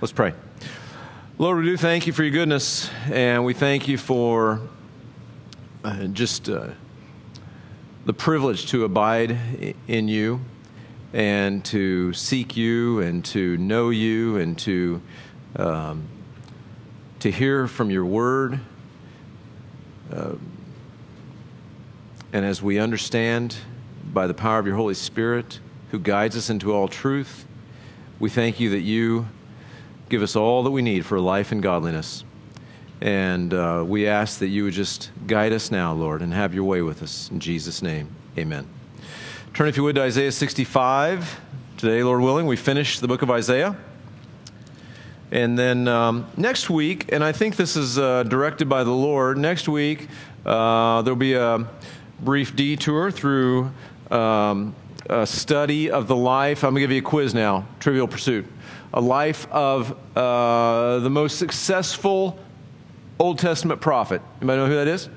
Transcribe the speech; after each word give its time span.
Let's 0.00 0.12
pray. 0.12 0.32
Lord, 1.38 1.58
we 1.58 1.64
do 1.64 1.76
thank 1.76 2.06
you 2.06 2.12
for 2.12 2.22
your 2.22 2.30
goodness, 2.30 2.88
and 3.10 3.44
we 3.44 3.52
thank 3.52 3.88
you 3.88 3.98
for 3.98 4.60
uh, 5.82 6.04
just 6.04 6.48
uh, 6.48 6.68
the 8.04 8.12
privilege 8.12 8.66
to 8.66 8.84
abide 8.84 9.36
in 9.88 10.06
you 10.06 10.40
and 11.12 11.64
to 11.64 12.12
seek 12.12 12.56
you 12.56 13.00
and 13.00 13.24
to 13.24 13.56
know 13.56 13.90
you 13.90 14.36
and 14.36 14.56
to 14.60 15.02
um, 15.56 16.06
to 17.18 17.32
hear 17.32 17.66
from 17.66 17.90
your 17.90 18.04
word. 18.04 18.60
Uh, 20.12 20.34
and 22.32 22.46
as 22.46 22.62
we 22.62 22.78
understand 22.78 23.56
by 24.12 24.28
the 24.28 24.34
power 24.34 24.60
of 24.60 24.66
your 24.68 24.76
Holy 24.76 24.94
Spirit, 24.94 25.58
who 25.90 25.98
guides 25.98 26.36
us 26.36 26.50
into 26.50 26.72
all 26.72 26.86
truth, 26.86 27.46
we 28.20 28.30
thank 28.30 28.60
you 28.60 28.70
that 28.70 28.82
you 28.82 29.26
give 30.08 30.22
us 30.22 30.36
all 30.36 30.62
that 30.62 30.70
we 30.70 30.82
need 30.82 31.04
for 31.04 31.20
life 31.20 31.52
and 31.52 31.62
godliness. 31.62 32.24
And 33.00 33.54
uh, 33.54 33.84
we 33.86 34.08
ask 34.08 34.40
that 34.40 34.48
you 34.48 34.64
would 34.64 34.74
just 34.74 35.10
guide 35.26 35.52
us 35.52 35.70
now, 35.70 35.92
Lord, 35.92 36.22
and 36.22 36.32
have 36.34 36.54
your 36.54 36.64
way 36.64 36.82
with 36.82 37.02
us. 37.02 37.30
In 37.30 37.38
Jesus' 37.38 37.82
name, 37.82 38.08
amen. 38.36 38.66
Turn, 39.54 39.68
if 39.68 39.76
you 39.76 39.82
would, 39.84 39.94
to 39.96 40.02
Isaiah 40.02 40.32
65. 40.32 41.40
Today, 41.76 42.02
Lord 42.02 42.22
willing, 42.22 42.46
we 42.46 42.56
finish 42.56 42.98
the 42.98 43.06
book 43.06 43.22
of 43.22 43.30
Isaiah. 43.30 43.76
And 45.30 45.58
then 45.58 45.86
um, 45.86 46.26
next 46.36 46.70
week, 46.70 47.12
and 47.12 47.22
I 47.22 47.32
think 47.32 47.56
this 47.56 47.76
is 47.76 47.98
uh, 47.98 48.24
directed 48.24 48.68
by 48.68 48.82
the 48.82 48.90
Lord, 48.90 49.36
next 49.36 49.68
week 49.68 50.08
uh, 50.44 51.02
there'll 51.02 51.16
be 51.16 51.34
a 51.34 51.68
brief 52.20 52.56
detour 52.56 53.10
through 53.10 53.70
um, 54.10 54.74
a 55.08 55.26
study 55.26 55.90
of 55.90 56.08
the 56.08 56.16
life. 56.16 56.64
I'm 56.64 56.70
going 56.70 56.76
to 56.76 56.80
give 56.80 56.92
you 56.92 56.98
a 56.98 57.02
quiz 57.02 57.34
now, 57.34 57.66
Trivial 57.78 58.08
Pursuit. 58.08 58.46
A 58.94 59.00
life 59.00 59.46
of 59.50 59.96
uh, 60.16 60.98
the 61.00 61.10
most 61.10 61.38
successful 61.38 62.38
Old 63.18 63.38
Testament 63.38 63.80
prophet. 63.80 64.22
Anybody 64.40 64.58
know 64.58 64.66
who 64.66 64.74
that 64.76 64.88
is? 64.88 65.08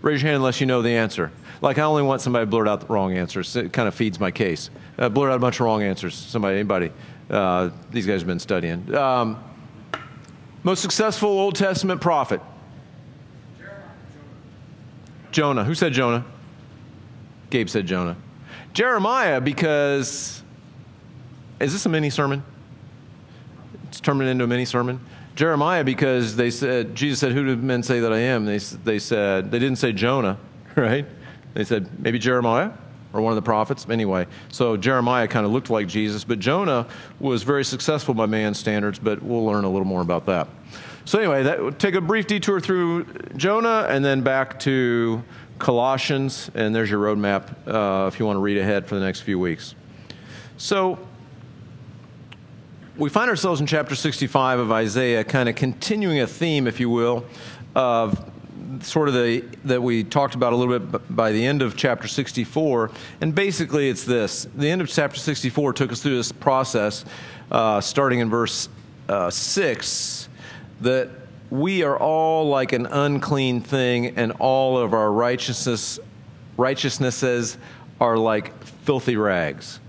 Raise 0.00 0.20
your 0.20 0.30
hand 0.30 0.36
unless 0.36 0.60
you 0.60 0.66
know 0.66 0.82
the 0.82 0.90
answer. 0.90 1.30
Like, 1.60 1.78
I 1.78 1.82
only 1.82 2.02
want 2.02 2.20
somebody 2.20 2.44
to 2.44 2.50
blurt 2.50 2.66
out 2.66 2.80
the 2.80 2.86
wrong 2.86 3.16
answers. 3.16 3.54
It 3.54 3.72
kind 3.72 3.86
of 3.86 3.94
feeds 3.94 4.18
my 4.18 4.32
case. 4.32 4.70
Uh, 4.98 5.08
blurt 5.08 5.30
out 5.30 5.36
a 5.36 5.38
bunch 5.38 5.60
of 5.60 5.66
wrong 5.66 5.84
answers. 5.84 6.14
Somebody, 6.14 6.56
anybody. 6.56 6.90
Uh, 7.30 7.70
these 7.92 8.04
guys 8.04 8.20
have 8.20 8.26
been 8.26 8.40
studying. 8.40 8.92
Um, 8.94 9.42
most 10.64 10.82
successful 10.82 11.28
Old 11.28 11.54
Testament 11.54 12.00
prophet? 12.00 12.40
Jonah. 15.30 15.62
Who 15.62 15.74
said 15.76 15.92
Jonah? 15.92 16.24
Gabe 17.50 17.68
said 17.68 17.86
Jonah. 17.86 18.16
Jeremiah, 18.72 19.40
because. 19.40 20.41
Is 21.62 21.72
this 21.72 21.86
a 21.86 21.88
mini 21.88 22.10
sermon? 22.10 22.42
It's 23.88 24.00
turned 24.00 24.20
into 24.22 24.44
a 24.44 24.48
mini 24.48 24.64
sermon. 24.64 25.00
Jeremiah, 25.36 25.84
because 25.84 26.34
they 26.34 26.50
said, 26.50 26.94
Jesus 26.94 27.20
said, 27.20 27.32
Who 27.32 27.44
do 27.46 27.56
men 27.56 27.82
say 27.82 28.00
that 28.00 28.12
I 28.12 28.18
am? 28.18 28.44
They, 28.44 28.58
they 28.58 28.98
said, 28.98 29.50
they 29.50 29.58
didn't 29.58 29.78
say 29.78 29.92
Jonah, 29.92 30.38
right? 30.76 31.06
They 31.54 31.64
said, 31.64 32.00
maybe 32.00 32.18
Jeremiah 32.18 32.72
or 33.12 33.20
one 33.20 33.30
of 33.30 33.36
the 33.36 33.42
prophets. 33.42 33.86
Anyway, 33.88 34.26
so 34.50 34.76
Jeremiah 34.76 35.28
kind 35.28 35.46
of 35.46 35.52
looked 35.52 35.70
like 35.70 35.86
Jesus, 35.86 36.24
but 36.24 36.38
Jonah 36.38 36.86
was 37.20 37.42
very 37.42 37.64
successful 37.64 38.14
by 38.14 38.26
man's 38.26 38.58
standards, 38.58 38.98
but 38.98 39.22
we'll 39.22 39.44
learn 39.44 39.64
a 39.64 39.68
little 39.68 39.86
more 39.86 40.02
about 40.02 40.26
that. 40.26 40.48
So, 41.04 41.18
anyway, 41.18 41.42
that, 41.42 41.78
take 41.78 41.94
a 41.94 42.00
brief 42.00 42.26
detour 42.26 42.60
through 42.60 43.04
Jonah 43.36 43.86
and 43.88 44.04
then 44.04 44.22
back 44.22 44.58
to 44.60 45.22
Colossians, 45.58 46.50
and 46.54 46.74
there's 46.74 46.90
your 46.90 47.00
roadmap 47.00 47.52
uh, 47.66 48.08
if 48.08 48.18
you 48.18 48.26
want 48.26 48.36
to 48.36 48.40
read 48.40 48.56
ahead 48.56 48.86
for 48.86 48.94
the 48.94 49.04
next 49.04 49.20
few 49.20 49.38
weeks. 49.38 49.74
So, 50.56 50.98
we 52.96 53.08
find 53.08 53.30
ourselves 53.30 53.60
in 53.60 53.66
chapter 53.66 53.94
65 53.94 54.58
of 54.58 54.70
Isaiah, 54.70 55.24
kind 55.24 55.48
of 55.48 55.54
continuing 55.54 56.20
a 56.20 56.26
theme, 56.26 56.66
if 56.66 56.78
you 56.78 56.90
will, 56.90 57.24
of 57.74 58.30
sort 58.82 59.08
of 59.08 59.14
the 59.14 59.44
that 59.64 59.82
we 59.82 60.04
talked 60.04 60.34
about 60.34 60.52
a 60.52 60.56
little 60.56 60.78
bit 60.78 61.14
by 61.14 61.32
the 61.32 61.44
end 61.44 61.62
of 61.62 61.76
chapter 61.76 62.08
64 62.08 62.90
and 63.20 63.34
basically 63.34 63.88
it's 63.88 64.04
this. 64.04 64.46
The 64.56 64.68
end 64.68 64.80
of 64.82 64.88
chapter 64.88 65.18
64 65.18 65.72
took 65.74 65.92
us 65.92 66.02
through 66.02 66.16
this 66.16 66.32
process 66.32 67.04
uh, 67.50 67.80
starting 67.80 68.18
in 68.18 68.28
verse 68.28 68.68
uh, 69.08 69.30
6 69.30 70.28
that 70.80 71.10
we 71.50 71.82
are 71.82 71.96
all 71.96 72.48
like 72.48 72.72
an 72.72 72.86
unclean 72.86 73.60
thing 73.60 74.16
and 74.16 74.32
all 74.32 74.78
of 74.78 74.94
our 74.94 75.12
righteousness 75.12 76.00
righteousnesses 76.56 77.56
are 78.00 78.16
like 78.16 78.64
filthy 78.64 79.16
rags. 79.16 79.80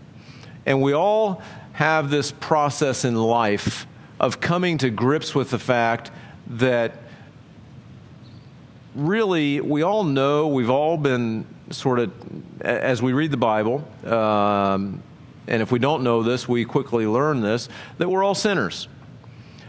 And 0.65 0.81
we 0.81 0.93
all 0.93 1.41
have 1.73 2.09
this 2.09 2.31
process 2.31 3.03
in 3.03 3.15
life 3.15 3.85
of 4.19 4.39
coming 4.39 4.77
to 4.79 4.89
grips 4.89 5.35
with 5.35 5.49
the 5.49 5.59
fact 5.59 6.11
that 6.47 6.93
really, 8.95 9.59
we 9.59 9.81
all 9.81 10.03
know, 10.03 10.47
we've 10.47 10.69
all 10.69 10.97
been 10.97 11.45
sort 11.71 11.99
of, 11.99 12.11
as 12.61 13.01
we 13.01 13.13
read 13.13 13.31
the 13.31 13.37
Bible, 13.37 13.87
um, 14.05 15.01
and 15.47 15.61
if 15.61 15.71
we 15.71 15.79
don't 15.79 16.03
know 16.03 16.23
this, 16.23 16.47
we 16.47 16.63
quickly 16.63 17.05
learn 17.05 17.41
this, 17.41 17.67
that 17.97 18.09
we're 18.09 18.23
all 18.23 18.35
sinners. 18.35 18.87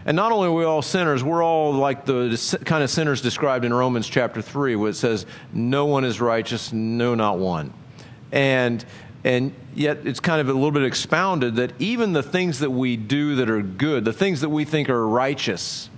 And 0.07 0.17
not 0.17 0.33
only 0.33 0.49
are 0.49 0.53
we 0.53 0.65
all 0.65 0.83
sinners, 0.83 1.25
we're 1.25 1.43
all 1.43 1.73
like 1.73 2.05
the 2.05 2.61
kind 2.65 2.85
of 2.85 2.91
sinners 2.91 3.23
described 3.23 3.65
in 3.65 3.73
Romans 3.73 4.07
chapter 4.07 4.43
3, 4.43 4.77
where 4.77 4.91
it 4.91 4.95
says, 4.95 5.25
No 5.53 5.87
one 5.87 6.05
is 6.05 6.21
righteous, 6.21 6.73
no, 6.73 7.15
not 7.15 7.39
one. 7.39 7.73
And, 8.31 8.85
and 9.25 9.55
yet 9.75 10.07
it's 10.07 10.21
kind 10.21 10.41
of 10.41 10.49
a 10.49 10.53
little 10.53 10.71
bit 10.71 10.85
expounded 10.85 11.57
that 11.57 11.73
even 11.79 12.13
the 12.13 12.23
things 12.23 12.61
that 12.61 12.71
we 12.71 12.97
do 12.97 13.37
that 13.37 13.51
are 13.51 13.63
good, 13.63 14.05
the 14.05 14.13
things 14.13 14.41
that 14.41 14.49
we 14.49 14.65
think 14.65 14.89
are 14.89 15.07
righteous, 15.07 15.91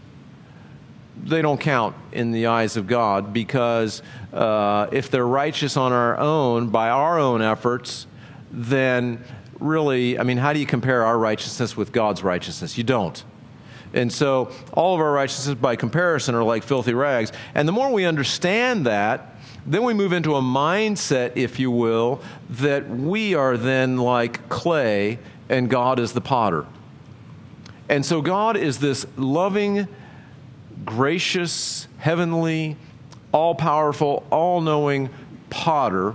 they 1.23 1.43
don't 1.43 1.61
count 1.61 1.97
in 2.13 2.33
the 2.33 2.47
eyes 2.47 2.77
of 2.77 2.87
God 2.87 3.33
because 3.33 4.03
uh, 4.33 4.87
if 4.93 5.11
they're 5.11 5.27
righteous 5.27 5.77
on 5.77 5.93
our 5.93 6.19
own, 6.19 6.69
by 6.69 6.89
our 6.89 7.19
own 7.19 7.43
efforts, 7.43 8.07
then 8.51 9.23
really, 9.59 10.19
I 10.19 10.23
mean, 10.23 10.39
how 10.39 10.53
do 10.53 10.61
you 10.61 10.67
compare 10.67 11.05
our 11.05 11.19
righteousness 11.19 11.77
with 11.77 11.93
God's 11.93 12.23
righteousness? 12.23 12.79
You 12.79 12.85
don't. 12.85 13.23
And 13.95 14.13
so 14.13 14.53
all 14.73 14.95
of 14.95 15.01
our 15.01 15.13
righteousness 15.13 15.57
by 15.57 15.77
comparison 15.77 16.35
are 16.35 16.45
like 16.45 16.63
filthy 16.63 16.93
rags. 16.93 17.33
And 17.55 17.67
the 17.67 17.73
more 17.73 17.91
we 17.91 18.05
understand 18.05 18.87
that, 18.87 19.36
then 19.67 19.83
we 19.83 19.95
move 19.95 20.13
into 20.13 20.37
a 20.37 20.41
mindset, 20.41 21.33
if 21.35 21.59
you 21.59 21.71
will, 21.71 22.23
that 22.51 22.89
we 22.89 23.35
are 23.35 23.57
then 23.57 23.97
like 23.97 24.49
clay 24.49 25.19
and 25.49 25.69
God 25.69 25.99
is 25.99 26.13
the 26.13 26.21
potter. 26.21 26.67
And 27.89 28.05
so 28.05 28.21
God 28.21 28.57
is 28.57 28.79
this 28.79 29.07
loving, 29.17 29.89
gracious, 30.85 31.89
heavenly, 31.99 32.77
all 33.33 33.55
powerful, 33.55 34.25
all 34.31 34.61
knowing 34.61 35.11
potter 35.51 36.15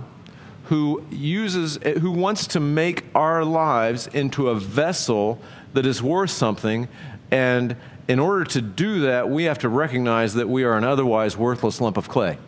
who 0.64 1.04
uses 1.10 1.76
who 2.00 2.10
wants 2.10 2.46
to 2.46 2.60
make 2.60 3.04
our 3.14 3.44
lives 3.44 4.06
into 4.08 4.48
a 4.48 4.54
vessel 4.54 5.40
that 5.74 5.84
is 5.84 6.02
worth 6.02 6.30
something 6.30 6.88
and 7.30 7.76
in 8.08 8.18
order 8.18 8.44
to 8.44 8.60
do 8.60 9.00
that 9.00 9.28
we 9.28 9.44
have 9.44 9.58
to 9.58 9.68
recognize 9.68 10.34
that 10.34 10.48
we 10.48 10.64
are 10.64 10.76
an 10.76 10.84
otherwise 10.84 11.36
worthless 11.36 11.80
lump 11.80 11.96
of 11.96 12.08
clay 12.08 12.38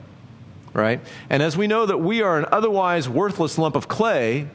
right 0.75 1.01
and 1.31 1.43
as 1.43 1.57
we 1.57 1.67
know 1.67 1.87
that 1.87 1.99
we 1.99 2.21
are 2.21 2.39
an 2.39 2.45
otherwise 2.53 3.09
worthless 3.09 3.57
lump 3.57 3.77
of 3.77 3.89
clay 3.89 4.47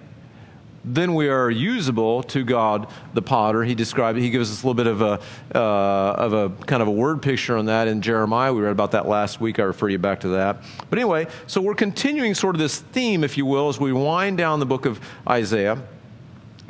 then 0.83 1.13
we 1.13 1.29
are 1.29 1.49
usable 1.49 2.23
to 2.23 2.43
God 2.43 2.87
the 3.13 3.21
potter. 3.21 3.63
He 3.63 3.75
described 3.75 4.17
he 4.17 4.29
gives 4.29 4.51
us 4.51 4.63
a 4.63 4.67
little 4.67 4.73
bit 4.73 4.87
of 4.87 5.01
a 5.01 5.19
uh, 5.55 5.59
of 5.59 6.33
a 6.33 6.49
kind 6.65 6.81
of 6.81 6.87
a 6.87 6.91
word 6.91 7.21
picture 7.21 7.57
on 7.57 7.65
that 7.65 7.87
in 7.87 8.01
Jeremiah. 8.01 8.53
We 8.53 8.61
read 8.61 8.71
about 8.71 8.91
that 8.91 9.07
last 9.07 9.41
week. 9.41 9.59
I 9.59 9.63
refer 9.63 9.89
you 9.89 9.99
back 9.99 10.21
to 10.21 10.29
that. 10.29 10.63
But 10.89 10.99
anyway, 10.99 11.27
so 11.47 11.61
we're 11.61 11.75
continuing 11.75 12.33
sort 12.33 12.55
of 12.55 12.59
this 12.59 12.79
theme, 12.79 13.23
if 13.23 13.37
you 13.37 13.45
will, 13.45 13.69
as 13.69 13.79
we 13.79 13.91
wind 13.91 14.37
down 14.37 14.59
the 14.59 14.65
book 14.65 14.85
of 14.85 14.99
Isaiah. 15.27 15.81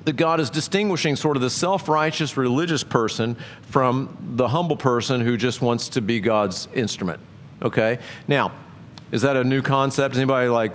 That 0.05 0.16
God 0.16 0.39
is 0.39 0.49
distinguishing 0.49 1.16
sort 1.16 1.35
of 1.35 1.41
the 1.41 1.49
self 1.49 1.87
righteous 1.87 2.37
religious 2.37 2.84
person 2.84 3.35
from 3.61 4.17
the 4.35 4.47
humble 4.47 4.78
person 4.78 5.22
who 5.22 5.37
just 5.37 5.61
wants 5.61 5.90
to 5.90 6.02
be 6.02 6.19
God's 6.19 6.67
instrument. 6.73 7.19
Okay? 7.61 7.99
Now, 8.28 8.53
is 9.11 9.22
that 9.23 9.35
a 9.35 9.44
new 9.44 9.61
concept? 9.61 10.16
Anybody 10.16 10.50
like, 10.50 10.72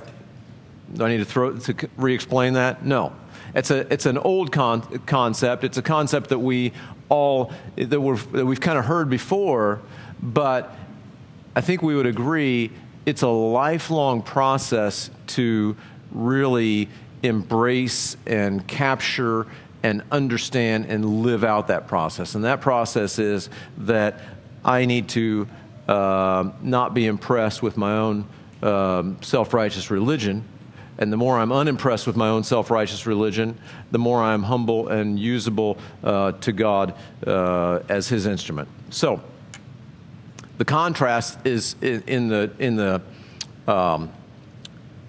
do 0.93 1.05
I 1.05 1.09
need 1.09 1.19
to 1.19 1.25
throw 1.25 1.57
to 1.57 1.89
re 1.97 2.15
explain 2.15 2.55
that? 2.55 2.85
No. 2.85 3.15
It's, 3.55 3.71
a, 3.71 3.93
it's 3.93 4.07
an 4.07 4.19
old 4.19 4.51
con- 4.51 4.83
concept. 5.07 5.63
It's 5.65 5.79
a 5.79 5.83
concept 5.83 6.31
that 6.31 6.41
we 6.41 6.73
all, 7.09 7.53
that, 7.77 8.01
we're, 8.01 8.17
that 8.17 8.45
we've 8.45 8.61
kind 8.61 8.79
of 8.79 8.85
heard 8.85 9.09
before, 9.09 9.81
but 10.21 10.75
I 11.55 11.61
think 11.61 11.83
we 11.83 11.95
would 11.95 12.07
agree 12.07 12.71
it's 13.07 13.23
a 13.23 13.29
lifelong 13.29 14.23
process 14.23 15.11
to 15.29 15.77
really 16.11 16.89
embrace 17.23 18.17
and 18.27 18.67
capture 18.67 19.47
and 19.83 20.03
understand 20.11 20.87
and 20.87 21.23
live 21.23 21.45
out 21.45 21.69
that 21.69 21.87
process. 21.87 22.35
And 22.35 22.45
that 22.45 22.61
process 22.61 23.19
is 23.19 23.51
that 23.79 24.21
I 24.65 24.87
need 24.87 25.11
to 25.11 25.47
uh, 25.89 26.51
not 26.63 26.95
be 26.95 27.07
impressed 27.07 27.63
with 27.63 27.77
my 27.77 27.97
own 27.99 28.27
um, 28.63 29.19
self 29.23 29.53
righteous 29.53 29.91
religion 29.91 30.45
And 30.99 31.13
the 31.13 31.17
more 31.17 31.39
I'm 31.39 31.53
unimpressed 31.53 32.07
with 32.07 32.17
my 32.17 32.29
own 32.29 32.45
self 32.45 32.71
righteous 32.71 33.07
religion, 33.07 33.59
the 33.91 33.99
more 33.99 34.23
I'm 34.23 34.45
humble 34.45 34.89
and 34.89 35.19
usable 35.19 35.79
uh, 36.03 36.33
to 36.33 36.53
God 36.53 36.95
uh, 37.27 37.81
as 37.89 38.09
His 38.09 38.27
instrument. 38.27 38.69
So, 38.91 39.21
the 40.59 40.65
contrast 40.65 41.45
is 41.45 41.75
in, 41.81 42.03
in 42.07 42.29
the, 42.29 42.51
in, 42.61 42.77
the, 42.77 43.03
um, 43.67 44.13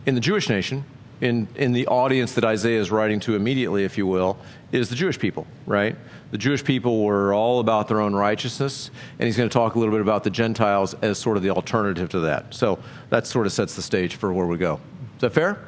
in 0.08 0.16
the 0.16 0.22
Jewish 0.22 0.50
nation, 0.50 0.84
in, 1.22 1.48
in 1.56 1.72
the 1.72 1.86
audience 1.86 2.34
that 2.34 2.44
Isaiah 2.44 2.82
is 2.82 2.90
writing 2.90 3.20
to 3.22 3.36
immediately, 3.36 3.84
if 3.84 3.96
you 3.96 4.08
will, 4.08 4.40
is 4.72 4.90
the 4.90 4.96
Jewish 4.96 5.20
people, 5.20 5.46
right? 5.68 5.96
The 6.32 6.38
Jewish 6.38 6.64
people 6.64 7.04
were 7.04 7.34
all 7.34 7.60
about 7.60 7.88
their 7.88 8.02
own 8.02 8.16
righteousness, 8.16 8.90
and 9.20 9.26
he's 9.26 9.38
going 9.38 9.48
to 9.48 9.54
talk 9.54 9.76
a 9.76 9.80
little 9.80 9.94
bit 9.94 10.02
about 10.02 10.24
the 10.24 10.30
Gentiles 10.30 10.94
as 11.02 11.18
sort 11.18 11.38
of 11.38 11.44
the 11.44 11.52
alternative 11.52 12.10
to 12.10 12.20
that. 12.22 12.54
So 12.54 12.80
that 13.10 13.28
sort 13.28 13.46
of 13.46 13.54
sets 13.54 13.76
the 13.76 13.82
stage 13.82 14.16
for 14.16 14.34
where 14.34 14.46
we 14.46 14.58
go. 14.58 14.80
Is 15.16 15.22
that 15.22 15.34
fair? 15.34 15.60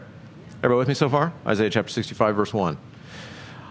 Everybody 0.63 0.79
with 0.79 0.87
me 0.87 0.93
so 0.95 1.09
far? 1.09 1.31
Isaiah 1.45 1.69
chapter 1.69 1.91
65, 1.91 2.35
verse 2.35 2.53
1. 2.53 2.77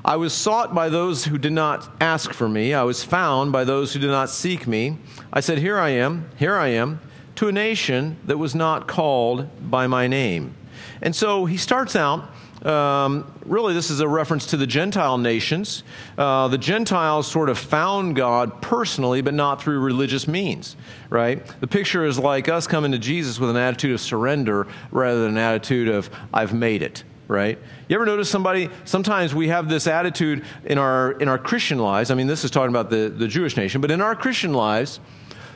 I 0.05 0.15
was 0.15 0.33
sought 0.33 0.73
by 0.73 0.89
those 0.89 1.25
who 1.25 1.37
did 1.37 1.53
not 1.53 1.91
ask 2.01 2.33
for 2.33 2.49
me. 2.49 2.73
I 2.73 2.85
was 2.85 3.03
found 3.03 3.51
by 3.51 3.65
those 3.65 3.93
who 3.93 3.99
did 3.99 4.11
not 4.11 4.31
seek 4.31 4.69
me. 4.69 4.99
I 5.33 5.41
said, 5.41 5.59
Here 5.59 5.79
I 5.79 5.89
am, 5.91 6.31
here 6.39 6.55
I 6.55 6.69
am, 6.69 7.01
to 7.35 7.49
a 7.49 7.53
nation 7.53 8.17
that 8.25 8.39
was 8.39 8.55
not 8.55 8.87
called 8.87 9.49
by 9.69 9.89
my 9.89 10.07
name. 10.07 10.55
And 11.03 11.15
so 11.15 11.45
he 11.47 11.57
starts 11.57 11.97
out 11.97 12.31
um, 12.67 13.33
really, 13.45 13.75
this 13.75 13.91
is 13.91 14.01
a 14.01 14.09
reference 14.09 14.47
to 14.47 14.57
the 14.57 14.67
Gentile 14.67 15.19
nations. 15.19 15.85
Uh, 16.19 16.49
the 16.49 16.59
Gentiles 16.59 17.31
sort 17.31 17.49
of 17.49 17.59
found 17.59 18.17
God 18.17 18.61
personally, 18.61 19.21
but 19.21 19.35
not 19.35 19.63
through 19.63 19.79
religious 19.81 20.27
means, 20.27 20.77
right? 21.09 21.47
The 21.61 21.69
picture 21.69 22.05
is 22.05 22.19
like 22.19 22.49
us 22.49 22.67
coming 22.67 22.91
to 22.93 22.99
Jesus 22.99 23.39
with 23.39 23.51
an 23.51 23.57
attitude 23.57 23.93
of 23.93 24.01
surrender 24.01 24.67
rather 24.91 25.23
than 25.23 25.33
an 25.33 25.39
attitude 25.39 25.89
of, 25.89 26.11
I've 26.35 26.53
made 26.53 26.83
it, 26.83 27.05
right? 27.29 27.57
You 27.89 27.95
ever 27.95 28.05
notice 28.05 28.29
somebody, 28.29 28.69
sometimes 28.85 29.33
we 29.33 29.47
have 29.47 29.69
this 29.69 29.87
attitude 29.87 30.45
in 30.65 30.77
our, 30.77 31.13
in 31.13 31.29
our 31.29 31.39
Christian 31.39 31.79
lives. 31.79 32.11
I 32.11 32.15
mean, 32.15 32.27
this 32.27 32.45
is 32.45 32.51
talking 32.51 32.71
about 32.71 32.91
the, 32.91 33.09
the 33.09 33.29
Jewish 33.29 33.57
nation, 33.57 33.81
but 33.81 33.93
in 33.93 34.01
our 34.01 34.17
Christian 34.17 34.53
lives, 34.53 34.99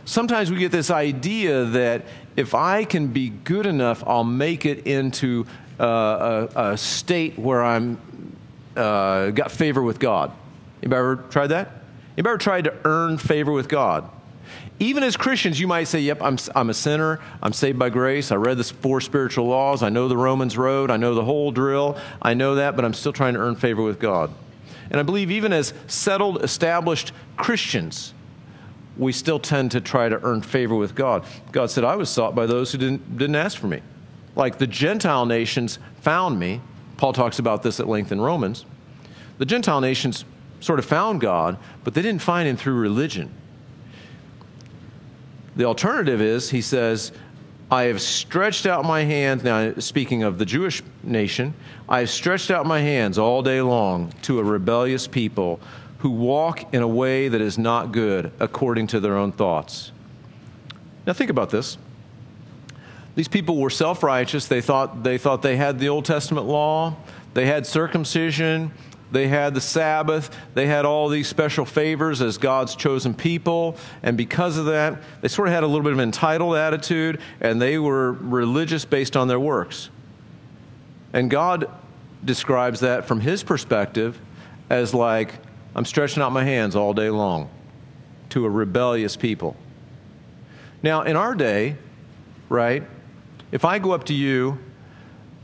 sometimes 0.04 0.50
we 0.50 0.58
get 0.58 0.70
this 0.70 0.90
idea 0.90 1.64
that 1.64 2.04
if 2.36 2.54
I 2.54 2.84
can 2.84 3.08
be 3.08 3.30
good 3.30 3.66
enough, 3.66 4.04
I'll 4.06 4.22
make 4.22 4.64
it 4.64 4.86
into 4.86 5.46
uh, 5.80 6.48
a, 6.54 6.72
a, 6.72 6.76
state 6.76 7.38
where 7.38 7.64
I'm 7.64 7.98
uh, 8.76 9.30
got 9.30 9.50
favor 9.50 9.82
with 9.82 9.98
God. 9.98 10.30
Anybody 10.82 10.98
ever 10.98 11.16
tried 11.16 11.48
that? 11.48 11.68
Anybody 12.16 12.32
ever 12.32 12.38
tried 12.38 12.64
to 12.64 12.74
earn 12.84 13.16
favor 13.18 13.52
with 13.52 13.68
God? 13.68 14.08
Even 14.78 15.02
as 15.02 15.16
Christians, 15.16 15.58
you 15.60 15.66
might 15.66 15.84
say, 15.84 16.00
Yep, 16.00 16.22
I'm, 16.22 16.38
I'm 16.54 16.70
a 16.70 16.74
sinner. 16.74 17.20
I'm 17.42 17.52
saved 17.52 17.78
by 17.78 17.90
grace. 17.90 18.30
I 18.30 18.36
read 18.36 18.58
the 18.58 18.64
four 18.64 19.00
spiritual 19.00 19.46
laws. 19.46 19.82
I 19.82 19.88
know 19.88 20.08
the 20.08 20.16
Romans 20.16 20.56
road. 20.56 20.90
I 20.90 20.96
know 20.96 21.14
the 21.14 21.24
whole 21.24 21.50
drill. 21.50 21.98
I 22.20 22.34
know 22.34 22.56
that, 22.56 22.76
but 22.76 22.84
I'm 22.84 22.94
still 22.94 23.12
trying 23.12 23.34
to 23.34 23.40
earn 23.40 23.56
favor 23.56 23.82
with 23.82 23.98
God. 23.98 24.30
And 24.90 24.98
I 24.98 25.02
believe 25.02 25.30
even 25.30 25.52
as 25.52 25.72
settled, 25.86 26.42
established 26.42 27.12
Christians, 27.36 28.12
we 28.96 29.12
still 29.12 29.38
tend 29.38 29.70
to 29.72 29.80
try 29.80 30.08
to 30.08 30.22
earn 30.22 30.42
favor 30.42 30.74
with 30.74 30.94
God. 30.94 31.24
God 31.52 31.70
said, 31.70 31.84
I 31.84 31.96
was 31.96 32.10
sought 32.10 32.34
by 32.34 32.46
those 32.46 32.72
who 32.72 32.78
didn't, 32.78 33.16
didn't 33.16 33.36
ask 33.36 33.58
for 33.58 33.68
me 33.68 33.82
like 34.40 34.58
the 34.58 34.66
Gentile 34.66 35.26
nations 35.26 35.78
found 36.00 36.40
me. 36.40 36.60
Paul 36.96 37.12
talks 37.12 37.38
about 37.38 37.62
this 37.62 37.78
at 37.78 37.86
length 37.86 38.10
in 38.10 38.20
Romans. 38.20 38.64
The 39.38 39.44
Gentile 39.44 39.80
nations 39.80 40.24
sort 40.60 40.78
of 40.78 40.84
found 40.84 41.20
God, 41.20 41.58
but 41.84 41.94
they 41.94 42.02
didn't 42.02 42.22
find 42.22 42.48
him 42.48 42.56
through 42.56 42.74
religion. 42.74 43.30
The 45.56 45.64
alternative 45.64 46.20
is, 46.20 46.50
he 46.50 46.62
says, 46.62 47.12
I 47.70 47.84
have 47.84 48.00
stretched 48.00 48.66
out 48.66 48.84
my 48.84 49.02
hands, 49.02 49.44
now 49.44 49.74
speaking 49.78 50.22
of 50.22 50.38
the 50.38 50.46
Jewish 50.46 50.82
nation, 51.02 51.54
I 51.88 52.00
have 52.00 52.10
stretched 52.10 52.50
out 52.50 52.66
my 52.66 52.80
hands 52.80 53.18
all 53.18 53.42
day 53.42 53.60
long 53.60 54.12
to 54.22 54.38
a 54.38 54.42
rebellious 54.42 55.06
people 55.06 55.60
who 55.98 56.10
walk 56.10 56.72
in 56.74 56.82
a 56.82 56.88
way 56.88 57.28
that 57.28 57.40
is 57.40 57.58
not 57.58 57.92
good 57.92 58.32
according 58.40 58.86
to 58.88 59.00
their 59.00 59.16
own 59.16 59.32
thoughts. 59.32 59.92
Now, 61.06 61.12
think 61.12 61.30
about 61.30 61.50
this. 61.50 61.76
These 63.14 63.28
people 63.28 63.58
were 63.58 63.70
self 63.70 64.02
righteous. 64.02 64.46
They 64.46 64.60
thought, 64.60 65.02
they 65.02 65.18
thought 65.18 65.42
they 65.42 65.56
had 65.56 65.78
the 65.78 65.88
Old 65.88 66.04
Testament 66.04 66.46
law, 66.46 66.96
they 67.34 67.46
had 67.46 67.66
circumcision, 67.66 68.72
they 69.12 69.28
had 69.28 69.54
the 69.54 69.60
Sabbath, 69.60 70.34
they 70.54 70.66
had 70.66 70.84
all 70.84 71.08
these 71.08 71.26
special 71.26 71.64
favors 71.64 72.22
as 72.22 72.38
God's 72.38 72.76
chosen 72.76 73.14
people. 73.14 73.76
And 74.02 74.16
because 74.16 74.56
of 74.56 74.66
that, 74.66 75.02
they 75.20 75.28
sort 75.28 75.48
of 75.48 75.54
had 75.54 75.64
a 75.64 75.66
little 75.66 75.82
bit 75.82 75.92
of 75.92 75.98
an 75.98 76.04
entitled 76.04 76.56
attitude, 76.56 77.20
and 77.40 77.60
they 77.60 77.78
were 77.78 78.12
religious 78.12 78.84
based 78.84 79.16
on 79.16 79.28
their 79.28 79.40
works. 79.40 79.90
And 81.12 81.30
God 81.30 81.68
describes 82.24 82.80
that 82.80 83.06
from 83.06 83.20
his 83.20 83.42
perspective 83.42 84.18
as 84.68 84.94
like, 84.94 85.34
I'm 85.74 85.84
stretching 85.84 86.22
out 86.22 86.30
my 86.30 86.44
hands 86.44 86.76
all 86.76 86.94
day 86.94 87.10
long 87.10 87.50
to 88.30 88.44
a 88.44 88.50
rebellious 88.50 89.16
people. 89.16 89.56
Now, 90.82 91.02
in 91.02 91.16
our 91.16 91.34
day, 91.34 91.76
right, 92.48 92.84
if 93.52 93.64
I 93.64 93.78
go 93.78 93.92
up 93.92 94.04
to 94.04 94.14
you 94.14 94.58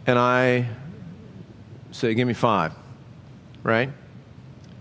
and 0.06 0.18
I 0.18 0.68
say, 1.90 2.14
give 2.14 2.28
me 2.28 2.34
five, 2.34 2.72
right? 3.62 3.90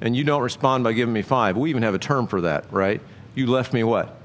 And 0.02 0.16
you 0.16 0.24
don't 0.24 0.42
respond 0.42 0.84
by 0.84 0.94
giving 0.94 1.14
me 1.14 1.22
five, 1.22 1.58
we 1.58 1.70
even 1.70 1.84
have 1.84 1.94
a 1.94 2.00
term 2.00 2.28
for 2.28 2.42
that, 2.42 2.72
right? 2.72 3.02
You 3.34 3.48
left 3.48 3.74
me 3.74 3.84
what? 3.84 4.18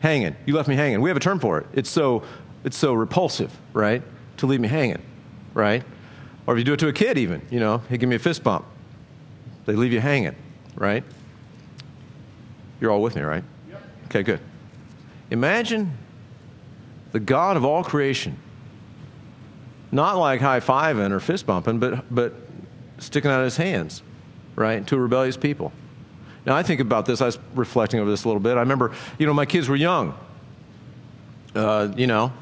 Hanging. 0.00 0.36
You 0.46 0.54
left 0.54 0.68
me 0.68 0.76
hanging. 0.76 1.00
We 1.00 1.10
have 1.10 1.16
a 1.16 1.20
term 1.20 1.40
for 1.40 1.58
it. 1.58 1.66
It's 1.72 1.90
so, 1.90 2.22
it's 2.64 2.76
so 2.76 2.92
repulsive, 2.92 3.56
right? 3.72 4.02
To 4.38 4.46
leave 4.46 4.60
me 4.60 4.68
hanging, 4.68 5.02
right? 5.54 5.82
Or 6.46 6.54
if 6.54 6.58
you 6.58 6.64
do 6.64 6.72
it 6.72 6.80
to 6.80 6.88
a 6.88 6.92
kid, 6.92 7.18
even, 7.18 7.42
you 7.50 7.60
know, 7.60 7.78
hey, 7.88 7.96
give 7.96 8.08
me 8.08 8.16
a 8.16 8.20
fist 8.20 8.42
bump. 8.42 8.64
They 9.66 9.74
leave 9.74 9.92
you 9.92 10.00
hanging, 10.00 10.36
right? 10.76 11.04
You're 12.80 12.90
all 12.90 13.02
with 13.02 13.16
me, 13.16 13.22
right? 13.22 13.44
Yep. 13.68 13.82
Okay, 14.06 14.22
good. 14.22 14.40
Imagine 15.30 15.96
the 17.12 17.20
God 17.20 17.56
of 17.56 17.64
all 17.64 17.82
creation. 17.84 18.36
Not 19.92 20.16
like 20.18 20.40
high 20.40 20.60
fiving 20.60 21.10
or 21.10 21.20
fist 21.20 21.46
bumping, 21.46 21.78
but, 21.78 22.14
but 22.14 22.34
sticking 22.98 23.30
out 23.30 23.42
his 23.42 23.56
hands, 23.56 24.02
right, 24.54 24.86
to 24.86 24.96
a 24.96 25.00
rebellious 25.00 25.36
people. 25.36 25.72
Now, 26.46 26.54
I 26.56 26.62
think 26.62 26.80
about 26.80 27.06
this, 27.06 27.20
I 27.20 27.26
was 27.26 27.38
reflecting 27.54 28.00
over 28.00 28.10
this 28.10 28.24
a 28.24 28.28
little 28.28 28.40
bit. 28.40 28.56
I 28.56 28.60
remember, 28.60 28.92
you 29.18 29.26
know, 29.26 29.34
my 29.34 29.46
kids 29.46 29.68
were 29.68 29.76
young. 29.76 30.14
Uh, 31.54 31.92
you 31.96 32.06
know, 32.06 32.32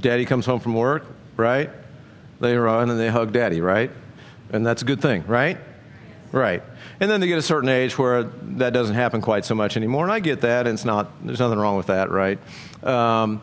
daddy 0.00 0.24
comes 0.24 0.46
home 0.46 0.60
from 0.60 0.74
work, 0.74 1.04
right? 1.36 1.70
They 2.40 2.56
run 2.56 2.90
and 2.90 2.98
they 2.98 3.08
hug 3.08 3.32
daddy, 3.32 3.60
right? 3.60 3.90
And 4.52 4.64
that's 4.64 4.82
a 4.82 4.84
good 4.84 5.02
thing, 5.02 5.26
right? 5.26 5.58
Right. 6.30 6.62
And 7.00 7.10
then 7.10 7.20
they 7.20 7.26
get 7.26 7.38
a 7.38 7.42
certain 7.42 7.68
age 7.68 7.98
where 7.98 8.22
that 8.22 8.72
doesn't 8.72 8.94
happen 8.94 9.20
quite 9.20 9.44
so 9.44 9.54
much 9.54 9.76
anymore. 9.76 10.04
And 10.04 10.12
I 10.12 10.20
get 10.20 10.42
that, 10.42 10.66
and 10.66 10.74
it's 10.74 10.84
not, 10.84 11.10
there's 11.26 11.40
nothing 11.40 11.58
wrong 11.58 11.76
with 11.76 11.88
that, 11.88 12.10
right? 12.10 12.38
Um, 12.84 13.42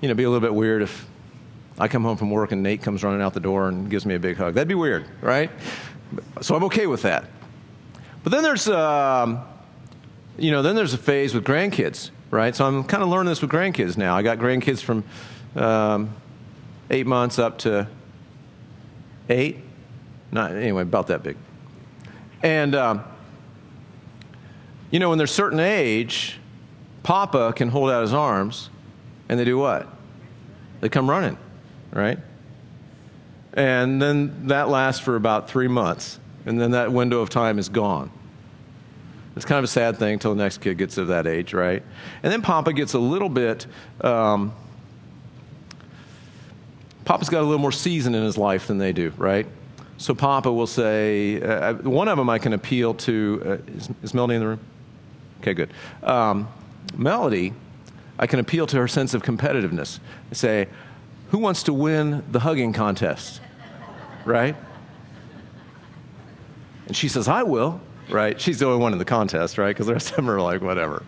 you 0.00 0.08
know, 0.08 0.14
be 0.14 0.24
a 0.24 0.30
little 0.30 0.46
bit 0.46 0.54
weird 0.54 0.82
if 0.82 1.06
I 1.78 1.88
come 1.88 2.02
home 2.02 2.16
from 2.16 2.30
work 2.30 2.52
and 2.52 2.62
Nate 2.62 2.82
comes 2.82 3.02
running 3.02 3.22
out 3.22 3.34
the 3.34 3.40
door 3.40 3.68
and 3.68 3.90
gives 3.90 4.04
me 4.06 4.14
a 4.14 4.18
big 4.18 4.36
hug. 4.36 4.54
That'd 4.54 4.68
be 4.68 4.74
weird, 4.74 5.06
right? 5.20 5.50
So 6.40 6.54
I'm 6.54 6.64
okay 6.64 6.86
with 6.86 7.02
that. 7.02 7.24
But 8.24 8.32
then 8.32 8.42
there's, 8.42 8.68
um, 8.68 9.40
you 10.36 10.50
know, 10.50 10.62
then 10.62 10.74
there's 10.74 10.94
a 10.94 10.98
phase 10.98 11.34
with 11.34 11.44
grandkids, 11.44 12.10
right? 12.30 12.54
So 12.54 12.66
I'm 12.66 12.84
kind 12.84 13.02
of 13.02 13.08
learning 13.08 13.30
this 13.30 13.42
with 13.42 13.50
grandkids 13.50 13.96
now. 13.96 14.16
I 14.16 14.22
got 14.22 14.38
grandkids 14.38 14.82
from 14.82 15.04
um, 15.54 16.14
eight 16.90 17.06
months 17.06 17.38
up 17.38 17.58
to 17.58 17.88
eight, 19.28 19.58
not 20.32 20.52
anyway, 20.52 20.82
about 20.82 21.08
that 21.08 21.22
big. 21.22 21.36
And 22.42 22.74
um, 22.74 23.04
you 24.90 24.98
know, 24.98 25.10
when 25.10 25.18
they're 25.18 25.26
certain 25.26 25.60
age, 25.60 26.38
Papa 27.02 27.52
can 27.54 27.68
hold 27.68 27.90
out 27.90 28.02
his 28.02 28.12
arms 28.12 28.70
and 29.28 29.38
they 29.38 29.44
do 29.44 29.58
what? 29.58 29.86
They 30.80 30.88
come 30.88 31.08
running, 31.08 31.38
right? 31.92 32.18
And 33.54 34.00
then 34.00 34.48
that 34.48 34.68
lasts 34.68 35.00
for 35.00 35.16
about 35.16 35.50
three 35.50 35.68
months, 35.68 36.20
and 36.46 36.60
then 36.60 36.72
that 36.72 36.92
window 36.92 37.20
of 37.20 37.30
time 37.30 37.58
is 37.58 37.68
gone. 37.68 38.10
It's 39.36 39.44
kind 39.44 39.58
of 39.58 39.64
a 39.64 39.68
sad 39.68 39.98
thing 39.98 40.14
until 40.14 40.34
the 40.34 40.42
next 40.42 40.58
kid 40.58 40.78
gets 40.78 40.96
to 40.96 41.06
that 41.06 41.26
age, 41.26 41.54
right? 41.54 41.82
And 42.22 42.32
then 42.32 42.42
Papa 42.42 42.72
gets 42.72 42.94
a 42.94 42.98
little 42.98 43.28
bit. 43.28 43.66
Um, 44.00 44.52
Papa's 47.04 47.28
got 47.28 47.40
a 47.40 47.46
little 47.46 47.60
more 47.60 47.72
season 47.72 48.14
in 48.14 48.22
his 48.22 48.36
life 48.36 48.66
than 48.66 48.78
they 48.78 48.92
do, 48.92 49.12
right? 49.16 49.46
So 49.96 50.14
Papa 50.14 50.52
will 50.52 50.66
say, 50.66 51.40
uh, 51.40 51.74
one 51.74 52.08
of 52.08 52.18
them 52.18 52.28
I 52.28 52.38
can 52.38 52.52
appeal 52.52 52.94
to. 52.94 53.42
Uh, 53.44 53.72
is, 53.72 53.88
is, 54.02 54.14
Melody 54.14 54.34
in 54.34 54.40
the 54.40 54.46
room? 54.48 54.60
Okay, 55.40 55.54
good. 55.54 55.70
Um, 56.02 56.48
Melody 56.96 57.52
I 58.18 58.26
can 58.26 58.40
appeal 58.40 58.66
to 58.66 58.76
her 58.78 58.88
sense 58.88 59.14
of 59.14 59.22
competitiveness. 59.22 60.00
I 60.30 60.34
say, 60.34 60.68
Who 61.30 61.38
wants 61.38 61.62
to 61.64 61.72
win 61.72 62.24
the 62.30 62.40
hugging 62.40 62.72
contest? 62.72 63.40
Right? 64.24 64.56
And 66.86 66.96
she 66.96 67.08
says, 67.08 67.28
I 67.28 67.42
will. 67.42 67.80
Right? 68.10 68.40
She's 68.40 68.58
the 68.58 68.66
only 68.66 68.80
one 68.80 68.92
in 68.92 68.98
the 68.98 69.04
contest, 69.04 69.58
right? 69.58 69.68
Because 69.68 69.86
the 69.86 69.92
rest 69.92 70.10
of 70.10 70.16
them 70.16 70.30
are 70.30 70.40
like, 70.40 70.62
whatever. 70.62 71.04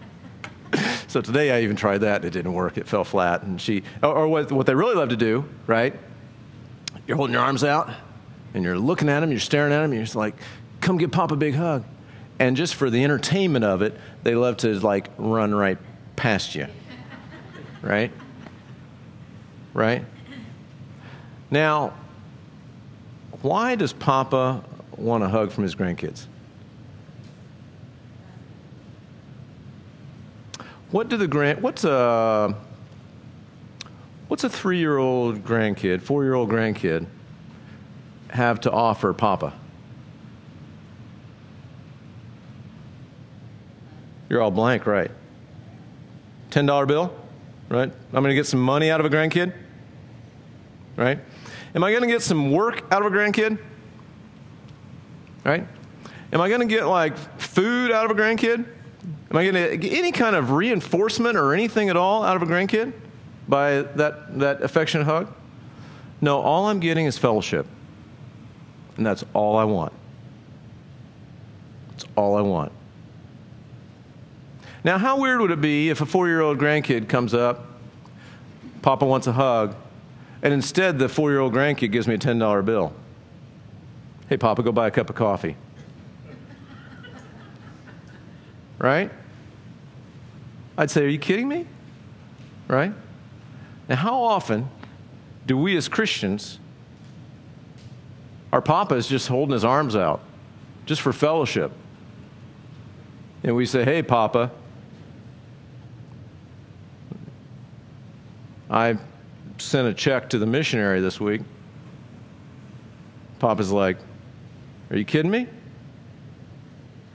so 1.08 1.22
today 1.22 1.50
I 1.50 1.62
even 1.62 1.74
tried 1.74 1.98
that. 1.98 2.24
It 2.24 2.30
didn't 2.30 2.52
work. 2.52 2.76
It 2.76 2.86
fell 2.86 3.04
flat. 3.04 3.42
And 3.42 3.60
she, 3.60 3.82
or, 4.02 4.28
what, 4.28 4.52
what 4.52 4.66
they 4.66 4.74
really 4.74 4.94
love 4.94 5.08
to 5.08 5.16
do, 5.16 5.46
right, 5.66 5.98
You're 7.06 7.16
holding 7.16 7.32
your 7.32 7.42
arms 7.42 7.64
out 7.64 7.90
and 8.52 8.62
you're 8.62 8.78
looking 8.78 9.08
at 9.08 9.22
him, 9.22 9.30
you're 9.30 9.40
staring 9.40 9.72
at 9.72 9.82
him, 9.82 9.92
you're 9.92 10.02
just 10.02 10.16
like, 10.16 10.34
come 10.80 10.98
give 10.98 11.10
Pop 11.10 11.32
a 11.32 11.36
big 11.36 11.54
hug. 11.54 11.84
And 12.38 12.56
just 12.56 12.74
for 12.74 12.90
the 12.90 13.02
entertainment 13.04 13.64
of 13.64 13.82
it, 13.82 13.98
they 14.22 14.34
love 14.34 14.58
to 14.58 14.78
like 14.80 15.08
run 15.18 15.54
right 15.54 15.78
past 16.16 16.54
you. 16.54 16.66
Right? 17.82 18.12
Right? 19.72 20.04
Now, 21.50 21.94
why 23.42 23.74
does 23.74 23.92
Papa 23.92 24.62
want 24.96 25.24
a 25.24 25.28
hug 25.28 25.50
from 25.50 25.64
his 25.64 25.74
grandkids? 25.74 26.26
What 30.90 31.08
do 31.08 31.16
the 31.16 31.28
grand 31.28 31.62
what's 31.62 31.84
a 31.84 32.54
what's 34.28 34.44
a 34.44 34.50
three 34.50 34.78
year 34.78 34.98
old 34.98 35.44
grandkid, 35.44 36.02
four 36.02 36.24
year 36.24 36.34
old 36.34 36.50
grandkid 36.50 37.06
have 38.30 38.60
to 38.62 38.70
offer 38.70 39.12
Papa? 39.12 39.54
You're 44.28 44.40
all 44.40 44.52
blank, 44.52 44.86
right? 44.86 45.10
$10 46.50 46.86
bill, 46.86 47.12
right? 47.70 47.90
I'm 47.90 48.22
going 48.22 48.28
to 48.28 48.34
get 48.34 48.46
some 48.46 48.60
money 48.60 48.90
out 48.90 49.00
of 49.00 49.06
a 49.06 49.08
grandkid, 49.08 49.54
right? 50.96 51.18
Am 51.74 51.84
I 51.84 51.90
going 51.90 52.02
to 52.02 52.08
get 52.08 52.20
some 52.20 52.50
work 52.50 52.84
out 52.90 53.04
of 53.04 53.12
a 53.12 53.16
grandkid? 53.16 53.58
Right? 55.44 55.66
Am 56.32 56.40
I 56.40 56.48
going 56.48 56.60
to 56.60 56.66
get 56.66 56.86
like 56.86 57.16
food 57.40 57.90
out 57.90 58.04
of 58.04 58.10
a 58.10 58.20
grandkid? 58.20 58.66
Am 59.30 59.36
I 59.36 59.44
going 59.44 59.70
to 59.70 59.76
get 59.76 59.92
any 59.96 60.12
kind 60.12 60.36
of 60.36 60.50
reinforcement 60.50 61.36
or 61.36 61.54
anything 61.54 61.88
at 61.88 61.96
all 61.96 62.24
out 62.24 62.36
of 62.36 62.42
a 62.42 62.46
grandkid 62.46 62.92
by 63.48 63.82
that, 63.82 64.38
that 64.40 64.62
affectionate 64.62 65.04
hug? 65.04 65.32
No, 66.20 66.40
all 66.40 66.66
I'm 66.66 66.80
getting 66.80 67.06
is 67.06 67.16
fellowship. 67.16 67.66
And 68.96 69.06
that's 69.06 69.24
all 69.32 69.56
I 69.56 69.64
want. 69.64 69.92
That's 71.90 72.04
all 72.16 72.36
I 72.36 72.42
want. 72.42 72.72
Now, 74.82 74.96
how 74.96 75.20
weird 75.20 75.40
would 75.40 75.50
it 75.50 75.60
be 75.60 75.90
if 75.90 76.00
a 76.00 76.06
four 76.06 76.28
year 76.28 76.40
old 76.40 76.58
grandkid 76.58 77.08
comes 77.08 77.34
up, 77.34 77.66
Papa 78.82 79.04
wants 79.04 79.26
a 79.26 79.32
hug, 79.32 79.76
and 80.42 80.54
instead 80.54 80.98
the 80.98 81.08
four 81.08 81.30
year 81.30 81.40
old 81.40 81.52
grandkid 81.52 81.92
gives 81.92 82.08
me 82.08 82.14
a 82.14 82.18
$10 82.18 82.64
bill? 82.64 82.94
Hey, 84.28 84.36
Papa, 84.36 84.62
go 84.62 84.72
buy 84.72 84.86
a 84.86 84.90
cup 84.90 85.10
of 85.10 85.16
coffee. 85.16 85.56
right? 88.78 89.10
I'd 90.78 90.90
say, 90.90 91.04
Are 91.04 91.08
you 91.08 91.18
kidding 91.18 91.46
me? 91.46 91.66
Right? 92.66 92.92
Now, 93.88 93.96
how 93.96 94.22
often 94.22 94.70
do 95.46 95.58
we 95.58 95.76
as 95.76 95.88
Christians, 95.88 96.58
our 98.52 98.62
Papa 98.62 98.94
is 98.94 99.06
just 99.08 99.28
holding 99.28 99.52
his 99.52 99.64
arms 99.64 99.94
out 99.94 100.22
just 100.86 101.02
for 101.02 101.12
fellowship? 101.12 101.72
And 103.42 103.54
we 103.54 103.66
say, 103.66 103.84
Hey, 103.84 104.02
Papa, 104.02 104.52
I 108.70 108.96
sent 109.58 109.88
a 109.88 109.94
check 109.94 110.30
to 110.30 110.38
the 110.38 110.46
missionary 110.46 111.00
this 111.00 111.20
week. 111.20 111.42
Papa's 113.40 113.72
like, 113.72 113.98
Are 114.90 114.96
you 114.96 115.04
kidding 115.04 115.30
me? 115.30 115.48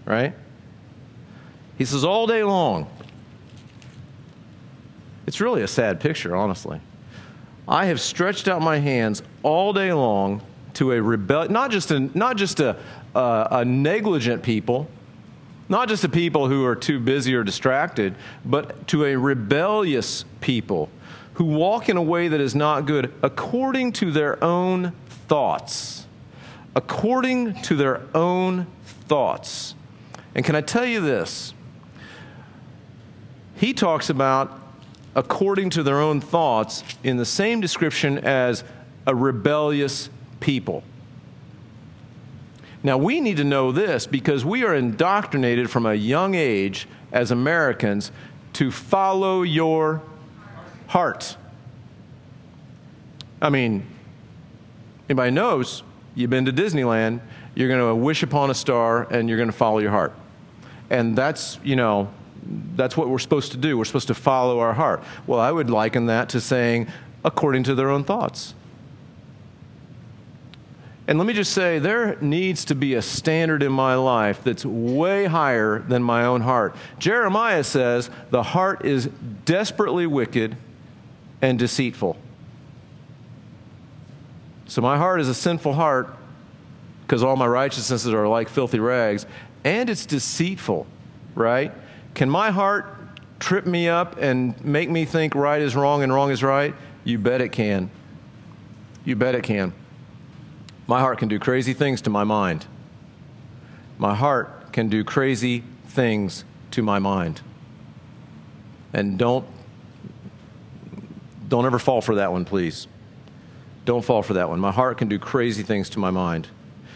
Right? 0.03 0.33
He 1.77 1.85
says, 1.85 2.03
All 2.03 2.27
day 2.27 2.43
long. 2.43 2.89
It's 5.25 5.39
really 5.39 5.61
a 5.61 5.67
sad 5.67 6.01
picture, 6.01 6.35
honestly. 6.35 6.79
I 7.67 7.85
have 7.85 7.99
stretched 7.99 8.47
out 8.47 8.61
my 8.61 8.77
hands 8.77 9.23
all 9.41 9.73
day 9.73 9.91
long 9.91 10.41
to 10.75 10.91
a 10.91 11.01
rebel, 11.01 11.49
not 11.49 11.71
just 11.71 11.89
a, 11.89 11.99
not 12.15 12.37
just 12.37 12.59
a, 12.59 12.77
a 13.15 13.65
negligent 13.65 14.43
people, 14.43 14.87
not 15.67 15.87
just 15.87 16.03
a 16.03 16.09
people 16.09 16.47
who 16.47 16.63
are 16.65 16.75
too 16.75 16.99
busy 16.99 17.33
or 17.33 17.43
distracted, 17.43 18.13
but 18.43 18.87
to 18.89 19.05
a 19.05 19.15
rebellious 19.15 20.25
people 20.41 20.89
who 21.35 21.45
walk 21.45 21.89
in 21.89 21.97
a 21.97 22.01
way 22.01 22.27
that 22.27 22.41
is 22.41 22.55
not 22.55 22.85
good 22.85 23.13
according 23.21 23.91
to 23.93 24.11
their 24.11 24.41
own 24.43 24.93
thoughts. 25.07 26.07
According 26.75 27.61
to 27.63 27.75
their 27.75 28.01
own 28.13 28.67
thoughts. 28.85 29.75
And 30.33 30.43
can 30.43 30.55
I 30.55 30.61
tell 30.61 30.85
you 30.85 30.99
this? 31.01 31.53
He 33.55 33.73
talks 33.73 34.09
about 34.09 34.59
according 35.15 35.69
to 35.71 35.83
their 35.83 35.99
own 35.99 36.19
thoughts 36.19 36.83
in 37.03 37.17
the 37.17 37.25
same 37.25 37.61
description 37.61 38.17
as 38.17 38.63
a 39.07 39.15
rebellious 39.15 40.09
people. 40.39 40.83
Now, 42.83 42.97
we 42.97 43.19
need 43.19 43.37
to 43.37 43.43
know 43.43 43.71
this 43.71 44.05
because 44.05 44.45
we 44.45 44.63
are 44.63 44.75
indoctrinated 44.75 45.69
from 45.69 45.85
a 45.85 45.95
young 45.95 46.35
age 46.35 46.87
as 47.11 47.31
Americans 47.31 48.11
to 48.53 48.71
follow 48.71 49.41
your 49.41 50.01
heart. 50.87 51.37
I 53.41 53.49
mean, 53.49 53.85
anybody 55.09 55.31
knows 55.31 55.83
you've 56.15 56.29
been 56.29 56.45
to 56.45 56.53
Disneyland, 56.53 57.19
you're 57.53 57.67
going 57.67 57.79
to 57.79 57.95
wish 57.95 58.23
upon 58.23 58.49
a 58.49 58.53
star 58.53 59.03
and 59.11 59.29
you're 59.29 59.37
going 59.37 59.51
to 59.51 59.55
follow 59.55 59.79
your 59.79 59.91
heart. 59.91 60.13
And 60.89 61.17
that's, 61.17 61.59
you 61.63 61.75
know, 61.75 62.09
that's 62.75 62.95
what 62.95 63.09
we're 63.09 63.19
supposed 63.19 63.51
to 63.53 63.57
do. 63.57 63.77
We're 63.77 63.85
supposed 63.85 64.07
to 64.07 64.13
follow 64.13 64.59
our 64.59 64.73
heart. 64.73 65.03
Well, 65.25 65.39
I 65.39 65.51
would 65.51 65.69
liken 65.69 66.07
that 66.07 66.29
to 66.29 66.41
saying, 66.41 66.87
according 67.23 67.63
to 67.63 67.75
their 67.75 67.89
own 67.89 68.03
thoughts. 68.03 68.53
And 71.07 71.19
let 71.19 71.27
me 71.27 71.33
just 71.33 71.53
say, 71.53 71.77
there 71.77 72.17
needs 72.19 72.65
to 72.65 72.75
be 72.75 72.95
a 72.95 73.01
standard 73.01 73.61
in 73.61 73.71
my 73.71 73.95
life 73.95 74.43
that's 74.43 74.65
way 74.65 75.25
higher 75.25 75.79
than 75.79 76.01
my 76.01 76.25
own 76.25 76.41
heart. 76.41 76.75
Jeremiah 76.97 77.63
says, 77.63 78.09
the 78.31 78.41
heart 78.41 78.85
is 78.85 79.09
desperately 79.45 80.07
wicked 80.07 80.57
and 81.45 81.59
deceitful. 81.59 82.17
So 84.65 84.81
my 84.81 84.97
heart 84.97 85.21
is 85.21 85.29
a 85.29 85.33
sinful 85.35 85.73
heart 85.73 86.15
because 87.03 87.21
all 87.21 87.35
my 87.35 87.45
righteousnesses 87.45 88.11
are 88.11 88.27
like 88.27 88.49
filthy 88.49 88.79
rags, 88.79 89.27
and 89.63 89.87
it's 89.87 90.07
deceitful, 90.07 90.87
right? 91.35 91.71
Can 92.15 92.31
my 92.31 92.49
heart 92.49 92.97
trip 93.39 93.67
me 93.67 93.87
up 93.87 94.17
and 94.17 94.59
make 94.65 94.89
me 94.89 95.05
think 95.05 95.35
right 95.35 95.61
is 95.61 95.75
wrong 95.75 96.01
and 96.01 96.11
wrong 96.11 96.31
is 96.31 96.41
right? 96.41 96.73
You 97.03 97.19
bet 97.19 97.41
it 97.41 97.49
can. 97.49 97.91
You 99.03 99.15
bet 99.15 99.35
it 99.35 99.43
can. 99.43 99.71
My 100.87 100.99
heart 100.99 101.19
can 101.19 101.27
do 101.27 101.37
crazy 101.37 101.73
things 101.73 102.01
to 102.01 102.09
my 102.09 102.23
mind. 102.23 102.65
My 103.99 104.15
heart 104.15 104.73
can 104.73 104.89
do 104.89 105.03
crazy 105.03 105.63
things 105.85 106.43
to 106.71 106.81
my 106.81 106.97
mind. 106.97 107.41
And 108.93 109.19
don't 109.19 109.45
don't 111.47 111.65
ever 111.65 111.79
fall 111.79 112.01
for 112.01 112.15
that 112.15 112.31
one, 112.31 112.45
please. 112.45 112.87
Don't 113.85 114.03
fall 114.03 114.23
for 114.23 114.33
that 114.33 114.49
one. 114.49 114.59
My 114.59 114.71
heart 114.71 114.97
can 114.97 115.07
do 115.07 115.19
crazy 115.19 115.63
things 115.63 115.89
to 115.91 115.99
my 115.99 116.09
mind. 116.09 116.47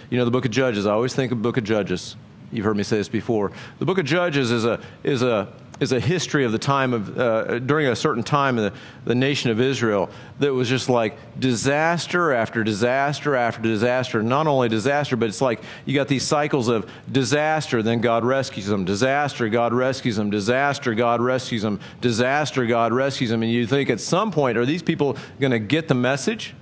You 0.09 0.17
know, 0.17 0.25
the 0.25 0.31
book 0.31 0.45
of 0.45 0.51
Judges, 0.51 0.87
I 0.87 0.91
always 0.91 1.13
think 1.13 1.31
of 1.31 1.41
book 1.41 1.57
of 1.57 1.63
Judges. 1.63 2.15
You've 2.51 2.65
heard 2.65 2.77
me 2.77 2.83
say 2.83 2.97
this 2.97 3.09
before. 3.09 3.51
The 3.77 3.85
book 3.85 3.99
of 3.99 4.05
Judges 4.05 4.49
is 4.49 4.65
a, 4.65 4.81
is 5.03 5.21
a, 5.21 5.53
is 5.79 5.91
a 5.91 6.00
history 6.00 6.43
of 6.43 6.51
the 6.51 6.59
time 6.59 6.93
of, 6.93 7.17
uh, 7.17 7.59
during 7.59 7.88
a 7.88 7.95
certain 7.95 8.24
time 8.24 8.57
in 8.57 8.65
the, 8.65 8.74
the 9.05 9.15
nation 9.15 9.50
of 9.50 9.62
Israel 9.62 10.09
that 10.39 10.53
was 10.53 10.67
just 10.67 10.89
like 10.89 11.17
disaster 11.39 12.33
after 12.33 12.63
disaster 12.63 13.36
after 13.36 13.62
disaster. 13.62 14.21
Not 14.21 14.48
only 14.48 14.69
disaster, 14.69 15.15
but 15.15 15.29
it's 15.29 15.41
like 15.41 15.62
you 15.86 15.95
got 15.95 16.07
these 16.07 16.24
cycles 16.24 16.67
of 16.67 16.89
disaster, 17.12 17.81
then 17.81 18.01
God 18.01 18.25
rescues 18.25 18.65
them, 18.65 18.86
disaster, 18.86 19.50
God 19.50 19.74
rescues 19.74 20.17
them, 20.17 20.29
disaster, 20.29 20.93
God 20.93 21.21
rescues 21.21 21.62
them, 21.62 21.79
disaster, 22.01 22.65
God 22.65 22.93
rescues 22.93 23.29
them. 23.29 23.43
And 23.43 23.51
you 23.51 23.65
think 23.67 23.89
at 23.89 24.00
some 24.00 24.31
point, 24.31 24.57
are 24.57 24.65
these 24.65 24.83
people 24.83 25.17
going 25.39 25.51
to 25.51 25.59
get 25.59 25.88
the 25.88 25.95
message? 25.95 26.53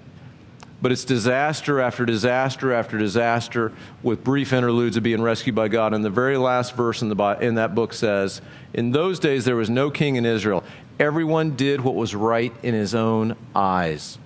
But 0.81 0.91
it's 0.91 1.05
disaster 1.05 1.81
after 1.81 2.05
disaster 2.05 2.71
after 2.71 2.97
disaster 2.97 3.71
with 4.03 4.23
brief 4.23 4.53
interludes 4.53 4.95
of 4.95 5.03
being 5.03 5.21
rescued 5.21 5.55
by 5.55 5.69
God. 5.69 5.93
And 5.93 6.05
the 6.05 6.09
very 6.09 6.37
last 6.37 6.75
verse 6.75 7.01
in, 7.01 7.09
the, 7.09 7.37
in 7.41 7.55
that 7.55 7.73
book 7.73 7.93
says, 7.93 8.41
In 8.73 8.91
those 8.91 9.19
days 9.19 9.45
there 9.45 9.55
was 9.55 9.69
no 9.69 9.89
king 9.89 10.17
in 10.17 10.25
Israel. 10.25 10.63
Everyone 10.99 11.55
did 11.55 11.81
what 11.81 11.95
was 11.95 12.13
right 12.13 12.53
in 12.61 12.75
his 12.75 12.93
own 12.93 13.35
eyes. 13.55 14.19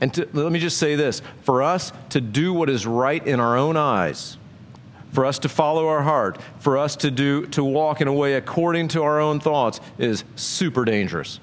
And 0.00 0.12
to, 0.14 0.28
let 0.32 0.52
me 0.52 0.58
just 0.58 0.78
say 0.78 0.94
this 0.94 1.20
for 1.42 1.62
us 1.62 1.92
to 2.10 2.20
do 2.20 2.52
what 2.52 2.70
is 2.70 2.86
right 2.86 3.24
in 3.26 3.40
our 3.40 3.56
own 3.56 3.76
eyes, 3.76 4.36
for 5.12 5.24
us 5.24 5.38
to 5.40 5.48
follow 5.48 5.88
our 5.88 6.02
heart, 6.02 6.38
for 6.58 6.78
us 6.78 6.96
to, 6.96 7.10
do, 7.10 7.46
to 7.48 7.64
walk 7.64 8.00
in 8.00 8.08
a 8.08 8.12
way 8.12 8.34
according 8.34 8.88
to 8.88 9.02
our 9.02 9.20
own 9.20 9.40
thoughts 9.40 9.80
is 9.98 10.24
super 10.36 10.84
dangerous. 10.84 11.40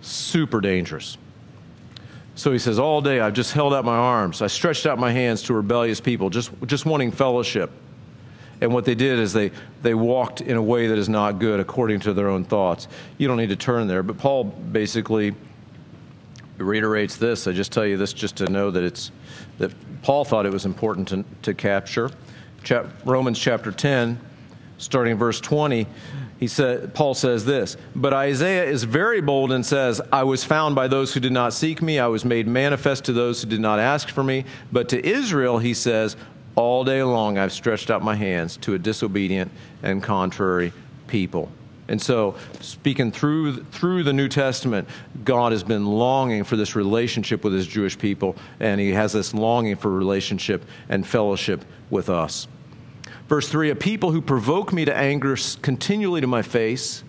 Super 0.00 0.60
dangerous. 0.60 1.18
So 2.36 2.52
he 2.52 2.58
says, 2.58 2.78
All 2.78 3.00
day 3.00 3.18
I've 3.18 3.32
just 3.32 3.52
held 3.52 3.74
out 3.74 3.84
my 3.84 3.96
arms. 3.96 4.42
I 4.42 4.46
stretched 4.46 4.86
out 4.86 4.98
my 4.98 5.10
hands 5.10 5.42
to 5.44 5.54
rebellious 5.54 6.00
people, 6.00 6.30
just, 6.30 6.50
just 6.66 6.86
wanting 6.86 7.10
fellowship. 7.10 7.70
And 8.60 8.72
what 8.72 8.84
they 8.84 8.94
did 8.94 9.18
is 9.18 9.32
they, 9.32 9.50
they 9.82 9.94
walked 9.94 10.40
in 10.40 10.56
a 10.56 10.62
way 10.62 10.86
that 10.86 10.96
is 10.96 11.08
not 11.08 11.38
good 11.38 11.60
according 11.60 12.00
to 12.00 12.14
their 12.14 12.28
own 12.28 12.44
thoughts. 12.44 12.88
You 13.18 13.26
don't 13.26 13.36
need 13.36 13.48
to 13.48 13.56
turn 13.56 13.86
there, 13.86 14.02
but 14.02 14.16
Paul 14.16 14.44
basically 14.44 15.34
reiterates 16.58 17.16
this. 17.16 17.46
I 17.46 17.52
just 17.52 17.72
tell 17.72 17.84
you 17.84 17.96
this 17.96 18.12
just 18.12 18.36
to 18.36 18.46
know 18.48 18.70
that 18.70 18.82
it's 18.82 19.10
that 19.58 19.72
Paul 20.02 20.24
thought 20.24 20.46
it 20.46 20.52
was 20.52 20.64
important 20.64 21.08
to, 21.08 21.24
to 21.42 21.54
capture. 21.54 22.10
Chap, 22.62 22.86
Romans 23.04 23.38
chapter 23.38 23.72
10, 23.72 24.18
starting 24.78 25.16
verse 25.16 25.40
20, 25.40 25.86
he 26.38 26.48
said, 26.48 26.92
Paul 26.92 27.14
says 27.14 27.44
this, 27.46 27.76
but 27.94 28.12
Isaiah 28.12 28.64
is 28.64 28.84
very 28.84 29.22
bold 29.22 29.52
and 29.52 29.64
says, 29.64 30.02
I 30.12 30.24
was 30.24 30.44
found 30.44 30.74
by 30.74 30.86
those 30.86 31.14
who 31.14 31.20
did 31.20 31.32
not 31.32 31.54
seek 31.54 31.80
me. 31.80 31.98
I 31.98 32.08
was 32.08 32.24
made 32.24 32.46
manifest 32.46 33.06
to 33.06 33.12
those 33.12 33.42
who 33.42 33.48
did 33.48 33.60
not 33.60 33.78
ask 33.78 34.10
for 34.10 34.22
me. 34.22 34.44
But 34.70 34.90
to 34.90 35.06
Israel, 35.06 35.58
he 35.58 35.72
says, 35.72 36.16
all 36.54 36.84
day 36.84 37.02
long 37.02 37.38
I've 37.38 37.52
stretched 37.52 37.90
out 37.90 38.02
my 38.02 38.16
hands 38.16 38.58
to 38.58 38.74
a 38.74 38.78
disobedient 38.78 39.50
and 39.82 40.02
contrary 40.02 40.72
people. 41.06 41.50
And 41.88 42.02
so, 42.02 42.34
speaking 42.60 43.12
through, 43.12 43.62
through 43.64 44.02
the 44.02 44.12
New 44.12 44.28
Testament, 44.28 44.88
God 45.24 45.52
has 45.52 45.62
been 45.62 45.86
longing 45.86 46.42
for 46.42 46.56
this 46.56 46.74
relationship 46.74 47.44
with 47.44 47.52
his 47.52 47.66
Jewish 47.66 47.96
people, 47.96 48.34
and 48.58 48.80
he 48.80 48.90
has 48.90 49.12
this 49.12 49.32
longing 49.32 49.76
for 49.76 49.90
relationship 49.90 50.64
and 50.88 51.06
fellowship 51.06 51.64
with 51.88 52.10
us. 52.10 52.48
Verse 53.28 53.48
3 53.48 53.70
A 53.70 53.74
people 53.74 54.12
who 54.12 54.20
provoke 54.20 54.72
me 54.72 54.84
to 54.84 54.96
anger 54.96 55.36
continually 55.62 56.20
to 56.20 56.26
my 56.26 56.42
face. 56.42 57.02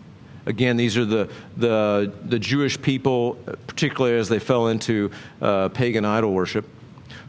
Again, 0.46 0.77
these 0.77 0.96
are 0.98 1.04
the, 1.04 1.30
the, 1.58 2.13
the 2.24 2.39
Jewish 2.39 2.82
people, 2.82 3.34
particularly 3.68 4.18
as 4.18 4.30
they 4.30 4.39
fell 4.39 4.68
into 4.68 5.12
uh, 5.42 5.70
pagan 5.70 6.06
idol 6.06 6.34
worship 6.34 6.66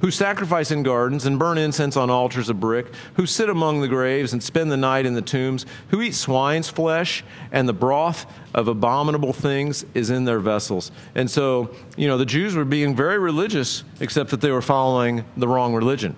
who 0.01 0.11
sacrifice 0.11 0.71
in 0.71 0.83
gardens 0.83 1.27
and 1.27 1.39
burn 1.39 1.59
incense 1.59 1.97
on 1.97 2.11
altars 2.11 2.49
of 2.49 2.61
brick, 2.61 2.87
who 3.15 3.27
sit 3.27 3.49
among 3.49 3.81
the 3.81 3.89
graves 3.89 4.33
and 4.33 4.43
spend 4.43 4.71
the 4.71 4.77
night 4.77 5.07
in 5.07 5.15
the 5.15 5.23
tombs, 5.23 5.67
who 5.89 6.01
eat 6.01 6.15
swine's 6.15 6.69
flesh, 6.69 7.25
and 7.51 7.69
the 7.69 7.73
broth 7.73 8.27
of 8.55 8.69
abominable 8.69 9.33
things 9.33 9.85
is 9.95 10.11
in 10.11 10.25
their 10.25 10.41
vessels. 10.41 10.93
And 11.15 11.31
so, 11.31 11.75
you 11.97 12.07
know, 12.07 12.19
the 12.19 12.27
Jews 12.27 12.55
were 12.55 12.65
being 12.65 12.95
very 12.95 13.19
religious, 13.19 13.85
except 14.01 14.31
that 14.31 14.41
they 14.41 14.51
were 14.51 14.63
following 14.63 15.25
the 15.37 15.49
wrong 15.49 15.75
religion. 15.75 16.15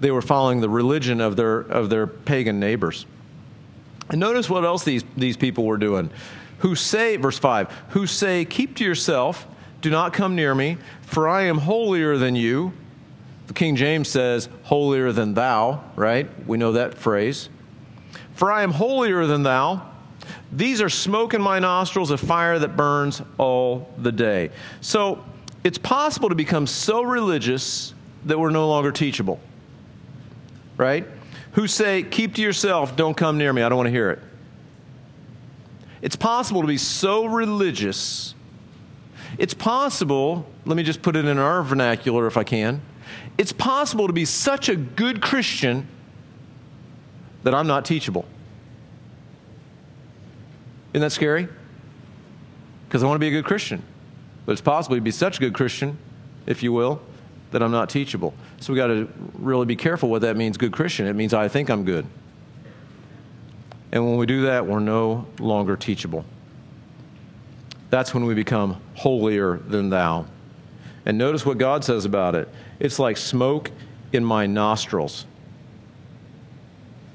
They 0.00 0.10
were 0.10 0.22
following 0.22 0.60
the 0.60 0.68
religion 0.68 1.20
of 1.20 1.36
their, 1.36 1.60
of 1.60 1.90
their 1.90 2.06
pagan 2.06 2.58
neighbors. 2.58 3.06
And 4.08 4.18
notice 4.18 4.50
what 4.50 4.64
else 4.64 4.82
these, 4.82 5.04
these 5.16 5.36
people 5.36 5.64
were 5.64 5.78
doing. 5.78 6.10
Who 6.58 6.74
say, 6.74 7.16
verse 7.16 7.38
5, 7.38 7.70
who 7.90 8.06
say, 8.06 8.44
Keep 8.44 8.76
to 8.76 8.84
yourself, 8.84 9.46
do 9.80 9.90
not 9.90 10.12
come 10.12 10.34
near 10.34 10.54
me, 10.54 10.78
for 11.02 11.28
I 11.28 11.42
am 11.42 11.58
holier 11.58 12.18
than 12.18 12.36
you. 12.36 12.72
The 13.46 13.54
King 13.54 13.76
James 13.76 14.08
says, 14.08 14.48
holier 14.62 15.10
than 15.10 15.34
thou, 15.34 15.82
right? 15.96 16.28
We 16.46 16.56
know 16.56 16.72
that 16.72 16.96
phrase. 16.96 17.48
For 18.34 18.52
I 18.52 18.62
am 18.62 18.72
holier 18.72 19.26
than 19.26 19.42
thou. 19.42 19.90
These 20.52 20.80
are 20.80 20.88
smoke 20.88 21.34
in 21.34 21.42
my 21.42 21.58
nostrils, 21.58 22.10
a 22.10 22.18
fire 22.18 22.58
that 22.58 22.76
burns 22.76 23.22
all 23.38 23.92
the 23.98 24.12
day. 24.12 24.50
So 24.80 25.24
it's 25.64 25.78
possible 25.78 26.28
to 26.28 26.34
become 26.34 26.66
so 26.66 27.02
religious 27.02 27.94
that 28.24 28.38
we're 28.38 28.50
no 28.50 28.68
longer 28.68 28.92
teachable, 28.92 29.40
right? 30.80 31.06
Who 31.52 31.68
say, 31.68 32.02
keep 32.02 32.34
to 32.34 32.42
yourself, 32.42 32.96
don't 32.96 33.16
come 33.16 33.38
near 33.38 33.52
me, 33.52 33.62
I 33.62 33.68
don't 33.68 33.76
want 33.76 33.86
to 33.86 33.92
hear 33.92 34.10
it. 34.10 34.18
It's 36.02 36.16
possible 36.16 36.62
to 36.62 36.66
be 36.66 36.78
so 36.78 37.26
religious. 37.26 38.34
It's 39.38 39.54
possible, 39.54 40.46
let 40.64 40.76
me 40.76 40.82
just 40.82 41.02
put 41.02 41.14
it 41.14 41.24
in 41.26 41.38
our 41.38 41.62
vernacular 41.62 42.26
if 42.26 42.36
I 42.36 42.42
can 42.42 42.82
it's 43.40 43.52
possible 43.52 44.06
to 44.06 44.12
be 44.12 44.26
such 44.26 44.68
a 44.68 44.76
good 44.76 45.22
Christian 45.22 45.88
that 47.42 47.54
I'm 47.54 47.66
not 47.66 47.86
teachable. 47.86 48.26
Isn't 50.92 51.00
that 51.00 51.12
scary? 51.12 51.48
Because 52.86 53.02
I 53.02 53.06
want 53.06 53.16
to 53.16 53.20
be 53.20 53.28
a 53.28 53.30
good 53.30 53.46
Christian. 53.46 53.82
But 54.44 54.52
it's 54.52 54.60
possible 54.60 54.96
to 54.96 55.00
be 55.00 55.10
such 55.10 55.38
a 55.38 55.40
good 55.40 55.54
Christian, 55.54 55.96
if 56.44 56.62
you 56.62 56.70
will, 56.70 57.00
that 57.50 57.62
I'm 57.62 57.70
not 57.70 57.90
teachable. 57.90 58.34
So 58.60 58.72
we 58.72 58.76
got 58.76 58.88
to 58.88 59.08
really 59.38 59.66
be 59.66 59.76
careful 59.76 60.08
what 60.08 60.22
that 60.22 60.36
means, 60.36 60.56
good 60.56 60.72
Christian. 60.72 61.06
It 61.06 61.14
means 61.14 61.34
I 61.34 61.48
think 61.48 61.68
I'm 61.68 61.84
good. 61.84 62.06
And 63.92 64.04
when 64.06 64.16
we 64.16 64.26
do 64.26 64.42
that, 64.42 64.66
we're 64.66 64.80
no 64.80 65.26
longer 65.38 65.76
teachable. 65.76 66.24
That's 67.90 68.14
when 68.14 68.24
we 68.24 68.34
become 68.34 68.80
holier 68.94 69.58
than 69.58 69.90
thou. 69.90 70.26
And 71.04 71.18
notice 71.18 71.44
what 71.44 71.58
God 71.58 71.84
says 71.84 72.04
about 72.04 72.36
it. 72.36 72.48
It's 72.78 72.98
like 72.98 73.16
smoke 73.16 73.72
in 74.12 74.24
my 74.24 74.46
nostrils. 74.46 75.26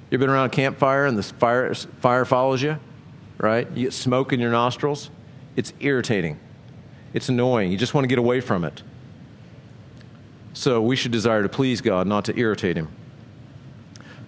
You've 0.10 0.20
been 0.20 0.30
around 0.30 0.48
a 0.48 0.50
campfire 0.50 1.06
and 1.06 1.18
the 1.18 1.24
fire, 1.24 1.74
fire 1.74 2.26
follows 2.26 2.62
you? 2.62 2.78
Right? 3.38 3.70
You 3.72 3.86
get 3.86 3.94
smoke 3.94 4.34
in 4.34 4.40
your 4.40 4.52
nostrils. 4.52 5.10
It's 5.56 5.74
irritating. 5.80 6.40
It's 7.14 7.30
annoying. 7.30 7.72
You 7.72 7.78
just 7.78 7.94
want 7.94 8.04
to 8.04 8.10
get 8.10 8.20
away 8.20 8.42
from 8.42 8.66
it. 8.66 8.82
So 10.56 10.82
we 10.82 10.96
should 10.96 11.12
desire 11.12 11.44
to 11.44 11.50
please 11.50 11.82
God, 11.82 12.08
not 12.08 12.26
to 12.26 12.40
irritate 12.40 12.78
Him. 12.78 12.88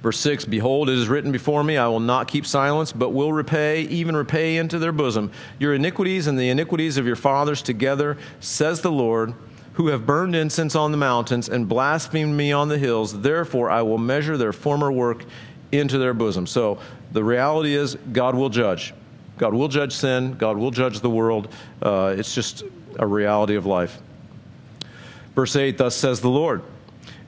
Verse 0.03 0.19
6 0.19 0.45
Behold, 0.45 0.89
it 0.89 0.97
is 0.97 1.07
written 1.07 1.31
before 1.31 1.63
me, 1.63 1.77
I 1.77 1.87
will 1.87 2.01
not 2.01 2.27
keep 2.27 2.45
silence, 2.45 2.91
but 2.91 3.09
will 3.09 3.33
repay, 3.33 3.81
even 3.83 4.15
repay 4.15 4.57
into 4.57 4.77
their 4.77 4.91
bosom, 4.91 5.31
your 5.57 5.73
iniquities 5.73 6.27
and 6.27 6.37
the 6.37 6.49
iniquities 6.49 6.97
of 6.97 7.07
your 7.07 7.15
fathers 7.15 7.61
together, 7.61 8.17
says 8.39 8.81
the 8.81 8.91
Lord 8.91 9.33
who 9.73 9.87
have 9.87 10.05
burned 10.05 10.35
incense 10.35 10.75
on 10.75 10.91
the 10.91 10.97
mountains 10.97 11.49
and 11.49 11.69
blasphemed 11.69 12.35
me 12.35 12.51
on 12.51 12.67
the 12.67 12.77
hills. 12.77 13.21
Therefore, 13.21 13.69
I 13.69 13.83
will 13.83 13.99
measure 13.99 14.35
their 14.35 14.51
former 14.51 14.91
work 14.91 15.23
into 15.71 15.97
their 15.97 16.13
bosom. 16.13 16.47
So 16.47 16.79
the 17.11 17.23
reality 17.23 17.75
is, 17.75 17.95
God 18.11 18.33
will 18.35 18.49
judge. 18.49 18.93
God 19.37 19.53
will 19.53 19.67
judge 19.67 19.93
sin. 19.93 20.33
God 20.33 20.57
will 20.57 20.71
judge 20.71 20.99
the 20.99 21.09
world. 21.09 21.53
Uh, 21.81 22.15
it's 22.17 22.33
just 22.33 22.63
a 22.97 23.05
reality 23.05 23.55
of 23.55 23.67
life. 23.67 23.99
Verse 25.37 25.55
8 25.55 25.77
Thus 25.77 25.95
says 25.95 26.19
the 26.19 26.29
Lord 26.29 26.63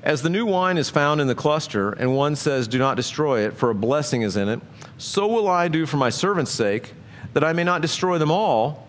As 0.02 0.24
the 0.24 0.32
new 0.32 0.43
wine 0.43 0.80
is 0.80 0.89
found 0.89 1.22
in 1.22 1.28
the 1.28 1.36
cluster, 1.36 1.91
and 1.91 2.15
one 2.15 2.36
says, 2.36 2.67
Do 2.67 2.80
not 2.80 2.98
destroy 2.98 3.45
it, 3.45 3.54
for 3.54 3.69
a 3.69 3.76
blessing 3.76 4.24
is 4.24 4.36
in 4.36 4.50
it, 4.50 4.60
so 4.98 5.28
will 5.28 5.48
I 5.48 5.67
do 5.67 5.86
for 5.86 5.98
my 5.98 6.10
servant's 6.10 6.50
sake, 6.50 6.93
that 7.34 7.43
I 7.43 7.54
may 7.54 7.63
not 7.63 7.84
destroy 7.84 8.17
them 8.17 8.32
all. 8.32 8.88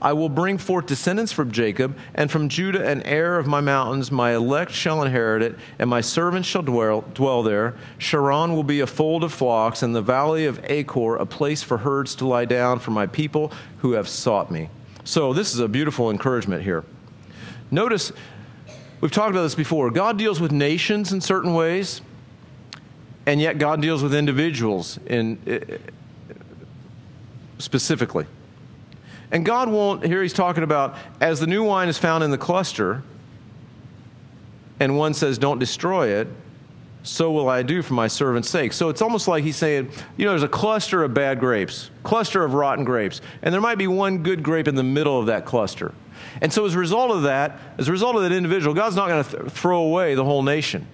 I 0.00 0.14
will 0.14 0.30
bring 0.30 0.56
forth 0.56 0.86
descendants 0.86 1.30
from 1.30 1.52
Jacob, 1.52 1.94
and 2.14 2.30
from 2.30 2.48
Judah 2.48 2.88
an 2.88 3.02
heir 3.02 3.38
of 3.38 3.46
my 3.46 3.60
mountains. 3.60 4.10
My 4.10 4.34
elect 4.34 4.72
shall 4.72 5.02
inherit 5.02 5.42
it, 5.42 5.56
and 5.78 5.90
my 5.90 6.00
servants 6.00 6.48
shall 6.48 6.62
dwell, 6.62 7.02
dwell 7.12 7.42
there. 7.42 7.74
Sharon 7.98 8.54
will 8.54 8.64
be 8.64 8.80
a 8.80 8.86
fold 8.86 9.24
of 9.24 9.32
flocks, 9.34 9.82
and 9.82 9.94
the 9.94 10.00
valley 10.00 10.46
of 10.46 10.58
Achor 10.70 11.16
a 11.16 11.26
place 11.26 11.62
for 11.62 11.76
herds 11.76 12.14
to 12.14 12.26
lie 12.26 12.46
down 12.46 12.78
for 12.78 12.92
my 12.92 13.06
people 13.06 13.52
who 13.80 13.92
have 13.92 14.08
sought 14.08 14.50
me. 14.50 14.70
So, 15.04 15.34
this 15.34 15.52
is 15.52 15.60
a 15.60 15.68
beautiful 15.68 16.10
encouragement 16.10 16.62
here. 16.62 16.82
Notice, 17.70 18.12
we've 19.00 19.10
talked 19.10 19.30
about 19.30 19.42
this 19.42 19.54
before. 19.54 19.90
God 19.90 20.18
deals 20.18 20.40
with 20.40 20.52
nations 20.52 21.12
in 21.12 21.20
certain 21.20 21.54
ways, 21.54 22.00
and 23.26 23.40
yet 23.40 23.58
God 23.58 23.80
deals 23.80 24.02
with 24.02 24.14
individuals 24.14 24.98
in, 25.06 25.38
eh, 25.46 25.78
specifically. 27.58 28.26
And 29.30 29.44
God 29.44 29.68
won't, 29.68 30.04
here 30.04 30.22
he's 30.22 30.32
talking 30.32 30.62
about, 30.62 30.96
as 31.20 31.40
the 31.40 31.46
new 31.46 31.64
wine 31.64 31.88
is 31.88 31.98
found 31.98 32.22
in 32.22 32.30
the 32.30 32.38
cluster, 32.38 33.02
and 34.80 34.96
one 34.96 35.14
says, 35.14 35.38
Don't 35.38 35.58
destroy 35.58 36.08
it, 36.08 36.28
so 37.02 37.30
will 37.30 37.48
I 37.48 37.62
do 37.62 37.82
for 37.82 37.94
my 37.94 38.08
servant's 38.08 38.48
sake. 38.48 38.72
So 38.72 38.88
it's 38.88 39.02
almost 39.02 39.28
like 39.28 39.44
he's 39.44 39.56
saying, 39.56 39.90
you 40.16 40.24
know, 40.24 40.32
there's 40.32 40.42
a 40.42 40.48
cluster 40.48 41.04
of 41.04 41.14
bad 41.14 41.38
grapes, 41.38 41.90
cluster 42.02 42.44
of 42.44 42.54
rotten 42.54 42.84
grapes, 42.84 43.20
and 43.42 43.52
there 43.52 43.60
might 43.60 43.78
be 43.78 43.86
one 43.86 44.22
good 44.22 44.42
grape 44.42 44.68
in 44.68 44.74
the 44.74 44.82
middle 44.82 45.18
of 45.18 45.26
that 45.26 45.44
cluster. 45.44 45.92
And 46.40 46.52
so 46.52 46.64
as 46.66 46.74
a 46.74 46.78
result 46.78 47.10
of 47.10 47.22
that, 47.22 47.58
as 47.78 47.88
a 47.88 47.92
result 47.92 48.16
of 48.16 48.22
that 48.22 48.32
individual, 48.32 48.74
God's 48.74 48.96
not 48.96 49.08
going 49.08 49.24
to 49.24 49.30
th- 49.30 49.52
throw 49.52 49.82
away 49.82 50.14
the 50.14 50.24
whole 50.24 50.42
nation. 50.42 50.86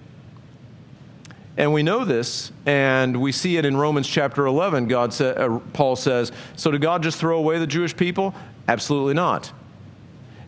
And 1.57 1.73
we 1.73 1.83
know 1.83 2.05
this, 2.05 2.51
and 2.65 3.21
we 3.21 3.31
see 3.31 3.57
it 3.57 3.65
in 3.65 3.75
Romans 3.75 4.07
chapter 4.07 4.45
11. 4.45 4.87
God 4.87 5.13
sa- 5.13 5.25
uh, 5.25 5.59
Paul 5.73 5.95
says, 5.95 6.31
So 6.55 6.71
did 6.71 6.81
God 6.81 7.03
just 7.03 7.19
throw 7.19 7.37
away 7.37 7.59
the 7.59 7.67
Jewish 7.67 7.95
people? 7.95 8.33
Absolutely 8.67 9.13
not. 9.13 9.51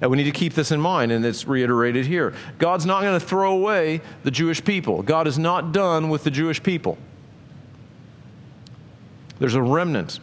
And 0.02 0.10
we 0.12 0.18
need 0.18 0.24
to 0.26 0.32
keep 0.32 0.54
this 0.54 0.72
in 0.72 0.82
mind, 0.82 1.12
and 1.12 1.26
it's 1.26 1.48
reiterated 1.48 2.06
here. 2.06 2.34
God's 2.58 2.86
not 2.86 3.02
going 3.02 3.20
to 3.20 3.26
throw 3.26 3.54
away 3.54 4.02
the 4.24 4.32
Jewish 4.32 4.64
people. 4.64 5.02
God 5.02 5.28
is 5.28 5.38
not 5.38 5.72
done 5.72 6.10
with 6.10 6.24
the 6.24 6.32
Jewish 6.32 6.62
people. 6.62 6.98
There's 9.40 9.56
a 9.56 9.62
remnant, 9.62 10.20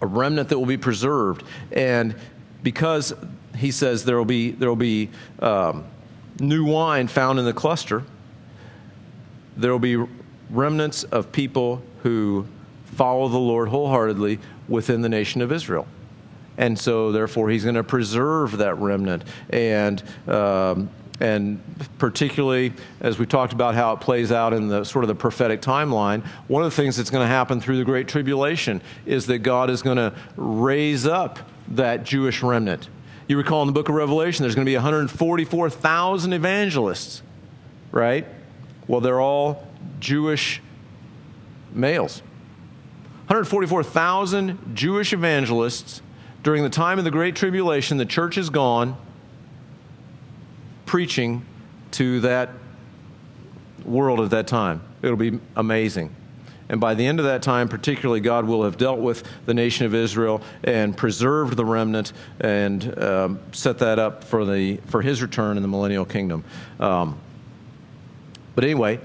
a 0.00 0.06
remnant 0.06 0.48
that 0.48 0.58
will 0.58 0.66
be 0.66 0.76
preserved. 0.76 1.44
And 1.72 2.14
because 2.66 3.14
he 3.56 3.70
says 3.70 4.04
there 4.04 4.18
will 4.18 4.24
be, 4.24 4.50
there 4.50 4.68
will 4.68 4.74
be 4.74 5.08
um, 5.38 5.84
new 6.40 6.64
wine 6.64 7.06
found 7.06 7.38
in 7.38 7.44
the 7.44 7.52
cluster, 7.52 8.02
there 9.56 9.70
will 9.70 9.78
be 9.78 10.04
remnants 10.50 11.04
of 11.04 11.30
people 11.30 11.80
who 12.02 12.44
follow 12.86 13.28
the 13.28 13.38
Lord 13.38 13.68
wholeheartedly 13.68 14.40
within 14.66 15.00
the 15.00 15.08
nation 15.08 15.42
of 15.42 15.52
Israel. 15.52 15.86
And 16.58 16.76
so, 16.76 17.12
therefore, 17.12 17.50
he's 17.50 17.62
going 17.62 17.76
to 17.76 17.84
preserve 17.84 18.58
that 18.58 18.76
remnant. 18.78 19.22
And, 19.50 20.02
um, 20.26 20.90
and 21.20 21.62
particularly 21.98 22.72
as 23.00 23.16
we 23.16 23.26
talked 23.26 23.52
about 23.52 23.76
how 23.76 23.92
it 23.92 24.00
plays 24.00 24.32
out 24.32 24.52
in 24.52 24.66
the 24.66 24.82
sort 24.82 25.04
of 25.04 25.08
the 25.08 25.14
prophetic 25.14 25.62
timeline, 25.62 26.26
one 26.48 26.64
of 26.64 26.70
the 26.72 26.82
things 26.82 26.96
that's 26.96 27.10
going 27.10 27.22
to 27.22 27.28
happen 27.28 27.60
through 27.60 27.78
the 27.78 27.84
Great 27.84 28.08
Tribulation 28.08 28.82
is 29.04 29.26
that 29.26 29.38
God 29.38 29.70
is 29.70 29.82
going 29.82 29.98
to 29.98 30.12
raise 30.36 31.06
up 31.06 31.38
that 31.68 32.04
Jewish 32.04 32.42
remnant 32.42 32.88
You 33.28 33.36
recall 33.36 33.62
in 33.62 33.66
the 33.66 33.72
book 33.72 33.88
of 33.88 33.94
Revelation, 33.94 34.42
there's 34.42 34.54
going 34.54 34.64
to 34.64 34.70
be 34.70 34.76
144,000 34.76 36.32
evangelists, 36.32 37.22
right? 37.90 38.26
Well, 38.86 39.00
they're 39.00 39.20
all 39.20 39.66
Jewish 39.98 40.62
males. 41.72 42.22
144,000 43.26 44.76
Jewish 44.76 45.12
evangelists 45.12 46.02
during 46.44 46.62
the 46.62 46.70
time 46.70 46.98
of 46.98 47.04
the 47.04 47.10
Great 47.10 47.34
Tribulation. 47.34 47.96
The 47.98 48.06
church 48.06 48.38
is 48.38 48.50
gone 48.50 48.96
preaching 50.84 51.44
to 51.92 52.20
that 52.20 52.50
world 53.84 54.20
at 54.20 54.30
that 54.30 54.46
time. 54.46 54.80
It'll 55.02 55.16
be 55.16 55.40
amazing. 55.56 56.14
And 56.68 56.80
by 56.80 56.94
the 56.94 57.06
end 57.06 57.20
of 57.20 57.26
that 57.26 57.42
time, 57.42 57.68
particularly, 57.68 58.20
God 58.20 58.44
will 58.44 58.64
have 58.64 58.76
dealt 58.76 58.98
with 58.98 59.22
the 59.46 59.54
nation 59.54 59.86
of 59.86 59.94
Israel 59.94 60.42
and 60.64 60.96
preserved 60.96 61.56
the 61.56 61.64
remnant 61.64 62.12
and 62.40 63.02
um, 63.02 63.40
set 63.52 63.78
that 63.78 63.98
up 63.98 64.24
for, 64.24 64.44
the, 64.44 64.78
for 64.86 65.02
his 65.02 65.22
return 65.22 65.56
in 65.56 65.62
the 65.62 65.68
millennial 65.68 66.04
kingdom. 66.04 66.44
Um, 66.80 67.18
but 68.54 68.64
anyway, 68.64 68.98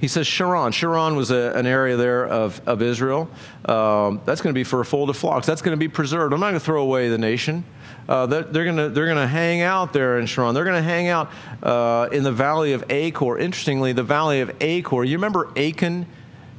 he 0.00 0.08
says 0.08 0.26
Sharon. 0.26 0.72
Sharon 0.72 1.16
was 1.16 1.30
a, 1.30 1.52
an 1.56 1.66
area 1.66 1.96
there 1.96 2.26
of, 2.26 2.60
of 2.66 2.82
Israel. 2.82 3.28
Um, 3.64 4.20
that's 4.24 4.40
going 4.40 4.52
to 4.52 4.58
be 4.58 4.64
for 4.64 4.80
a 4.80 4.84
fold 4.84 5.10
of 5.10 5.16
flocks. 5.16 5.46
That's 5.46 5.62
going 5.62 5.76
to 5.76 5.80
be 5.80 5.88
preserved. 5.88 6.32
I'm 6.32 6.40
not 6.40 6.50
going 6.50 6.60
to 6.60 6.64
throw 6.64 6.82
away 6.82 7.08
the 7.08 7.18
nation. 7.18 7.64
Uh, 8.08 8.26
they're, 8.26 8.64
going 8.64 8.76
to 8.76 8.90
they're 8.90 9.06
going 9.06 9.16
to 9.16 9.26
hang 9.26 9.62
out 9.62 9.94
there 9.94 10.18
in 10.18 10.26
Sharon. 10.26 10.54
They're 10.54 10.64
going 10.64 10.76
to 10.76 10.82
hang 10.82 11.08
out 11.08 11.30
uh, 11.62 12.08
in 12.12 12.22
the 12.22 12.32
valley 12.32 12.74
of 12.74 12.84
Achor. 12.90 13.38
Interestingly, 13.38 13.92
the 13.92 14.02
valley 14.02 14.40
of 14.40 14.54
Achor. 14.60 15.04
You 15.04 15.16
remember 15.16 15.50
Achan, 15.56 16.06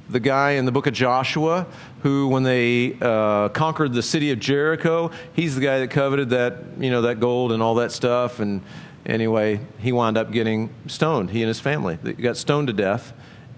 the 0.10 0.20
guy 0.20 0.52
in 0.52 0.66
the 0.66 0.72
book 0.72 0.88
of 0.88 0.94
Joshua, 0.94 1.66
who 2.02 2.28
when 2.28 2.44
they 2.44 2.98
uh, 3.02 3.50
conquered 3.50 3.94
the 3.94 4.04
city 4.04 4.32
of 4.32 4.40
Jericho, 4.40 5.12
he's 5.34 5.56
the 5.56 5.62
guy 5.62 5.80
that 5.80 5.90
coveted 5.90 6.30
that 6.30 6.58
you 6.80 6.92
know 6.92 7.04
that 7.04 7.20
gold 7.20 7.52
and 7.52 7.62
all 7.62 7.76
that 7.76 7.92
stuff. 7.92 8.40
And 8.40 8.62
anyway, 9.06 9.60
he 9.80 9.92
wound 9.92 10.18
up 10.18 10.32
getting 10.32 10.70
stoned. 10.88 11.32
He 11.32 11.42
and 11.42 11.48
his 11.48 11.60
family 11.60 11.98
they 12.02 12.14
got 12.14 12.38
stoned 12.38 12.68
to 12.68 12.74
death. 12.74 13.14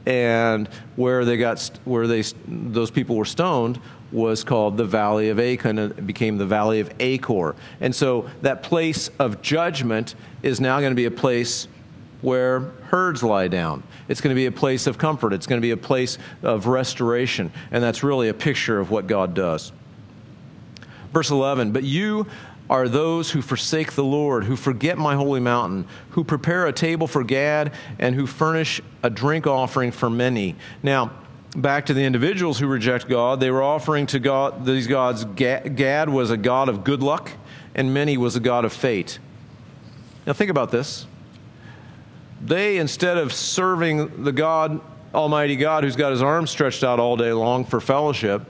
And 0.05 0.69
where 0.95 1.25
they 1.25 1.35
got 1.35 1.69
where 1.83 2.07
they 2.07 2.23
those 2.47 2.91
people 2.91 3.17
were 3.17 3.25
stoned 3.25 3.81
was 4.11 4.43
called 4.43 4.77
the 4.77 4.85
Valley 4.85 5.27
of 5.29 5.37
Achan 5.37 5.77
and 5.77 6.07
became 6.07 6.37
the 6.37 6.45
Valley 6.45 6.79
of 6.79 6.89
Achor. 7.01 7.55
And 7.81 7.93
so 7.93 8.29
that 8.41 8.63
place 8.63 9.09
of 9.19 9.41
judgment 9.41 10.15
is 10.43 10.61
now 10.61 10.79
going 10.79 10.91
to 10.91 10.95
be 10.95 11.05
a 11.05 11.11
place 11.11 11.67
where 12.21 12.59
herds 12.89 13.23
lie 13.23 13.47
down. 13.47 13.83
It's 14.07 14.21
going 14.21 14.35
to 14.35 14.39
be 14.39 14.47
a 14.47 14.51
place 14.51 14.87
of 14.87 14.97
comfort. 14.97 15.33
It's 15.33 15.47
going 15.47 15.61
to 15.61 15.65
be 15.65 15.71
a 15.71 15.77
place 15.77 16.17
of 16.41 16.67
restoration. 16.67 17.51
And 17.71 17.83
that's 17.83 18.03
really 18.03 18.29
a 18.29 18.33
picture 18.33 18.79
of 18.79 18.89
what 18.89 19.07
God 19.07 19.33
does. 19.33 19.71
Verse 21.13 21.29
11, 21.31 21.71
but 21.71 21.83
you 21.83 22.27
are 22.69 22.89
those 22.89 23.31
who 23.31 23.41
forsake 23.41 23.93
the 23.93 24.03
Lord, 24.03 24.43
who 24.43 24.55
forget 24.55 24.97
my 24.97 25.15
holy 25.15 25.39
mountain, 25.39 25.87
who 26.11 26.23
prepare 26.23 26.67
a 26.67 26.73
table 26.73 27.07
for 27.07 27.23
Gad, 27.23 27.73
and 27.97 28.13
who 28.13 28.27
furnish 28.27 28.81
a 29.03 29.09
drink 29.09 29.47
offering 29.47 29.91
for 29.91 30.09
Meni. 30.09 30.55
Now, 30.83 31.11
back 31.55 31.85
to 31.85 31.93
the 31.93 32.03
individuals 32.03 32.59
who 32.59 32.67
reject 32.67 33.07
God, 33.07 33.39
they 33.39 33.51
were 33.51 33.63
offering 33.63 34.05
to 34.07 34.19
God 34.19 34.65
these 34.65 34.85
gods. 34.85 35.23
Gad 35.23 36.09
was 36.09 36.29
a 36.29 36.37
god 36.37 36.67
of 36.67 36.83
good 36.83 37.01
luck, 37.01 37.31
and 37.73 37.93
Meni 37.93 38.17
was 38.17 38.35
a 38.35 38.41
god 38.41 38.65
of 38.65 38.73
fate. 38.73 39.19
Now 40.25 40.33
think 40.33 40.51
about 40.51 40.71
this. 40.71 41.06
They, 42.41 42.77
instead 42.77 43.17
of 43.17 43.33
serving 43.33 44.23
the 44.23 44.31
God, 44.31 44.79
Almighty 45.13 45.55
God, 45.55 45.83
who's 45.83 45.95
got 45.95 46.11
his 46.11 46.21
arms 46.21 46.51
stretched 46.51 46.83
out 46.83 46.99
all 46.99 47.17
day 47.17 47.33
long 47.33 47.65
for 47.65 47.79
fellowship, 47.79 48.43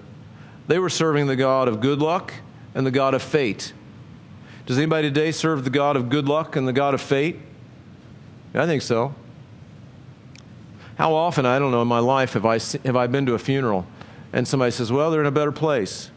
they 0.67 0.80
were 0.80 0.89
serving 0.89 1.28
the 1.28 1.36
God 1.36 1.67
of 1.67 1.80
good 1.80 2.00
luck 2.00 2.34
and 2.76 2.86
the 2.86 2.91
God 2.91 3.13
of 3.13 3.21
fate. 3.21 3.73
Does 4.65 4.78
anybody 4.78 5.08
today 5.08 5.32
serve 5.32 5.63
the 5.63 5.69
God 5.69 5.95
of 5.95 6.10
good 6.10 6.28
luck 6.28 6.56
and 6.56 6.67
the 6.67 6.73
God 6.73 6.93
of 6.93 7.02
fate? 7.02 7.39
I 8.54 8.65
think 8.65 8.82
so. 8.82 9.15
How 10.97 11.13
often, 11.13 11.45
I 11.45 11.60
don't 11.60 11.71
know, 11.71 11.82
in 11.82 11.88
my 11.88 12.00
life 12.00 12.34
have 12.34 12.45
I, 12.45 12.60
have 12.86 12.95
I 12.95 13.08
been 13.08 13.26
to 13.28 13.34
a 13.34 13.39
funeral 13.39 13.88
and 14.34 14.47
somebody 14.47 14.71
says, 14.71 14.91
well, 14.91 15.10
they're 15.10 15.21
in 15.21 15.28
a 15.28 15.32
better 15.32 15.52
place. 15.52 16.12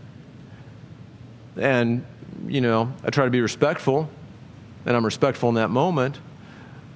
And, 1.56 2.04
you 2.46 2.60
know, 2.60 2.92
I 3.04 3.10
try 3.10 3.24
to 3.24 3.30
be 3.30 3.40
respectful, 3.40 4.08
and 4.86 4.96
I'm 4.96 5.04
respectful 5.04 5.48
in 5.48 5.54
that 5.56 5.70
moment. 5.70 6.18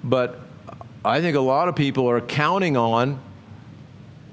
But 0.03 0.41
I 1.05 1.21
think 1.21 1.37
a 1.37 1.41
lot 1.41 1.69
of 1.69 1.77
people 1.77 2.09
are 2.09 2.21
counting 2.21 2.77
on 2.77 3.21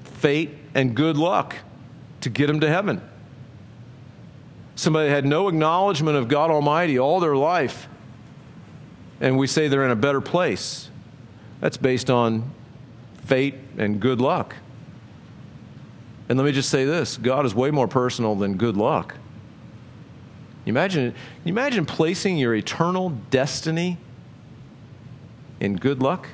fate 0.04 0.52
and 0.74 0.96
good 0.96 1.18
luck 1.18 1.56
to 2.22 2.30
get 2.30 2.48
them 2.48 2.62
to 2.62 2.70
heaven. 2.70 3.02
Somebody 4.76 5.10
had 5.10 5.26
no 5.26 5.48
acknowledgement 5.48 6.18
of 6.18 6.28
God 6.28 6.50
Almighty 6.50 6.98
all 6.98 7.20
their 7.20 7.36
life, 7.36 7.88
and 9.20 9.38
we 9.38 9.48
say 9.48 9.68
they're 9.68 9.86
in 9.86 9.92
a 9.92 9.96
better 9.96 10.22
place. 10.22 10.90
That's 11.60 11.78
based 11.78 12.10
on 12.10 12.52
fate 13.26 13.56
and 13.78 14.00
good 14.00 14.22
luck. 14.22 14.56
And 16.30 16.38
let 16.38 16.46
me 16.46 16.52
just 16.54 16.70
say 16.70 16.86
this 16.86 17.18
God 17.18 17.46
is 17.46 17.54
way 17.54 17.72
more 17.72 17.88
personal 17.88 18.36
than 18.36 18.56
good 18.56 18.78
luck. 18.78 19.18
You 20.66 20.72
imagine, 20.72 21.14
imagine 21.44 21.86
placing 21.86 22.38
your 22.38 22.56
eternal 22.56 23.10
destiny 23.30 23.98
in 25.60 25.76
good 25.76 26.02
luck? 26.02 26.28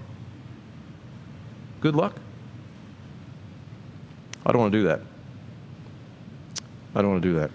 Good 1.82 1.96
luck? 1.96 2.16
I 4.46 4.52
don't 4.52 4.62
want 4.62 4.72
to 4.72 4.80
do 4.80 4.88
that. 4.88 5.02
I 6.96 7.02
don't 7.02 7.12
want 7.12 7.22
to 7.24 7.30
do 7.30 7.36
that. 7.36 7.52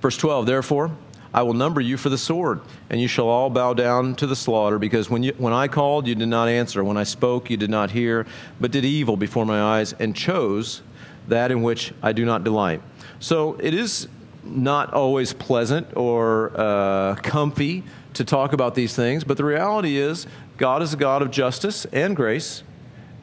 Verse 0.00 0.16
12, 0.16 0.46
therefore, 0.46 0.90
I 1.32 1.42
will 1.42 1.54
number 1.54 1.80
you 1.80 1.96
for 1.96 2.08
the 2.08 2.18
sword, 2.18 2.60
and 2.88 3.00
you 3.00 3.06
shall 3.06 3.28
all 3.28 3.50
bow 3.50 3.74
down 3.74 4.14
to 4.16 4.26
the 4.26 4.34
slaughter, 4.34 4.78
because 4.78 5.10
when, 5.10 5.22
you, 5.22 5.34
when 5.38 5.52
I 5.52 5.68
called, 5.68 6.06
you 6.06 6.14
did 6.14 6.28
not 6.28 6.48
answer. 6.48 6.82
When 6.82 6.96
I 6.96 7.04
spoke, 7.04 7.50
you 7.50 7.56
did 7.56 7.70
not 7.70 7.90
hear, 7.90 8.26
but 8.60 8.70
did 8.70 8.84
evil 8.84 9.16
before 9.16 9.44
my 9.44 9.60
eyes, 9.60 9.92
and 9.92 10.16
chose 10.16 10.82
that 11.28 11.52
in 11.52 11.62
which 11.62 11.92
I 12.02 12.12
do 12.12 12.24
not 12.24 12.42
delight. 12.42 12.82
So 13.20 13.56
it 13.60 13.74
is 13.74 14.08
not 14.42 14.92
always 14.92 15.32
pleasant 15.32 15.96
or 15.96 16.52
uh, 16.56 17.14
comfy 17.16 17.84
to 18.14 18.24
talk 18.24 18.52
about 18.52 18.74
these 18.74 18.96
things, 18.96 19.22
but 19.22 19.36
the 19.36 19.44
reality 19.44 19.98
is 19.98 20.26
God 20.56 20.82
is 20.82 20.94
a 20.94 20.96
God 20.96 21.22
of 21.22 21.30
justice 21.30 21.84
and 21.86 22.16
grace, 22.16 22.62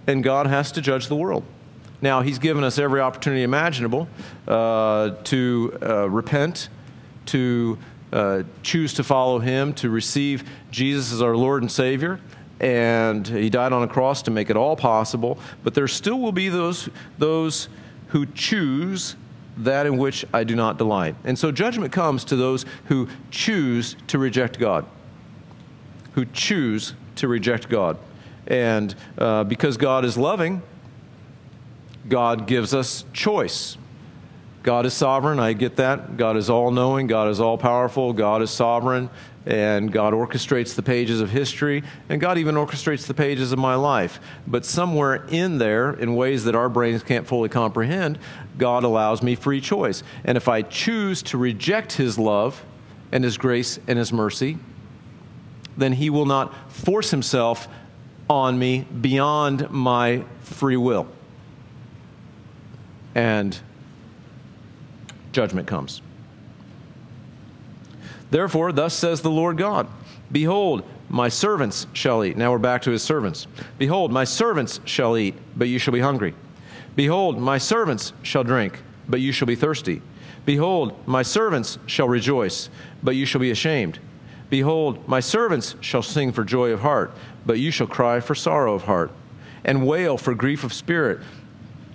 and 0.07 0.23
God 0.23 0.47
has 0.47 0.71
to 0.73 0.81
judge 0.81 1.07
the 1.07 1.15
world. 1.15 1.43
Now, 2.01 2.21
He's 2.21 2.39
given 2.39 2.63
us 2.63 2.79
every 2.79 3.01
opportunity 3.01 3.43
imaginable 3.43 4.07
uh, 4.47 5.11
to 5.25 5.77
uh, 5.81 6.09
repent, 6.09 6.69
to 7.27 7.77
uh, 8.11 8.43
choose 8.63 8.93
to 8.93 9.03
follow 9.03 9.39
him, 9.39 9.73
to 9.73 9.89
receive 9.89 10.49
Jesus 10.71 11.11
as 11.11 11.21
our 11.21 11.35
Lord 11.35 11.61
and 11.61 11.71
Savior. 11.71 12.19
And 12.59 13.27
he 13.27 13.49
died 13.49 13.73
on 13.73 13.83
a 13.83 13.87
cross 13.87 14.23
to 14.23 14.31
make 14.31 14.49
it 14.49 14.57
all 14.57 14.75
possible. 14.75 15.37
But 15.63 15.73
there 15.73 15.87
still 15.87 16.19
will 16.19 16.31
be 16.31 16.49
those, 16.49 16.89
those 17.17 17.69
who 18.07 18.25
choose 18.27 19.15
that 19.57 19.85
in 19.85 19.97
which 19.97 20.25
I 20.33 20.43
do 20.43 20.55
not 20.55 20.77
delight. 20.77 21.15
And 21.23 21.37
so 21.37 21.51
judgment 21.51 21.91
comes 21.91 22.23
to 22.25 22.35
those 22.35 22.65
who 22.85 23.07
choose 23.29 23.95
to 24.07 24.17
reject 24.17 24.57
God, 24.57 24.85
who 26.13 26.25
choose 26.25 26.93
to 27.17 27.27
reject 27.27 27.69
God. 27.69 27.97
And 28.47 28.95
uh, 29.17 29.43
because 29.43 29.77
God 29.77 30.05
is 30.05 30.17
loving, 30.17 30.61
God 32.07 32.47
gives 32.47 32.73
us 32.73 33.03
choice. 33.13 33.77
God 34.63 34.85
is 34.85 34.93
sovereign. 34.93 35.39
I 35.39 35.53
get 35.53 35.77
that. 35.77 36.17
God 36.17 36.35
is 36.35 36.49
all 36.49 36.71
knowing. 36.71 37.07
God 37.07 37.29
is 37.29 37.39
all 37.39 37.57
powerful. 37.57 38.13
God 38.13 38.41
is 38.41 38.49
sovereign. 38.49 39.09
And 39.45 39.91
God 39.91 40.13
orchestrates 40.13 40.75
the 40.75 40.81
pages 40.81 41.21
of 41.21 41.29
history. 41.29 41.83
And 42.09 42.19
God 42.19 42.37
even 42.37 42.55
orchestrates 42.55 43.07
the 43.07 43.13
pages 43.13 43.53
of 43.53 43.59
my 43.59 43.75
life. 43.75 44.19
But 44.45 44.65
somewhere 44.65 45.25
in 45.29 45.57
there, 45.57 45.93
in 45.93 46.15
ways 46.15 46.43
that 46.45 46.55
our 46.55 46.67
brains 46.67 47.01
can't 47.01 47.25
fully 47.25 47.47
comprehend, 47.47 48.19
God 48.57 48.83
allows 48.83 49.23
me 49.23 49.35
free 49.35 49.61
choice. 49.61 50.03
And 50.25 50.37
if 50.37 50.49
I 50.49 50.63
choose 50.63 51.21
to 51.23 51.37
reject 51.37 51.93
His 51.93 52.19
love 52.19 52.65
and 53.11 53.23
His 53.23 53.37
grace 53.37 53.79
and 53.87 53.97
His 53.97 54.11
mercy, 54.11 54.57
then 55.77 55.93
He 55.93 56.09
will 56.09 56.25
not 56.25 56.53
force 56.69 57.11
Himself 57.11 57.69
on 58.29 58.57
me 58.59 58.81
beyond 58.81 59.69
my 59.69 60.23
free 60.41 60.77
will. 60.77 61.07
And 63.15 63.59
judgment 65.31 65.67
comes. 65.67 66.01
Therefore, 68.29 68.71
thus 68.71 68.93
says 68.93 69.21
the 69.21 69.31
Lord 69.31 69.57
God 69.57 69.87
Behold, 70.31 70.83
my 71.09 71.29
servants 71.29 71.87
shall 71.93 72.23
eat. 72.23 72.35
Now 72.35 72.51
we're 72.51 72.57
back 72.57 72.81
to 72.83 72.91
his 72.91 73.01
servants. 73.01 73.47
Behold, 73.77 74.11
my 74.11 74.25
servants 74.25 74.81
shall 74.83 75.17
eat, 75.17 75.35
but 75.55 75.69
you 75.69 75.79
shall 75.79 75.93
be 75.93 76.01
hungry. 76.01 76.33
Behold, 76.95 77.39
my 77.39 77.57
servants 77.57 78.11
shall 78.23 78.43
drink, 78.43 78.81
but 79.07 79.21
you 79.21 79.31
shall 79.31 79.45
be 79.45 79.55
thirsty. 79.55 80.01
Behold, 80.45 81.07
my 81.07 81.21
servants 81.21 81.77
shall 81.85 82.09
rejoice, 82.09 82.69
but 83.03 83.15
you 83.15 83.25
shall 83.25 83.39
be 83.39 83.51
ashamed. 83.51 83.99
Behold, 84.49 85.07
my 85.07 85.19
servants 85.19 85.75
shall 85.81 86.01
sing 86.03 86.31
for 86.31 86.43
joy 86.43 86.71
of 86.71 86.79
heart, 86.81 87.11
but 87.45 87.59
you 87.59 87.71
shall 87.71 87.87
cry 87.87 88.19
for 88.19 88.35
sorrow 88.35 88.73
of 88.73 88.83
heart, 88.83 89.11
and 89.65 89.85
wail 89.85 90.17
for 90.17 90.33
grief 90.33 90.63
of 90.63 90.73
spirit 90.73 91.19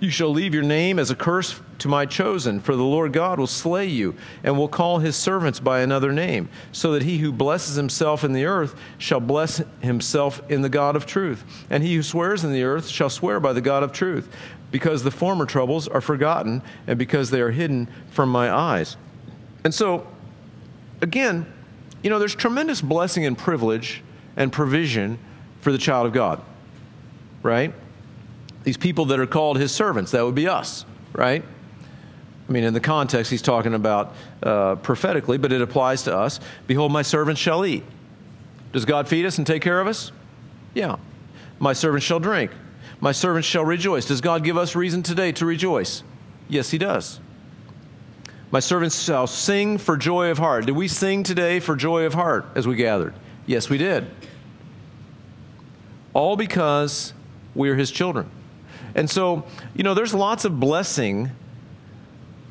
You 0.03 0.09
shall 0.09 0.33
leave 0.33 0.53
your 0.53 0.63
name 0.63 0.99
as 0.99 1.11
a 1.11 1.15
curse 1.15 1.61
to 1.79 1.87
my 1.87 2.05
chosen, 2.05 2.59
for 2.59 2.75
the 2.75 2.83
Lord 2.83 3.13
God 3.13 3.39
will 3.39 3.47
slay 3.47 3.85
you, 3.85 4.15
and 4.43 4.57
will 4.57 4.67
call 4.67 4.99
his 4.99 5.15
servants 5.15 5.61
by 5.61 5.79
another 5.79 6.11
name, 6.11 6.49
so 6.73 6.91
that 6.91 7.03
he 7.03 7.19
who 7.19 7.31
blesses 7.31 7.77
himself 7.77 8.25
in 8.25 8.33
the 8.33 8.43
earth 8.43 8.75
shall 8.97 9.21
bless 9.21 9.61
himself 9.79 10.41
in 10.51 10.61
the 10.61 10.67
God 10.67 10.97
of 10.97 11.05
truth. 11.05 11.45
And 11.69 11.81
he 11.81 11.95
who 11.95 12.03
swears 12.03 12.43
in 12.43 12.51
the 12.51 12.63
earth 12.63 12.89
shall 12.89 13.09
swear 13.09 13.39
by 13.39 13.53
the 13.53 13.61
God 13.61 13.81
of 13.81 13.93
truth, 13.93 14.27
because 14.71 15.03
the 15.03 15.09
former 15.09 15.45
troubles 15.45 15.87
are 15.87 16.01
forgotten, 16.01 16.61
and 16.85 16.99
because 16.99 17.29
they 17.29 17.39
are 17.39 17.51
hidden 17.51 17.87
from 18.11 18.27
my 18.27 18.51
eyes. 18.51 18.97
And 19.63 19.73
so, 19.73 20.05
again, 20.99 21.45
you 22.03 22.09
know, 22.09 22.19
there's 22.19 22.35
tremendous 22.35 22.81
blessing 22.81 23.25
and 23.25 23.37
privilege 23.37 24.03
and 24.37 24.51
provision 24.51 25.17
for 25.61 25.71
the 25.71 25.77
child 25.77 26.05
of 26.05 26.13
God, 26.13 26.41
right? 27.41 27.73
these 28.63 28.77
people 28.77 29.05
that 29.05 29.19
are 29.19 29.27
called 29.27 29.57
his 29.57 29.71
servants. 29.71 30.11
That 30.11 30.23
would 30.23 30.35
be 30.35 30.47
us, 30.47 30.85
right? 31.13 31.43
I 32.47 32.51
mean, 32.51 32.63
in 32.63 32.73
the 32.73 32.79
context, 32.79 33.31
he's 33.31 33.41
talking 33.41 33.73
about 33.73 34.15
uh, 34.41 34.75
prophetically, 34.75 35.37
but 35.37 35.51
it 35.51 35.61
applies 35.61 36.03
to 36.03 36.15
us. 36.15 36.39
Behold, 36.67 36.91
my 36.91 37.01
servants 37.01 37.39
shall 37.39 37.65
eat. 37.65 37.83
Does 38.71 38.85
God 38.85 39.07
feed 39.07 39.25
us 39.25 39.37
and 39.37 39.47
take 39.47 39.61
care 39.61 39.79
of 39.79 39.87
us? 39.87 40.11
Yeah. 40.73 40.97
My 41.59 41.73
servants 41.73 42.05
shall 42.05 42.19
drink. 42.19 42.51
My 42.99 43.11
servants 43.11 43.47
shall 43.47 43.65
rejoice. 43.65 44.05
Does 44.05 44.21
God 44.21 44.43
give 44.43 44.57
us 44.57 44.75
reason 44.75 45.03
today 45.03 45.31
to 45.33 45.45
rejoice? 45.45 46.03
Yes, 46.49 46.71
he 46.71 46.77
does. 46.77 47.19
My 48.53 48.59
servants 48.59 49.01
shall 49.01 49.25
sing 49.25 49.79
for 49.79 49.97
joy 49.97 50.29
of 50.29 50.37
heart. 50.37 50.67
Did 50.67 50.75
we 50.75 50.87
sing 50.87 51.23
today 51.23 51.59
for 51.59 51.75
joy 51.75 52.05
of 52.05 52.13
heart 52.13 52.45
as 52.53 52.67
we 52.67 52.75
gathered? 52.75 53.15
Yes, 53.47 53.67
we 53.67 53.79
did. 53.79 54.05
All 56.13 56.37
because 56.37 57.15
we 57.55 57.71
are 57.71 57.75
his 57.75 57.89
children. 57.89 58.29
And 58.93 59.09
so, 59.09 59.43
you 59.73 59.83
know, 59.83 59.95
there's 59.95 60.13
lots 60.13 60.45
of 60.45 60.59
blessing 60.59 61.31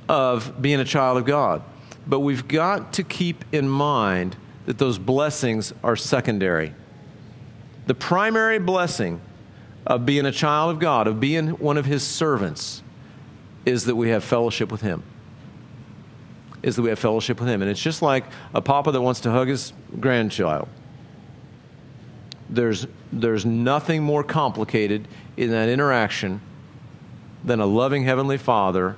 of 0.08 0.60
being 0.60 0.80
a 0.80 0.84
child 0.84 1.18
of 1.18 1.24
God. 1.24 1.62
But 2.04 2.18
we've 2.18 2.48
got 2.48 2.94
to 2.94 3.04
keep 3.04 3.44
in 3.52 3.68
mind 3.68 4.34
that 4.66 4.78
those 4.78 4.98
blessings 4.98 5.72
are 5.84 5.94
secondary. 5.94 6.74
The 7.86 7.94
primary 7.94 8.58
blessing 8.58 9.20
of 9.86 10.04
being 10.04 10.26
a 10.26 10.32
child 10.32 10.72
of 10.72 10.80
God, 10.80 11.06
of 11.06 11.20
being 11.20 11.50
one 11.50 11.76
of 11.76 11.84
His 11.84 12.04
servants, 12.04 12.82
is 13.64 13.84
that 13.84 13.94
we 13.94 14.08
have 14.08 14.24
fellowship 14.24 14.72
with 14.72 14.80
Him. 14.80 15.04
Is 16.62 16.76
that 16.76 16.82
we 16.82 16.90
have 16.90 16.98
fellowship 16.98 17.40
with 17.40 17.48
Him. 17.48 17.62
And 17.62 17.70
it's 17.70 17.82
just 17.82 18.02
like 18.02 18.24
a 18.54 18.62
papa 18.62 18.92
that 18.92 19.00
wants 19.00 19.20
to 19.20 19.30
hug 19.30 19.48
his 19.48 19.72
grandchild. 19.98 20.68
There's, 22.48 22.86
there's 23.12 23.46
nothing 23.46 24.02
more 24.02 24.22
complicated 24.22 25.08
in 25.36 25.50
that 25.50 25.68
interaction 25.68 26.40
than 27.44 27.60
a 27.60 27.66
loving 27.66 28.04
Heavenly 28.04 28.38
Father 28.38 28.96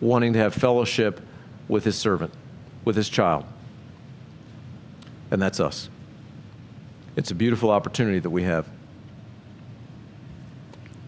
wanting 0.00 0.32
to 0.32 0.38
have 0.38 0.54
fellowship 0.54 1.20
with 1.68 1.84
His 1.84 1.96
servant, 1.96 2.32
with 2.84 2.96
His 2.96 3.08
child. 3.08 3.44
And 5.30 5.40
that's 5.40 5.60
us. 5.60 5.88
It's 7.16 7.30
a 7.30 7.34
beautiful 7.34 7.70
opportunity 7.70 8.18
that 8.18 8.30
we 8.30 8.44
have. 8.44 8.66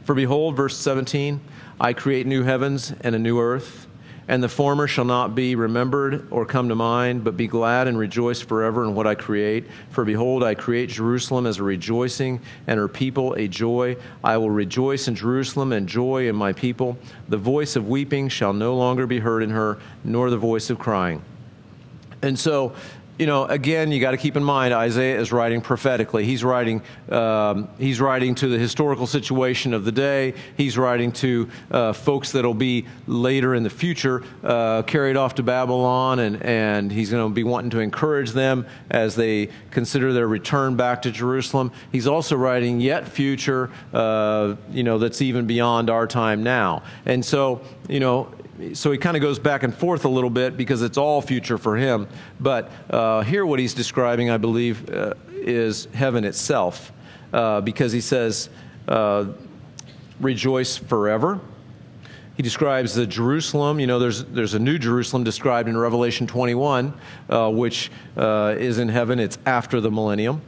For 0.05 0.15
behold, 0.15 0.57
verse 0.57 0.77
17, 0.77 1.41
I 1.81 1.93
create 1.93 2.27
new 2.27 2.43
heavens 2.43 2.93
and 3.01 3.15
a 3.15 3.19
new 3.19 3.41
earth 3.41 3.87
and 4.29 4.43
the 4.43 4.49
former 4.49 4.87
shall 4.87 5.05
not 5.05 5.35
be 5.35 5.55
remembered 5.55 6.27
or 6.31 6.47
come 6.47 6.69
to 6.69 6.75
mind, 6.75 7.25
but 7.25 7.37
be 7.37 7.47
glad 7.47 7.89
and 7.89 7.99
rejoice 7.99 8.41
forever 8.41 8.85
in 8.85 8.95
what 8.95 9.07
I 9.07 9.15
create. 9.15 9.67
For 9.91 10.05
behold, 10.05 10.45
I 10.45 10.55
create 10.55 10.91
Jerusalem 10.91 11.47
as 11.47 11.59
a 11.59 11.63
rejoicing, 11.63 12.41
and 12.67 12.79
her 12.79 12.89
people 12.89 13.35
a 13.35 13.49
joy. 13.49 13.97
I 14.23 14.37
will 14.37 14.51
rejoice 14.51 15.09
in 15.09 15.15
Jerusalem 15.15 15.73
and 15.73 15.89
joy 15.89 16.29
in 16.29 16.37
my 16.37 16.53
people. 16.53 16.97
The 17.29 17.37
voice 17.37 17.77
of 17.77 17.89
weeping 17.89 18.29
shall 18.29 18.53
no 18.53 18.77
longer 18.77 19.07
be 19.07 19.19
heard 19.19 19.43
in 19.43 19.51
her, 19.51 19.79
nor 20.05 20.31
the 20.31 20.39
voice 20.39 20.71
of 20.71 20.79
crying. 20.79 21.23
And 22.23 22.39
so, 22.39 22.75
you 23.19 23.27
know, 23.27 23.45
again, 23.45 23.93
you 23.93 24.01
got 24.01 24.13
to 24.13 24.17
keep 24.17 24.37
in 24.37 24.43
mind 24.43 24.73
Isaiah 24.73 25.21
is 25.21 25.33
writing 25.33 25.61
prophetically. 25.61 26.25
He's 26.25 26.43
writing, 26.43 26.83
um, 27.11 27.69
he's 27.79 28.01
writing 28.01 28.35
to 28.37 28.49
the 28.49 28.59
historical 28.59 29.07
situation 29.07 29.75
of 29.75 29.85
the 29.85 29.93
day. 29.93 30.35
He's 30.57 30.79
writing 30.79 31.13
to 31.13 31.49
uh, 31.71 31.93
folks 31.93 32.33
that'll 32.33 32.55
be 32.55 32.87
later 33.07 33.55
in 33.55 33.63
the 33.63 33.71
future 33.71 34.25
uh, 34.43 34.83
carried 34.83 35.17
off 35.17 35.35
to 35.37 35.43
Babylon, 35.43 36.21
and, 36.21 36.43
and 36.43 36.91
he's 36.91 37.11
going 37.11 37.29
to 37.29 37.35
be 37.35 37.45
wanting 37.45 37.71
to 37.71 37.81
encourage 37.81 38.31
them 38.33 38.67
as 38.91 39.15
they 39.15 39.51
consider 39.71 40.13
their 40.13 40.27
return 40.27 40.77
back 40.77 41.03
to 41.03 41.11
Jerusalem. 41.11 41.71
He's 41.93 42.07
also 42.07 42.35
writing 42.37 42.81
yet 42.81 43.07
future, 43.07 43.71
uh, 43.93 44.57
you 44.71 44.83
know, 44.83 44.99
that's 44.99 45.21
even 45.21 45.47
beyond 45.47 45.91
our 45.91 46.07
time 46.07 46.43
now. 46.43 46.83
And 47.05 47.25
so, 47.25 47.61
you 47.89 48.01
know, 48.01 48.33
so 48.75 48.93
he 48.93 48.99
kind 48.99 49.17
of 49.17 49.23
goes 49.23 49.39
back 49.39 49.63
and 49.63 49.75
forth 49.75 50.05
a 50.05 50.09
little 50.09 50.31
bit 50.31 50.57
because 50.57 50.83
it's 50.83 50.99
all 50.99 51.23
future 51.23 51.59
for 51.59 51.77
him. 51.77 52.07
But 52.39 52.71
uh, 52.91 53.23
here, 53.23 53.47
what 53.47 53.59
he's 53.59 53.75
describing, 53.75 54.31
I 54.31 54.37
believe, 54.37 54.91
uh, 54.91 55.15
is 55.33 55.89
heaven 55.95 56.25
itself, 56.25 56.93
uh, 57.33 57.61
because 57.63 57.93
he 57.93 58.01
says, 58.01 58.51
uh, 58.89 59.27
"Rejoice 60.21 60.77
forever." 60.77 61.41
He 62.37 62.43
describes 62.43 62.95
the 62.95 63.07
Jerusalem. 63.07 63.81
You 63.81 63.87
know, 63.87 63.99
there's 63.99 64.25
there's 64.25 64.55
a 64.55 64.59
new 64.59 64.79
Jerusalem 64.79 65.25
described 65.25 65.69
in 65.69 65.77
Revelation 65.77 66.27
21, 66.27 66.93
uh, 67.31 67.51
which 67.51 67.91
uh, 68.17 68.55
is 68.59 68.79
in 68.79 68.89
heaven. 68.89 69.19
It's 69.19 69.39
after 69.47 69.81
the 69.81 69.91
millennium 69.91 70.43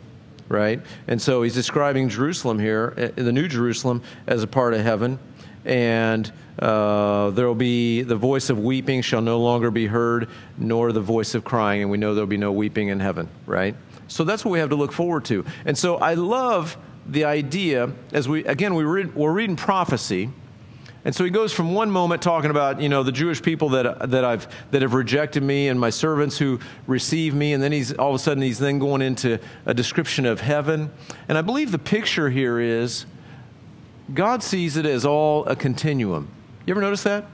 right? 0.46 0.82
And 1.08 1.20
so 1.20 1.42
he's 1.42 1.54
describing 1.54 2.10
Jerusalem 2.10 2.58
here, 2.58 3.12
the 3.16 3.32
New 3.32 3.48
Jerusalem, 3.48 4.02
as 4.26 4.42
a 4.42 4.46
part 4.46 4.74
of 4.74 4.82
heaven. 4.82 5.18
And 5.64 6.30
uh, 6.58 7.30
there 7.30 7.46
will 7.46 7.54
be 7.54 8.02
the 8.02 8.16
voice 8.16 8.50
of 8.50 8.58
weeping 8.58 9.02
shall 9.02 9.22
no 9.22 9.40
longer 9.40 9.70
be 9.70 9.86
heard, 9.86 10.28
nor 10.58 10.92
the 10.92 11.00
voice 11.00 11.34
of 11.34 11.44
crying, 11.44 11.82
and 11.82 11.90
we 11.90 11.98
know 11.98 12.14
there'll 12.14 12.26
be 12.26 12.36
no 12.36 12.52
weeping 12.52 12.88
in 12.88 13.00
heaven, 13.00 13.28
right? 13.46 13.74
So 14.08 14.24
that's 14.24 14.44
what 14.44 14.52
we 14.52 14.58
have 14.58 14.70
to 14.70 14.76
look 14.76 14.92
forward 14.92 15.24
to. 15.26 15.44
And 15.64 15.76
so 15.76 15.96
I 15.96 16.14
love 16.14 16.76
the 17.06 17.24
idea 17.24 17.90
as 18.12 18.28
we 18.28 18.44
again 18.44 18.74
we 18.74 18.84
read, 18.84 19.14
we're 19.14 19.32
reading 19.32 19.56
prophecy, 19.56 20.30
and 21.04 21.14
so 21.14 21.24
he 21.24 21.30
goes 21.30 21.52
from 21.52 21.74
one 21.74 21.90
moment 21.90 22.22
talking 22.22 22.50
about 22.50 22.80
you 22.80 22.88
know 22.88 23.02
the 23.02 23.12
Jewish 23.12 23.42
people 23.42 23.70
that 23.70 24.10
that 24.10 24.24
I've 24.24 24.46
that 24.70 24.82
have 24.82 24.94
rejected 24.94 25.42
me 25.42 25.68
and 25.68 25.78
my 25.78 25.90
servants 25.90 26.38
who 26.38 26.60
receive 26.86 27.34
me, 27.34 27.52
and 27.52 27.62
then 27.62 27.72
he's 27.72 27.92
all 27.92 28.10
of 28.10 28.14
a 28.14 28.18
sudden 28.18 28.42
he's 28.42 28.58
then 28.58 28.78
going 28.78 29.02
into 29.02 29.38
a 29.66 29.74
description 29.74 30.24
of 30.24 30.40
heaven, 30.40 30.90
and 31.28 31.36
I 31.36 31.42
believe 31.42 31.72
the 31.72 31.78
picture 31.78 32.30
here 32.30 32.60
is 32.60 33.06
God 34.12 34.42
sees 34.42 34.76
it 34.76 34.84
as 34.84 35.04
all 35.04 35.44
a 35.46 35.56
continuum. 35.56 36.28
You 36.66 36.72
ever 36.72 36.80
notice 36.80 37.04
that? 37.04 37.26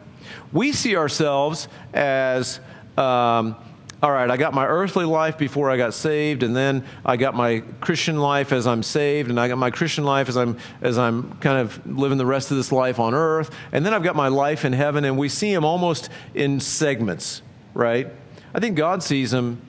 We 0.53 0.73
see 0.73 0.97
ourselves 0.97 1.69
as, 1.93 2.61
um, 2.97 3.57
all 4.03 4.13
right, 4.13 4.31
I 4.31 4.37
got 4.37 4.55
my 4.55 4.67
earthly 4.67 5.05
life 5.05 5.37
before 5.37 5.71
I 5.71 5.77
got 5.77 5.95
saved, 5.95 6.43
and 6.43 6.55
then 6.55 6.85
I 7.05 7.17
got 7.17 7.35
my 7.35 7.61
Christian 7.81 8.19
life 8.19 8.53
as 8.53 8.67
I'm 8.67 8.83
saved, 8.83 9.31
and 9.31 9.39
I 9.39 9.49
got 9.49 9.59
my 9.59 9.71
Christian 9.71 10.05
life 10.05 10.29
as 10.29 10.37
I'm 10.37 10.57
as 10.81 10.97
I'm 10.97 11.37
kind 11.39 11.59
of 11.59 11.85
living 11.87 12.19
the 12.19 12.27
rest 12.27 12.51
of 12.51 12.57
this 12.57 12.73
life 12.73 12.99
on 12.99 13.15
earth, 13.15 13.55
and 13.73 13.85
then 13.85 13.93
I've 13.93 14.03
got 14.03 14.17
my 14.17 14.29
life 14.29 14.65
in 14.65 14.73
heaven, 14.73 15.05
and 15.05 15.19
we 15.19 15.29
see 15.29 15.53
them 15.53 15.65
almost 15.65 16.09
in 16.35 16.61
segments, 16.61 17.43
right? 17.75 18.09
I 18.55 18.61
think 18.61 18.77
God 18.77 19.03
sees 19.03 19.33
them 19.33 19.61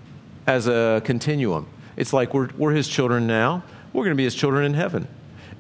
as 0.48 0.68
a 0.68 1.02
continuum. 1.04 1.68
It's 1.98 2.14
like 2.14 2.34
we're 2.34 2.50
we're 2.58 2.72
His 2.74 2.88
children 2.88 3.28
now. 3.28 3.64
We're 3.92 4.06
going 4.06 4.16
to 4.16 4.18
be 4.18 4.24
His 4.24 4.36
children 4.36 4.66
in 4.66 4.76
heaven. 4.76 5.08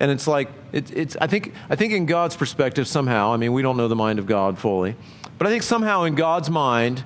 And 0.01 0.09
it's 0.09 0.25
like, 0.25 0.49
it, 0.71 0.89
it's, 0.97 1.15
I, 1.21 1.27
think, 1.27 1.53
I 1.69 1.75
think 1.75 1.93
in 1.93 2.07
God's 2.07 2.35
perspective, 2.35 2.87
somehow, 2.87 3.33
I 3.33 3.37
mean, 3.37 3.53
we 3.53 3.61
don't 3.61 3.77
know 3.77 3.87
the 3.87 3.95
mind 3.95 4.17
of 4.17 4.25
God 4.25 4.57
fully, 4.57 4.95
but 5.37 5.45
I 5.45 5.51
think 5.51 5.61
somehow 5.61 6.05
in 6.05 6.15
God's 6.15 6.49
mind, 6.49 7.03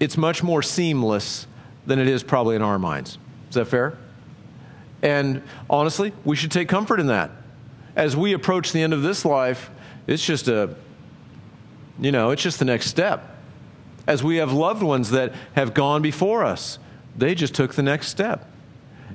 it's 0.00 0.18
much 0.18 0.42
more 0.42 0.60
seamless 0.60 1.46
than 1.86 1.98
it 1.98 2.06
is 2.06 2.22
probably 2.22 2.54
in 2.54 2.60
our 2.60 2.78
minds. 2.78 3.16
Is 3.48 3.54
that 3.54 3.64
fair? 3.64 3.96
And 5.00 5.42
honestly, 5.70 6.12
we 6.26 6.36
should 6.36 6.50
take 6.50 6.68
comfort 6.68 7.00
in 7.00 7.06
that. 7.06 7.30
As 7.96 8.14
we 8.14 8.34
approach 8.34 8.70
the 8.70 8.82
end 8.82 8.92
of 8.92 9.00
this 9.00 9.24
life, 9.24 9.70
it's 10.06 10.22
just 10.22 10.46
a, 10.46 10.76
you 11.98 12.12
know, 12.12 12.32
it's 12.32 12.42
just 12.42 12.58
the 12.58 12.66
next 12.66 12.88
step. 12.88 13.34
As 14.06 14.22
we 14.22 14.36
have 14.36 14.52
loved 14.52 14.82
ones 14.82 15.08
that 15.12 15.32
have 15.54 15.72
gone 15.72 16.02
before 16.02 16.44
us, 16.44 16.78
they 17.16 17.34
just 17.34 17.54
took 17.54 17.76
the 17.76 17.82
next 17.82 18.08
step. 18.08 18.46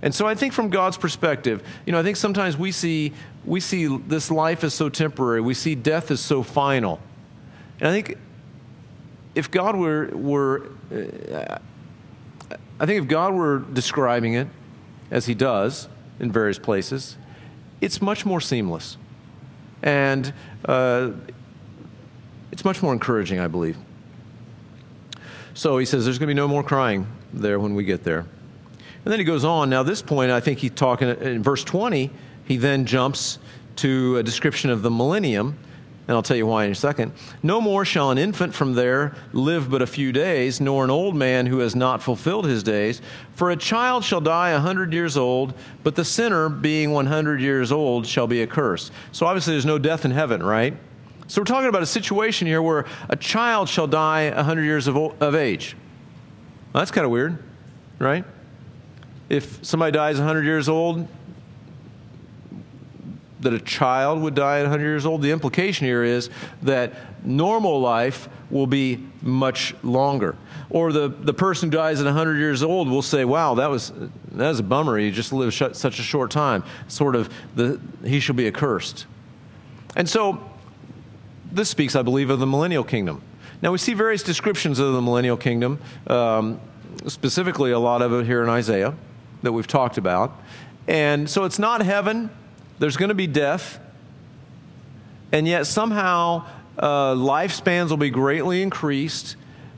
And 0.02 0.14
so 0.14 0.28
I 0.28 0.36
think 0.36 0.54
from 0.54 0.70
God's 0.70 0.98
perspective, 0.98 1.64
you 1.86 1.92
know, 1.92 2.00
I 2.00 2.04
think 2.04 2.18
sometimes 2.18 2.58
we 2.58 2.72
see 2.72 3.14
we 3.46 3.60
see 3.60 3.86
this 3.86 4.32
life 4.32 4.64
as 4.64 4.74
so 4.74 4.90
temporary. 4.90 5.42
We 5.42 5.54
see 5.54 5.76
death 5.76 6.12
as 6.12 6.20
so 6.20 6.44
final. 6.44 7.00
And 7.80 7.88
I 7.88 7.92
think 7.92 8.18
if 9.36 9.52
God 9.52 9.76
were 9.76 10.08
were 10.08 10.70
uh, 10.92 11.58
I 12.80 12.86
think 12.86 13.04
if 13.04 13.08
God 13.08 13.34
were 13.34 13.60
describing 13.60 14.34
it 14.34 14.48
as 15.12 15.28
he 15.28 15.36
does 15.36 15.88
in 16.20 16.32
various 16.32 16.58
places, 16.58 17.18
it's 17.80 18.02
much 18.02 18.26
more 18.26 18.42
seamless. 18.42 18.98
And 19.84 20.34
uh, 20.66 21.12
it's 22.52 22.66
much 22.66 22.82
more 22.82 22.94
encouraging, 22.94 23.40
I 23.40 23.48
believe. 23.48 23.78
So 25.54 25.78
he 25.78 25.86
says 25.86 26.06
there's 26.06 26.18
going 26.18 26.28
to 26.28 26.34
be 26.34 26.38
no 26.38 26.48
more 26.48 26.64
crying 26.64 27.08
there 27.34 27.60
when 27.60 27.76
we 27.76 27.84
get 27.84 28.04
there. 28.04 28.26
And 29.04 29.12
then 29.12 29.20
he 29.20 29.26
goes 29.26 29.44
on. 29.44 29.70
Now, 29.70 29.84
this 29.84 30.02
point, 30.02 30.32
I 30.32 30.40
think 30.40 30.60
he's 30.60 30.72
talking 30.72 31.10
in 31.10 31.42
verse 31.42 31.64
20, 31.64 32.12
he 32.46 32.58
then 32.58 32.86
jumps 32.86 33.40
to 33.78 34.18
a 34.18 34.24
description 34.24 34.70
of 34.70 34.84
the 34.84 34.92
millennium. 34.92 35.58
and 36.08 36.16
I'll 36.16 36.22
tell 36.22 36.38
you 36.38 36.46
why 36.46 36.66
in 36.66 36.72
a 36.72 36.76
second. 36.76 37.14
No 37.42 37.62
more 37.62 37.84
shall 37.84 38.12
an 38.12 38.18
infant 38.18 38.54
from 38.54 38.74
there 38.74 39.16
live 39.34 39.72
but 39.72 39.82
a 39.82 39.88
few 39.88 40.12
days, 40.12 40.62
nor 40.62 40.84
an 40.84 40.92
old 40.92 41.16
man 41.16 41.48
who 41.48 41.60
has 41.60 41.76
not 41.76 42.04
fulfilled 42.04 42.46
his 42.46 42.62
days. 42.62 43.02
For 43.34 43.50
a 43.50 43.56
child 43.56 44.04
shall 44.04 44.22
die 44.22 44.50
a 44.50 44.60
hundred 44.60 44.94
years 44.94 45.18
old, 45.18 45.54
but 45.84 45.96
the 45.96 46.06
sinner, 46.06 46.50
being 46.50 46.92
100 46.92 47.42
years 47.42 47.72
old, 47.72 48.06
shall 48.06 48.28
be 48.28 48.44
accursed. 48.44 48.92
So 49.12 49.26
obviously, 49.26 49.54
there's 49.54 49.66
no 49.66 49.80
death 49.80 50.06
in 50.06 50.12
heaven, 50.12 50.44
right? 50.44 50.76
So 51.28 51.42
we're 51.42 51.46
talking 51.46 51.70
about 51.70 51.82
a 51.82 51.88
situation 51.88 52.46
here 52.46 52.62
where 52.62 52.86
a 53.08 53.16
child 53.16 53.70
shall 53.70 53.88
die 53.88 54.24
a 54.24 54.36
100 54.36 54.64
years 54.64 54.88
of, 54.88 54.98
of 54.98 55.34
age. 55.34 55.78
Well, 56.74 56.82
that's 56.82 56.92
kind 56.92 57.06
of 57.06 57.12
weird, 57.12 57.42
right? 58.00 58.26
If 59.32 59.64
somebody 59.64 59.94
dies 59.94 60.18
100 60.18 60.44
years 60.44 60.68
old, 60.68 61.08
that 63.40 63.54
a 63.54 63.62
child 63.62 64.22
would 64.22 64.36
die 64.36 64.60
at 64.60 64.64
100 64.64 64.84
years 64.84 65.06
old. 65.06 65.22
The 65.22 65.32
implication 65.32 65.88
here 65.88 66.04
is 66.04 66.30
that 66.64 66.92
normal 67.24 67.80
life 67.80 68.28
will 68.50 68.68
be 68.68 69.08
much 69.22 69.74
longer. 69.84 70.36
Or 70.70 70.92
the, 70.92 71.08
the 71.08 71.34
person 71.34 71.72
who 71.72 71.78
dies 71.78 72.02
at 72.02 72.08
100 72.08 72.40
years 72.40 72.62
old 72.62 72.90
will 72.90 73.02
say, 73.02 73.24
wow, 73.24 73.54
that 73.54 73.70
was, 73.70 73.94
that 74.34 74.50
was 74.50 74.60
a 74.60 74.64
bummer. 74.64 74.98
He 74.98 75.12
just 75.12 75.32
lived 75.32 75.54
sh- 75.54 75.78
such 75.78 75.98
a 75.98 76.04
short 76.04 76.30
time. 76.30 76.66
Sort 76.90 77.16
of, 77.16 77.34
the, 77.56 77.80
he 78.04 78.20
shall 78.20 78.36
be 78.36 78.48
accursed. 78.48 79.06
And 79.96 80.10
so, 80.10 80.44
this 81.50 81.70
speaks, 81.70 81.96
I 81.96 82.02
believe, 82.02 82.32
of 82.32 82.40
the 82.40 82.48
millennial 82.48 82.84
kingdom. 82.84 83.22
Now, 83.62 83.72
we 83.72 83.78
see 83.78 83.94
various 83.94 84.24
descriptions 84.24 84.78
of 84.78 84.92
the 84.92 85.02
millennial 85.02 85.38
kingdom, 85.38 85.80
um, 86.08 86.60
specifically 87.08 87.72
a 87.72 87.80
lot 87.80 88.02
of 88.02 88.12
it 88.12 88.26
here 88.26 88.44
in 88.44 88.50
Isaiah 88.50 88.94
that 89.44 89.52
we've 89.52 89.68
talked 89.68 89.98
about. 89.98 90.40
And 90.88 91.30
so, 91.30 91.44
it's 91.44 91.60
not 91.60 91.82
heaven 91.82 92.30
there's 92.82 92.98
going 92.98 93.10
to 93.10 93.16
be 93.16 93.28
death, 93.28 93.80
and 95.32 95.48
yet 95.48 95.68
somehow 95.68 96.48
uh, 96.80 97.14
lifespans 97.14 97.92
will 97.92 97.98
be 97.98 98.10
greatly 98.10 98.64
increased. 98.64 99.36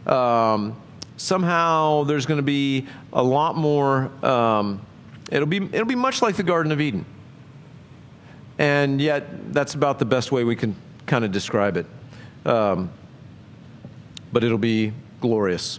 Um, 0.08 0.82
somehow 1.18 2.06
there's 2.06 2.26
going 2.26 2.38
to 2.38 2.44
be 2.44 2.88
a 3.12 3.22
lot 3.22 3.58
more. 3.58 4.10
Um, 4.26 4.82
it'll 5.30 5.48
be 5.48 5.58
it'll 5.58 5.86
be 5.86 5.96
much 5.96 6.22
like 6.22 6.38
the 6.38 6.44
Garden 6.44 6.72
of 6.72 6.80
Eden, 6.80 7.06
and 8.58 9.02
yet 9.02 9.54
that's 9.54 9.74
about 9.74 10.00
the 10.00 10.06
best 10.06 10.32
way 10.32 10.46
we 10.46 10.56
can 10.56 10.74
kind 11.06 11.26
of 11.26 11.34
describe 11.34 11.76
it. 11.76 11.86
Um, 12.46 12.90
but 14.32 14.46
it'll 14.46 14.58
be 14.58 14.94
glorious. 15.20 15.78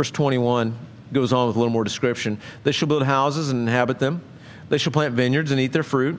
Verse 0.00 0.10
21 0.12 0.74
goes 1.12 1.30
on 1.30 1.48
with 1.48 1.56
a 1.56 1.58
little 1.58 1.70
more 1.70 1.84
description. 1.84 2.40
They 2.64 2.72
shall 2.72 2.88
build 2.88 3.02
houses 3.02 3.50
and 3.50 3.68
inhabit 3.68 3.98
them. 3.98 4.22
They 4.70 4.78
shall 4.78 4.94
plant 4.94 5.12
vineyards 5.12 5.50
and 5.50 5.60
eat 5.60 5.74
their 5.74 5.82
fruit. 5.82 6.18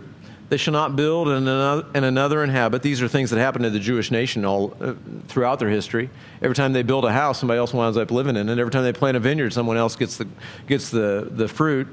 They 0.49 0.57
shall 0.57 0.73
not 0.73 0.95
build 0.95 1.29
and 1.29 1.47
another, 1.47 1.87
and 1.95 2.05
another 2.05 2.43
inhabit. 2.43 2.83
These 2.83 3.01
are 3.01 3.07
things 3.07 3.31
that 3.31 3.39
happen 3.39 3.63
to 3.63 3.71
the 3.71 3.79
Jewish 3.79 4.11
nation 4.11 4.45
all 4.45 4.77
uh, 4.79 4.93
throughout 5.27 5.57
their 5.57 5.69
history. 5.69 6.11
Every 6.43 6.53
time 6.53 6.73
they 6.73 6.83
build 6.83 7.05
a 7.05 7.11
house, 7.11 7.39
somebody 7.39 7.57
else 7.57 7.73
winds 7.73 7.97
up 7.97 8.11
living 8.11 8.35
in 8.35 8.49
it. 8.49 8.59
Every 8.59 8.69
time 8.71 8.83
they 8.83 8.93
plant 8.93 9.17
a 9.17 9.19
vineyard, 9.19 9.51
someone 9.51 9.77
else 9.77 9.95
gets 9.95 10.17
the 10.17 10.27
gets 10.67 10.91
the, 10.91 11.27
the 11.31 11.47
fruit. 11.47 11.87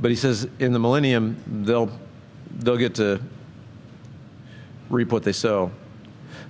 But 0.00 0.10
he 0.10 0.16
says 0.16 0.48
in 0.60 0.72
the 0.72 0.78
millennium, 0.78 1.36
they'll 1.66 1.90
they'll 2.50 2.78
get 2.78 2.94
to 2.94 3.20
reap 4.88 5.12
what 5.12 5.24
they 5.24 5.32
sow. 5.32 5.70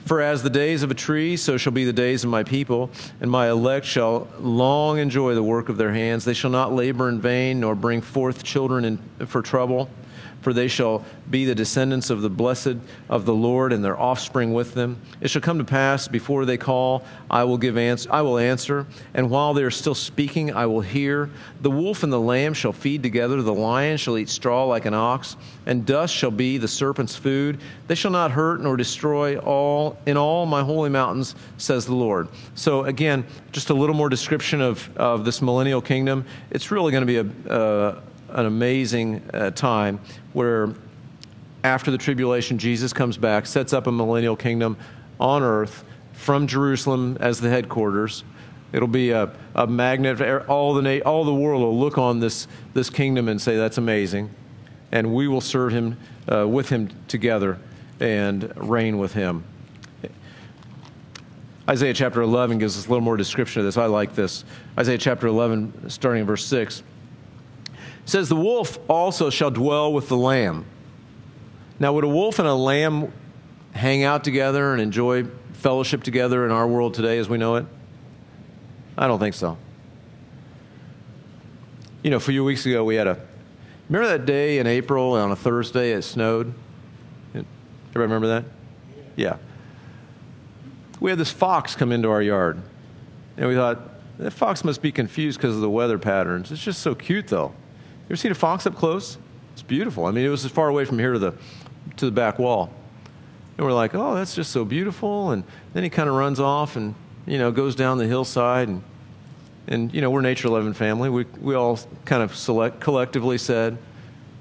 For 0.04 0.20
as 0.20 0.42
the 0.42 0.50
days 0.50 0.82
of 0.82 0.90
a 0.90 0.94
tree, 0.94 1.36
so 1.36 1.56
shall 1.56 1.72
be 1.72 1.84
the 1.84 1.92
days 1.92 2.24
of 2.24 2.30
my 2.30 2.42
people, 2.42 2.90
and 3.20 3.30
my 3.30 3.48
elect 3.48 3.86
shall 3.86 4.28
long 4.40 4.98
enjoy 4.98 5.34
the 5.34 5.42
work 5.42 5.68
of 5.68 5.76
their 5.76 5.92
hands. 5.92 6.24
They 6.24 6.34
shall 6.34 6.50
not 6.50 6.72
labor 6.72 7.08
in 7.08 7.20
vain, 7.20 7.60
nor 7.60 7.74
bring 7.74 8.00
forth 8.00 8.42
children 8.42 8.84
in, 8.84 9.26
for 9.26 9.42
trouble 9.42 9.88
for 10.40 10.52
they 10.52 10.68
shall 10.68 11.04
be 11.30 11.44
the 11.44 11.54
descendants 11.54 12.10
of 12.10 12.22
the 12.22 12.30
blessed 12.30 12.76
of 13.08 13.24
the 13.24 13.34
Lord 13.34 13.72
and 13.72 13.84
their 13.84 13.98
offspring 13.98 14.52
with 14.52 14.74
them. 14.74 15.00
It 15.20 15.28
shall 15.28 15.42
come 15.42 15.58
to 15.58 15.64
pass 15.64 16.08
before 16.08 16.44
they 16.44 16.56
call, 16.56 17.04
I 17.30 17.44
will 17.44 17.58
give 17.58 17.76
answer, 17.76 18.08
I 18.12 18.22
will 18.22 18.38
answer, 18.38 18.86
and 19.14 19.30
while 19.30 19.54
they 19.54 19.62
are 19.62 19.70
still 19.70 19.94
speaking, 19.94 20.52
I 20.52 20.66
will 20.66 20.80
hear. 20.80 21.30
The 21.60 21.70
wolf 21.70 22.02
and 22.02 22.12
the 22.12 22.20
lamb 22.20 22.54
shall 22.54 22.72
feed 22.72 23.02
together, 23.02 23.42
the 23.42 23.54
lion 23.54 23.96
shall 23.96 24.18
eat 24.18 24.28
straw 24.28 24.64
like 24.64 24.86
an 24.86 24.94
ox, 24.94 25.36
and 25.66 25.86
dust 25.86 26.14
shall 26.14 26.30
be 26.30 26.58
the 26.58 26.68
serpent's 26.68 27.16
food. 27.16 27.60
They 27.86 27.94
shall 27.94 28.10
not 28.10 28.30
hurt 28.30 28.60
nor 28.60 28.76
destroy 28.76 29.38
all 29.38 29.98
in 30.06 30.16
all 30.16 30.46
my 30.46 30.62
holy 30.62 30.90
mountains, 30.90 31.34
says 31.58 31.86
the 31.86 31.94
Lord. 31.94 32.28
So 32.54 32.84
again, 32.84 33.24
just 33.52 33.70
a 33.70 33.74
little 33.74 33.94
more 33.94 34.08
description 34.08 34.60
of, 34.60 34.88
of 34.96 35.24
this 35.24 35.42
millennial 35.42 35.80
kingdom. 35.80 36.24
It's 36.50 36.70
really 36.70 36.92
going 36.92 37.06
to 37.06 37.24
be 37.24 37.48
a, 37.48 37.52
uh, 37.52 38.00
an 38.32 38.46
amazing 38.46 39.22
uh, 39.32 39.50
time 39.50 40.00
where 40.32 40.74
after 41.64 41.90
the 41.90 41.98
tribulation, 41.98 42.58
Jesus 42.58 42.92
comes 42.92 43.16
back, 43.16 43.46
sets 43.46 43.72
up 43.72 43.86
a 43.86 43.92
millennial 43.92 44.36
kingdom 44.36 44.76
on 45.18 45.42
earth 45.42 45.84
from 46.12 46.46
Jerusalem 46.46 47.16
as 47.20 47.40
the 47.40 47.50
headquarters. 47.50 48.24
It'll 48.72 48.88
be 48.88 49.10
a, 49.10 49.34
a 49.54 49.66
magnet. 49.66 50.20
All 50.48 50.74
the, 50.74 51.02
all 51.02 51.24
the 51.24 51.34
world 51.34 51.62
will 51.62 51.78
look 51.78 51.98
on 51.98 52.20
this, 52.20 52.46
this 52.72 52.88
kingdom 52.88 53.28
and 53.28 53.40
say, 53.40 53.56
that's 53.56 53.78
amazing. 53.78 54.30
And 54.92 55.14
we 55.14 55.28
will 55.28 55.40
serve 55.40 55.72
him 55.72 55.98
uh, 56.32 56.46
with 56.46 56.68
him 56.68 56.90
together 57.08 57.58
and 57.98 58.52
reign 58.56 58.98
with 58.98 59.12
him. 59.12 59.44
Isaiah 61.68 61.94
chapter 61.94 62.22
11 62.22 62.58
gives 62.58 62.76
us 62.76 62.86
a 62.86 62.88
little 62.88 63.04
more 63.04 63.16
description 63.16 63.60
of 63.60 63.66
this. 63.66 63.76
I 63.76 63.86
like 63.86 64.14
this. 64.14 64.44
Isaiah 64.76 64.98
chapter 64.98 65.28
11, 65.28 65.90
starting 65.90 66.22
in 66.22 66.26
verse 66.26 66.44
6 66.46 66.82
says, 68.10 68.28
The 68.28 68.36
wolf 68.36 68.78
also 68.88 69.30
shall 69.30 69.50
dwell 69.50 69.92
with 69.92 70.08
the 70.08 70.16
lamb. 70.16 70.66
Now, 71.78 71.94
would 71.94 72.04
a 72.04 72.08
wolf 72.08 72.38
and 72.38 72.46
a 72.46 72.54
lamb 72.54 73.12
hang 73.72 74.02
out 74.02 74.24
together 74.24 74.72
and 74.72 74.82
enjoy 74.82 75.24
fellowship 75.54 76.02
together 76.02 76.44
in 76.44 76.50
our 76.50 76.66
world 76.66 76.94
today 76.94 77.18
as 77.18 77.28
we 77.28 77.38
know 77.38 77.56
it? 77.56 77.66
I 78.98 79.06
don't 79.06 79.18
think 79.18 79.34
so. 79.34 79.56
You 82.02 82.10
know, 82.10 82.16
a 82.16 82.20
few 82.20 82.44
weeks 82.44 82.66
ago, 82.66 82.84
we 82.84 82.96
had 82.96 83.06
a. 83.06 83.18
Remember 83.88 84.08
that 84.08 84.26
day 84.26 84.58
in 84.58 84.66
April 84.66 85.14
on 85.14 85.32
a 85.32 85.36
Thursday 85.36 85.92
it 85.92 86.02
snowed? 86.02 86.52
Everybody 87.34 87.44
remember 87.94 88.28
that? 88.28 88.44
Yeah. 89.16 89.36
We 91.00 91.10
had 91.10 91.18
this 91.18 91.30
fox 91.30 91.74
come 91.74 91.90
into 91.90 92.08
our 92.08 92.22
yard. 92.22 92.62
And 93.36 93.48
we 93.48 93.54
thought, 93.54 93.80
that 94.18 94.30
fox 94.32 94.64
must 94.64 94.82
be 94.82 94.92
confused 94.92 95.38
because 95.38 95.56
of 95.56 95.62
the 95.62 95.70
weather 95.70 95.98
patterns. 95.98 96.52
It's 96.52 96.62
just 96.62 96.82
so 96.82 96.94
cute, 96.94 97.28
though 97.28 97.54
ever 98.10 98.16
seen 98.16 98.32
a 98.32 98.34
fox 98.34 98.66
up 98.66 98.74
close? 98.74 99.18
It's 99.52 99.62
beautiful. 99.62 100.06
I 100.06 100.10
mean, 100.10 100.24
it 100.24 100.28
was 100.28 100.44
as 100.44 100.50
far 100.50 100.68
away 100.68 100.84
from 100.84 100.98
here 100.98 101.12
to 101.12 101.18
the, 101.18 101.34
to 101.96 102.06
the 102.06 102.10
back 102.10 102.38
wall. 102.38 102.72
And 103.56 103.66
we're 103.66 103.72
like, 103.72 103.94
oh, 103.94 104.14
that's 104.14 104.34
just 104.34 104.50
so 104.50 104.64
beautiful. 104.64 105.30
And 105.30 105.44
then 105.74 105.84
he 105.84 105.90
kind 105.90 106.08
of 106.08 106.14
runs 106.14 106.40
off 106.40 106.76
and, 106.76 106.94
you 107.26 107.38
know, 107.38 107.52
goes 107.52 107.76
down 107.76 107.98
the 107.98 108.06
hillside. 108.06 108.68
And, 108.68 108.82
and 109.68 109.94
you 109.94 110.00
know, 110.00 110.10
we're 110.10 110.22
Nature 110.22 110.48
Loving 110.48 110.72
family. 110.72 111.08
We, 111.08 111.24
we 111.40 111.54
all 111.54 111.78
kind 112.04 112.22
of 112.22 112.34
select, 112.34 112.80
collectively 112.80 113.38
said, 113.38 113.78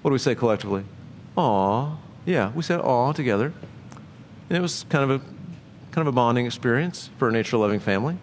what 0.02 0.10
do 0.10 0.14
we 0.14 0.20
say 0.20 0.36
collectively? 0.36 0.84
Aw. 1.38 1.96
Yeah, 2.26 2.52
we 2.54 2.64
said 2.64 2.80
aw 2.80 3.12
together. 3.12 3.54
And 4.50 4.58
it 4.58 4.62
was 4.62 4.86
kind 4.90 5.12
of 5.12 5.22
a, 5.22 5.26
kind 5.92 6.08
of 6.08 6.08
a 6.08 6.12
bonding 6.12 6.46
experience 6.46 7.10
for 7.18 7.30
a 7.30 7.32
Nature 7.32 7.58
Loving 7.58 7.80
family. 7.80 8.18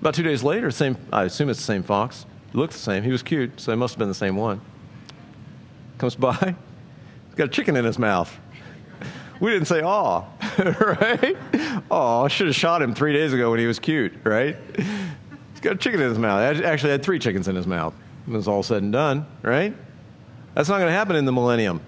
About 0.00 0.14
two 0.14 0.22
days 0.22 0.42
later, 0.42 0.70
same, 0.70 0.96
I 1.12 1.24
assume 1.24 1.50
it's 1.50 1.60
the 1.60 1.64
same 1.64 1.82
fox, 1.82 2.26
looked 2.52 2.72
the 2.72 2.78
same. 2.78 3.02
He 3.02 3.10
was 3.10 3.22
cute, 3.22 3.60
so 3.60 3.72
it 3.72 3.76
must 3.76 3.94
have 3.94 3.98
been 3.98 4.08
the 4.08 4.14
same 4.14 4.36
one. 4.36 4.60
Comes 5.98 6.14
by, 6.14 6.54
he's 7.26 7.34
got 7.34 7.44
a 7.44 7.50
chicken 7.50 7.76
in 7.76 7.84
his 7.84 7.98
mouth. 7.98 8.34
We 9.40 9.50
didn't 9.50 9.68
say 9.68 9.82
aw, 9.82 10.24
right? 10.58 11.36
Oh, 11.90 12.24
I 12.24 12.28
should 12.28 12.46
have 12.46 12.56
shot 12.56 12.80
him 12.80 12.94
three 12.94 13.12
days 13.12 13.32
ago 13.32 13.50
when 13.50 13.60
he 13.60 13.66
was 13.66 13.78
cute, 13.78 14.12
right? 14.24 14.56
He's 14.76 15.60
got 15.60 15.74
a 15.74 15.78
chicken 15.78 16.00
in 16.00 16.08
his 16.08 16.18
mouth. 16.18 16.40
I 16.40 16.64
actually, 16.64 16.90
had 16.90 17.02
three 17.02 17.18
chickens 17.18 17.48
in 17.48 17.56
his 17.56 17.66
mouth. 17.66 17.94
It 18.26 18.32
was 18.32 18.48
all 18.48 18.62
said 18.62 18.82
and 18.82 18.92
done, 18.92 19.26
right? 19.42 19.74
That's 20.54 20.68
not 20.68 20.76
going 20.78 20.88
to 20.88 20.92
happen 20.92 21.16
in 21.16 21.26
the 21.26 21.32
millennium, 21.32 21.80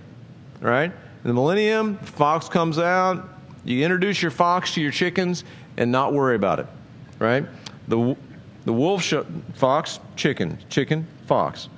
right? 0.61 0.91
In 0.91 1.29
the 1.29 1.35
millennium, 1.35 1.97
fox 1.99 2.49
comes 2.49 2.79
out. 2.79 3.29
You 3.65 3.83
introduce 3.83 4.21
your 4.21 4.31
fox 4.31 4.75
to 4.75 4.81
your 4.81 4.93
chickens 4.93 5.45
and 5.77 5.91
not 5.91 6.13
worry 6.13 6.37
about 6.37 6.61
it, 6.61 6.67
right? 7.19 7.47
The 7.89 8.17
the 8.69 8.75
wolf 8.75 9.03
shall, 9.03 9.25
fox, 9.55 9.99
chicken, 10.15 10.59
chicken, 10.69 11.07
fox. 11.25 11.71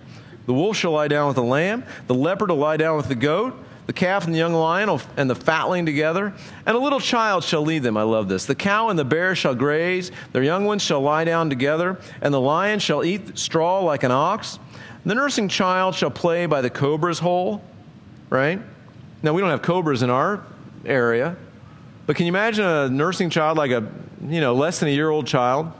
The 0.47 0.53
wolf 0.53 0.76
shall 0.76 0.91
lie 0.91 1.07
down 1.07 1.28
with 1.28 1.36
the 1.36 1.43
lamb. 1.45 1.84
The 2.09 2.16
leopard 2.16 2.51
will 2.51 2.57
lie 2.57 2.78
down 2.78 2.97
with 2.97 3.07
the 3.07 3.14
goat. 3.14 3.57
The 3.86 3.93
calf 3.93 4.24
and 4.24 4.34
the 4.34 4.38
young 4.38 4.55
lion 4.55 4.99
and 5.16 5.30
the 5.30 5.36
fatling 5.36 5.86
together. 5.86 6.34
And 6.66 6.76
a 6.76 6.80
little 6.80 6.99
child 6.99 7.45
shall 7.45 7.62
lead 7.62 7.84
them. 7.84 7.97
I 7.97 8.03
love 8.03 8.28
this. 8.28 8.45
The 8.45 8.57
cow 8.57 8.88
and 8.88 8.99
the 8.99 9.05
bear 9.05 9.36
shall 9.36 9.55
graze. 9.55 10.11
Their 10.32 10.43
young 10.43 10.64
ones 10.64 10.82
shall 10.82 11.01
lie 11.01 11.22
down 11.22 11.49
together. 11.49 11.97
And 12.20 12.34
the 12.34 12.41
lion 12.41 12.80
shall 12.80 13.05
eat 13.05 13.38
straw 13.38 13.78
like 13.78 14.03
an 14.03 14.11
ox. 14.11 14.59
The 15.05 15.14
nursing 15.14 15.47
child 15.47 15.95
shall 15.95 16.11
play 16.11 16.47
by 16.47 16.61
the 16.61 16.70
cobra's 16.70 17.20
hole. 17.20 17.62
Right? 18.30 18.61
Now, 19.22 19.32
we 19.32 19.41
don't 19.41 19.51
have 19.51 19.62
cobras 19.62 20.03
in 20.03 20.11
our 20.11 20.45
area. 20.84 21.36
But 22.09 22.16
can 22.16 22.26
you 22.26 22.32
imagine 22.32 22.64
a 22.64 22.88
nursing 22.88 23.30
child 23.30 23.59
like 23.59 23.70
a, 23.70 23.88
you 24.26 24.41
know, 24.41 24.57
less 24.57 24.80
than 24.80 24.88
a 24.88 24.93
year 24.93 25.09
old 25.09 25.28
child? 25.28 25.72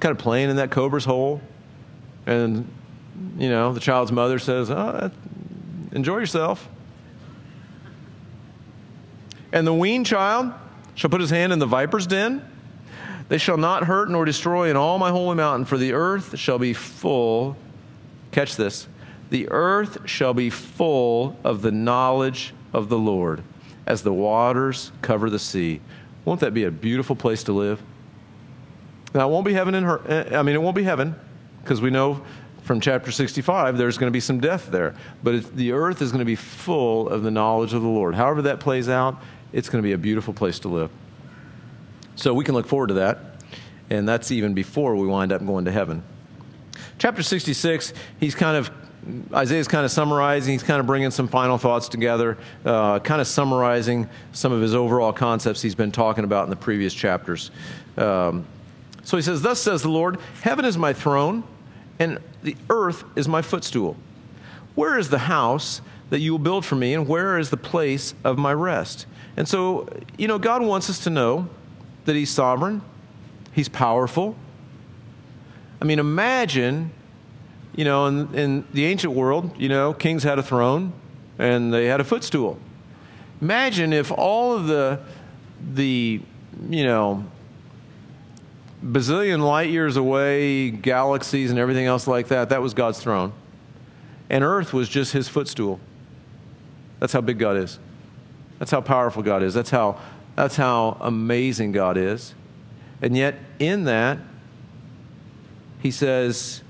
Kind 0.00 0.12
of 0.12 0.18
playing 0.18 0.50
in 0.50 0.56
that 0.56 0.70
cobra's 0.70 1.04
hole. 1.04 1.40
And, 2.26 2.68
you 3.38 3.48
know, 3.48 3.72
the 3.72 3.80
child's 3.80 4.12
mother 4.12 4.38
says, 4.38 4.70
Oh, 4.70 5.10
Enjoy 5.92 6.18
yourself. 6.18 6.68
And 9.52 9.66
the 9.66 9.72
weaned 9.72 10.04
child 10.04 10.52
shall 10.94 11.08
put 11.08 11.20
his 11.20 11.30
hand 11.30 11.52
in 11.52 11.58
the 11.58 11.66
viper's 11.66 12.06
den. 12.06 12.44
They 13.28 13.38
shall 13.38 13.56
not 13.56 13.84
hurt 13.84 14.10
nor 14.10 14.24
destroy 14.24 14.70
in 14.70 14.76
all 14.76 14.98
my 14.98 15.10
holy 15.10 15.36
mountain, 15.36 15.64
for 15.64 15.78
the 15.78 15.94
earth 15.94 16.38
shall 16.38 16.58
be 16.58 16.72
full. 16.74 17.56
Catch 18.30 18.56
this. 18.56 18.86
The 19.30 19.48
earth 19.50 20.08
shall 20.08 20.34
be 20.34 20.50
full 20.50 21.36
of 21.42 21.62
the 21.62 21.72
knowledge 21.72 22.54
of 22.72 22.88
the 22.88 22.98
Lord 22.98 23.42
as 23.86 24.02
the 24.02 24.12
waters 24.12 24.92
cover 25.00 25.30
the 25.30 25.38
sea. 25.38 25.80
Won't 26.24 26.40
that 26.40 26.52
be 26.52 26.64
a 26.64 26.70
beautiful 26.70 27.16
place 27.16 27.42
to 27.44 27.52
live? 27.52 27.82
Now, 29.16 29.28
it 29.28 29.32
won't 29.32 29.46
be 29.46 29.54
heaven 29.54 29.74
in 29.74 29.82
her, 29.84 30.36
I 30.36 30.42
mean, 30.42 30.54
it 30.54 30.60
won't 30.60 30.76
be 30.76 30.82
heaven 30.82 31.14
because 31.62 31.80
we 31.80 31.88
know 31.88 32.22
from 32.64 32.80
chapter 32.80 33.10
65 33.10 33.78
there's 33.78 33.96
going 33.96 34.08
to 34.08 34.12
be 34.12 34.20
some 34.20 34.40
death 34.40 34.70
there. 34.70 34.94
But 35.22 35.56
the 35.56 35.72
earth 35.72 36.02
is 36.02 36.12
going 36.12 36.18
to 36.18 36.26
be 36.26 36.34
full 36.34 37.08
of 37.08 37.22
the 37.22 37.30
knowledge 37.30 37.72
of 37.72 37.80
the 37.80 37.88
Lord. 37.88 38.14
However, 38.14 38.42
that 38.42 38.60
plays 38.60 38.90
out, 38.90 39.16
it's 39.54 39.70
going 39.70 39.82
to 39.82 39.86
be 39.86 39.92
a 39.92 39.98
beautiful 39.98 40.34
place 40.34 40.58
to 40.60 40.68
live. 40.68 40.90
So 42.16 42.34
we 42.34 42.44
can 42.44 42.54
look 42.54 42.66
forward 42.66 42.88
to 42.88 42.94
that. 42.94 43.18
And 43.88 44.06
that's 44.06 44.30
even 44.30 44.52
before 44.52 44.94
we 44.96 45.06
wind 45.06 45.32
up 45.32 45.44
going 45.46 45.64
to 45.64 45.72
heaven. 45.72 46.02
Chapter 46.98 47.22
66, 47.22 47.94
he's 48.20 48.34
kind 48.34 48.58
of 48.58 48.70
Isaiah's 49.32 49.68
kind 49.68 49.86
of 49.86 49.90
summarizing, 49.90 50.52
he's 50.52 50.62
kind 50.62 50.80
of 50.80 50.86
bringing 50.86 51.10
some 51.10 51.28
final 51.28 51.56
thoughts 51.56 51.88
together, 51.88 52.36
uh, 52.66 52.98
kind 52.98 53.22
of 53.22 53.26
summarizing 53.26 54.10
some 54.32 54.52
of 54.52 54.60
his 54.60 54.74
overall 54.74 55.12
concepts 55.12 55.62
he's 55.62 55.76
been 55.76 55.92
talking 55.92 56.24
about 56.24 56.44
in 56.44 56.50
the 56.50 56.56
previous 56.56 56.92
chapters. 56.92 57.50
Um, 57.96 58.44
so 59.06 59.16
he 59.16 59.22
says, 59.22 59.40
Thus 59.40 59.60
says 59.60 59.82
the 59.82 59.88
Lord, 59.88 60.18
Heaven 60.42 60.64
is 60.64 60.76
my 60.76 60.92
throne, 60.92 61.44
and 61.98 62.18
the 62.42 62.56
earth 62.68 63.04
is 63.14 63.28
my 63.28 63.40
footstool. 63.40 63.96
Where 64.74 64.98
is 64.98 65.08
the 65.08 65.18
house 65.18 65.80
that 66.10 66.18
you 66.18 66.32
will 66.32 66.38
build 66.38 66.64
for 66.64 66.74
me, 66.74 66.92
and 66.92 67.08
where 67.08 67.38
is 67.38 67.50
the 67.50 67.56
place 67.56 68.14
of 68.24 68.36
my 68.36 68.52
rest? 68.52 69.06
And 69.36 69.48
so, 69.48 69.88
you 70.18 70.28
know, 70.28 70.38
God 70.38 70.62
wants 70.62 70.90
us 70.90 70.98
to 71.04 71.10
know 71.10 71.48
that 72.04 72.16
He's 72.16 72.30
sovereign, 72.30 72.82
He's 73.52 73.68
powerful. 73.68 74.36
I 75.80 75.84
mean, 75.84 75.98
imagine 75.98 76.90
you 77.76 77.84
know, 77.84 78.06
in, 78.06 78.34
in 78.34 78.64
the 78.72 78.86
ancient 78.86 79.12
world, 79.12 79.54
you 79.60 79.68
know, 79.68 79.92
kings 79.92 80.22
had 80.22 80.38
a 80.38 80.42
throne 80.42 80.92
and 81.38 81.72
they 81.72 81.86
had 81.86 82.00
a 82.00 82.04
footstool. 82.04 82.58
Imagine 83.42 83.92
if 83.92 84.10
all 84.10 84.56
of 84.56 84.66
the, 84.66 84.98
the, 85.74 86.20
you 86.70 86.84
know, 86.84 87.24
bazillion 88.84 89.40
light 89.40 89.70
years 89.70 89.96
away, 89.96 90.70
galaxies 90.70 91.50
and 91.50 91.58
everything 91.58 91.86
else 91.86 92.06
like 92.06 92.28
that, 92.28 92.50
that 92.50 92.62
was 92.62 92.74
God's 92.74 93.00
throne. 93.00 93.32
And 94.28 94.42
earth 94.42 94.72
was 94.72 94.88
just 94.88 95.12
his 95.12 95.28
footstool. 95.28 95.80
That's 96.98 97.12
how 97.12 97.20
big 97.20 97.38
God 97.38 97.56
is. 97.56 97.78
That's 98.58 98.70
how 98.70 98.80
powerful 98.80 99.22
God 99.22 99.42
is. 99.42 99.54
That's 99.54 99.70
how, 99.70 100.00
that's 100.34 100.56
how 100.56 100.96
amazing 101.00 101.72
God 101.72 101.96
is. 101.96 102.34
And 103.02 103.16
yet, 103.16 103.36
in 103.58 103.84
that, 103.84 104.18
he 105.82 105.90
says, 105.90 106.62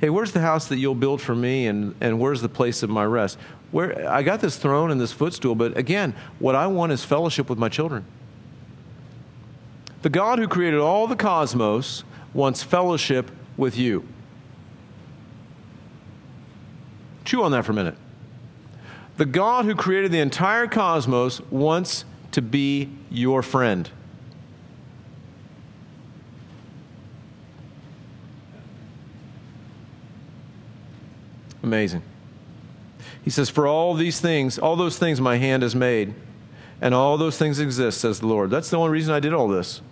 hey, 0.00 0.10
where's 0.10 0.32
the 0.32 0.40
house 0.40 0.68
that 0.68 0.76
you'll 0.76 0.94
build 0.94 1.20
for 1.20 1.34
me 1.34 1.66
and, 1.66 1.94
and 2.00 2.20
where's 2.20 2.42
the 2.42 2.48
place 2.48 2.82
of 2.82 2.90
my 2.90 3.04
rest? 3.04 3.38
Where, 3.70 4.08
I 4.08 4.22
got 4.22 4.40
this 4.40 4.56
throne 4.56 4.90
and 4.90 5.00
this 5.00 5.12
footstool, 5.12 5.54
but 5.54 5.76
again, 5.76 6.14
what 6.38 6.54
I 6.54 6.66
want 6.66 6.92
is 6.92 7.04
fellowship 7.04 7.50
with 7.50 7.58
my 7.58 7.68
children. 7.68 8.04
The 10.02 10.10
God 10.10 10.38
who 10.38 10.46
created 10.46 10.80
all 10.80 11.06
the 11.06 11.16
cosmos 11.16 12.04
wants 12.32 12.62
fellowship 12.62 13.30
with 13.56 13.76
you. 13.76 14.06
Chew 17.24 17.42
on 17.42 17.52
that 17.52 17.64
for 17.64 17.72
a 17.72 17.74
minute. 17.74 17.96
The 19.16 19.26
God 19.26 19.64
who 19.64 19.74
created 19.74 20.12
the 20.12 20.20
entire 20.20 20.68
cosmos 20.68 21.40
wants 21.50 22.04
to 22.32 22.40
be 22.40 22.88
your 23.10 23.42
friend. 23.42 23.90
Amazing. 31.62 32.02
He 33.22 33.30
says, 33.30 33.50
For 33.50 33.66
all 33.66 33.92
these 33.94 34.20
things, 34.20 34.58
all 34.58 34.76
those 34.76 34.96
things 34.96 35.20
my 35.20 35.36
hand 35.36 35.62
has 35.62 35.74
made, 35.74 36.14
and 36.80 36.94
all 36.94 37.18
those 37.18 37.36
things 37.36 37.58
exist, 37.58 38.00
says 38.00 38.20
the 38.20 38.26
Lord. 38.26 38.50
That's 38.50 38.70
the 38.70 38.78
only 38.78 38.90
reason 38.90 39.12
I 39.12 39.20
did 39.20 39.34
all 39.34 39.48
this. 39.48 39.82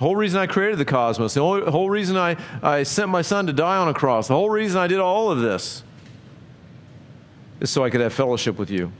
The 0.00 0.06
whole 0.06 0.16
reason 0.16 0.40
I 0.40 0.46
created 0.46 0.78
the 0.78 0.86
cosmos, 0.86 1.34
the 1.34 1.42
whole, 1.42 1.90
reason 1.90 2.16
I, 2.16 2.38
I 2.62 2.84
sent 2.84 3.10
my 3.10 3.20
son 3.20 3.46
to 3.48 3.52
die 3.52 3.76
on 3.76 3.86
a 3.86 3.92
cross, 3.92 4.28
the 4.28 4.34
whole 4.34 4.48
reason 4.48 4.80
I 4.80 4.86
did 4.86 4.98
all 4.98 5.30
of 5.30 5.40
this 5.40 5.82
is 7.60 7.68
so 7.68 7.84
I 7.84 7.90
could 7.90 8.00
have 8.00 8.14
fellowship 8.14 8.58
with 8.58 8.70
you. 8.70 8.92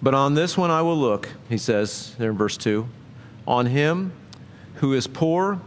But 0.00 0.14
on 0.14 0.34
this 0.34 0.56
one 0.56 0.70
I 0.70 0.82
will 0.82 0.96
look, 0.96 1.30
he 1.48 1.58
says 1.58 2.14
there 2.18 2.30
in 2.30 2.38
verse 2.38 2.56
2 2.56 2.88
on 3.48 3.66
him 3.66 4.12
who 4.74 4.92
is 4.92 5.08
poor 5.08 5.60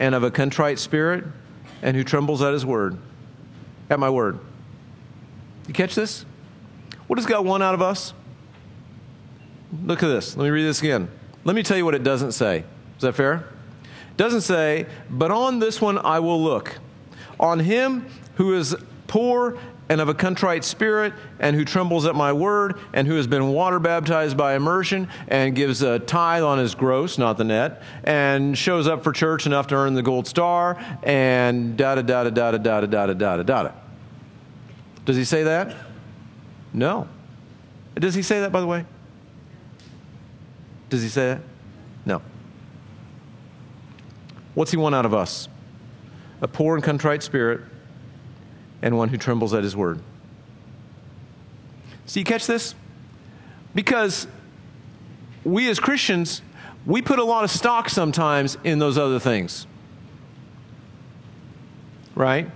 and 0.00 0.12
of 0.12 0.24
a 0.24 0.30
contrite 0.32 0.80
spirit 0.80 1.22
and 1.82 1.96
who 1.96 2.02
trembles 2.02 2.42
at 2.42 2.52
his 2.52 2.66
word, 2.66 2.98
at 3.90 4.00
my 4.00 4.10
word. 4.10 4.40
You 5.68 5.74
catch 5.74 5.94
this? 5.94 6.24
What 7.06 7.14
does 7.14 7.26
God 7.26 7.44
want 7.46 7.62
out 7.62 7.74
of 7.74 7.80
us? 7.80 8.12
Look 9.84 10.02
at 10.02 10.08
this. 10.08 10.36
Let 10.36 10.44
me 10.44 10.50
read 10.50 10.64
this 10.64 10.80
again. 10.80 11.08
Let 11.44 11.56
me 11.56 11.62
tell 11.62 11.76
you 11.76 11.84
what 11.84 11.94
it 11.94 12.02
doesn't 12.02 12.32
say. 12.32 12.64
Is 12.96 13.02
that 13.02 13.14
fair? 13.14 13.44
It 13.82 14.16
doesn't 14.16 14.42
say, 14.42 14.86
but 15.10 15.30
on 15.30 15.58
this 15.58 15.80
one 15.80 15.98
I 15.98 16.20
will 16.20 16.42
look. 16.42 16.78
On 17.38 17.58
him 17.60 18.06
who 18.36 18.54
is 18.54 18.74
poor 19.06 19.58
and 19.88 20.00
of 20.00 20.08
a 20.08 20.14
contrite 20.14 20.64
spirit, 20.64 21.12
and 21.38 21.54
who 21.54 21.64
trembles 21.64 22.06
at 22.06 22.14
my 22.16 22.32
word, 22.32 22.78
and 22.92 23.06
who 23.06 23.14
has 23.14 23.28
been 23.28 23.48
water 23.48 23.78
baptized 23.78 24.36
by 24.36 24.56
immersion, 24.56 25.08
and 25.28 25.54
gives 25.54 25.80
a 25.82 26.00
tithe 26.00 26.42
on 26.42 26.58
his 26.58 26.74
gross, 26.74 27.18
not 27.18 27.38
the 27.38 27.44
net, 27.44 27.82
and 28.02 28.58
shows 28.58 28.88
up 28.88 29.04
for 29.04 29.12
church 29.12 29.46
enough 29.46 29.68
to 29.68 29.76
earn 29.76 29.94
the 29.94 30.02
gold 30.02 30.26
star, 30.26 30.76
and 31.04 31.76
da 31.76 31.94
da 31.94 32.02
da 32.02 32.24
da 32.24 32.30
da 32.30 32.58
da 32.58 32.80
da 32.80 32.80
da 32.80 33.06
da 33.06 33.14
da 33.14 33.36
da 33.36 33.62
da. 33.62 33.72
Does 35.04 35.16
he 35.16 35.24
say 35.24 35.44
that? 35.44 35.76
No. 36.72 37.06
Does 37.94 38.14
he 38.14 38.22
say 38.22 38.40
that, 38.40 38.50
by 38.50 38.60
the 38.60 38.66
way? 38.66 38.84
Does 40.88 41.02
he 41.02 41.08
say 41.08 41.34
that? 41.34 41.40
No. 42.04 42.22
What's 44.54 44.70
he 44.70 44.76
want 44.76 44.94
out 44.94 45.04
of 45.04 45.12
us? 45.12 45.48
A 46.40 46.48
poor 46.48 46.74
and 46.76 46.84
contrite 46.84 47.22
spirit 47.22 47.60
and 48.82 48.96
one 48.96 49.08
who 49.08 49.16
trembles 49.16 49.52
at 49.52 49.62
his 49.62 49.76
word. 49.76 50.00
So 52.06 52.20
you 52.20 52.24
catch 52.24 52.46
this? 52.46 52.74
Because 53.74 54.26
we 55.44 55.68
as 55.68 55.80
Christians, 55.80 56.42
we 56.86 57.02
put 57.02 57.18
a 57.18 57.24
lot 57.24 57.44
of 57.44 57.50
stock 57.50 57.88
sometimes 57.88 58.56
in 58.64 58.78
those 58.78 58.96
other 58.96 59.18
things. 59.18 59.66
Right? 62.14 62.48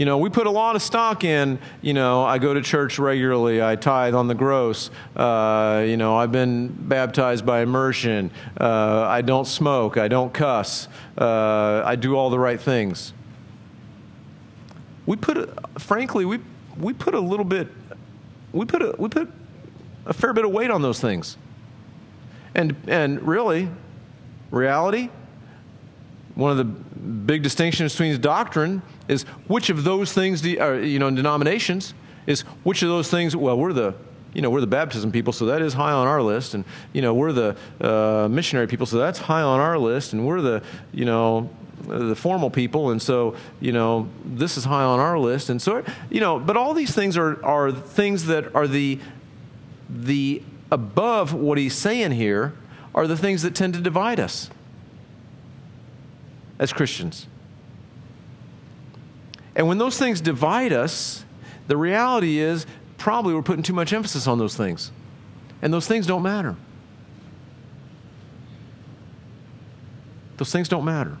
You 0.00 0.06
know, 0.06 0.16
we 0.16 0.30
put 0.30 0.46
a 0.46 0.50
lot 0.50 0.76
of 0.76 0.82
stock 0.82 1.24
in, 1.24 1.58
you 1.82 1.92
know, 1.92 2.24
I 2.24 2.38
go 2.38 2.54
to 2.54 2.62
church 2.62 2.98
regularly, 2.98 3.62
I 3.62 3.76
tithe 3.76 4.14
on 4.14 4.28
the 4.28 4.34
gross, 4.34 4.90
uh, 5.14 5.84
you 5.86 5.98
know, 5.98 6.16
I've 6.16 6.32
been 6.32 6.68
baptized 6.68 7.44
by 7.44 7.60
immersion, 7.60 8.30
uh, 8.58 9.04
I 9.06 9.20
don't 9.20 9.44
smoke, 9.44 9.98
I 9.98 10.08
don't 10.08 10.32
cuss, 10.32 10.88
uh, 11.18 11.82
I 11.84 11.96
do 11.96 12.16
all 12.16 12.30
the 12.30 12.38
right 12.38 12.58
things. 12.58 13.12
We 15.04 15.16
put, 15.18 15.50
frankly, 15.78 16.24
we, 16.24 16.38
we 16.78 16.94
put 16.94 17.12
a 17.12 17.20
little 17.20 17.44
bit, 17.44 17.68
we 18.52 18.64
put 18.64 18.80
a, 18.80 18.94
we 18.96 19.10
put 19.10 19.30
a 20.06 20.14
fair 20.14 20.32
bit 20.32 20.46
of 20.46 20.50
weight 20.50 20.70
on 20.70 20.80
those 20.80 20.98
things. 20.98 21.36
And, 22.54 22.74
and 22.86 23.20
really, 23.20 23.68
reality, 24.50 25.10
one 26.36 26.52
of 26.52 26.56
the 26.56 26.89
big 27.00 27.42
distinction 27.42 27.86
between 27.86 28.20
doctrine 28.20 28.82
is 29.08 29.22
which 29.46 29.70
of 29.70 29.84
those 29.84 30.12
things, 30.12 30.40
do, 30.40 30.58
or, 30.60 30.80
you 30.80 30.98
know, 30.98 31.10
denominations, 31.10 31.94
is 32.26 32.42
which 32.62 32.82
of 32.82 32.88
those 32.88 33.10
things, 33.10 33.34
well, 33.34 33.58
we're 33.58 33.72
the, 33.72 33.94
you 34.34 34.42
know, 34.42 34.50
we're 34.50 34.60
the 34.60 34.66
baptism 34.66 35.10
people, 35.10 35.32
so 35.32 35.46
that 35.46 35.62
is 35.62 35.74
high 35.74 35.92
on 35.92 36.06
our 36.06 36.22
list. 36.22 36.54
And, 36.54 36.64
you 36.92 37.02
know, 37.02 37.14
we're 37.14 37.32
the 37.32 37.56
uh, 37.80 38.28
missionary 38.28 38.66
people, 38.66 38.86
so 38.86 38.98
that's 38.98 39.18
high 39.18 39.42
on 39.42 39.60
our 39.60 39.78
list. 39.78 40.12
And 40.12 40.26
we're 40.26 40.40
the, 40.40 40.62
you 40.92 41.04
know, 41.04 41.50
the 41.86 42.14
formal 42.14 42.50
people, 42.50 42.90
and 42.90 43.00
so 43.00 43.34
you 43.58 43.72
know 43.72 44.06
this 44.22 44.58
is 44.58 44.64
high 44.64 44.84
on 44.84 45.00
our 45.00 45.18
list, 45.18 45.48
and 45.48 45.60
so 45.60 45.82
you 46.10 46.20
know. 46.20 46.38
But 46.38 46.58
all 46.58 46.74
these 46.74 46.94
things 46.94 47.16
are 47.16 47.42
are 47.44 47.72
things 47.72 48.26
that 48.26 48.54
are 48.54 48.66
the 48.68 48.98
the 49.88 50.42
above 50.70 51.32
what 51.32 51.58
he's 51.58 51.74
saying 51.74 52.12
here 52.12 52.52
are 52.94 53.06
the 53.06 53.16
things 53.16 53.42
that 53.42 53.54
tend 53.54 53.74
to 53.74 53.80
divide 53.80 54.20
us 54.20 54.50
as 56.60 56.72
Christians. 56.72 57.26
And 59.56 59.66
when 59.66 59.78
those 59.78 59.98
things 59.98 60.20
divide 60.20 60.72
us, 60.72 61.24
the 61.66 61.76
reality 61.76 62.38
is 62.38 62.66
probably 62.98 63.34
we're 63.34 63.42
putting 63.42 63.64
too 63.64 63.72
much 63.72 63.92
emphasis 63.92 64.28
on 64.28 64.38
those 64.38 64.54
things, 64.54 64.92
and 65.62 65.72
those 65.72 65.88
things 65.88 66.06
don't 66.06 66.22
matter. 66.22 66.54
Those 70.36 70.52
things 70.52 70.68
don't 70.68 70.84
matter. 70.84 71.16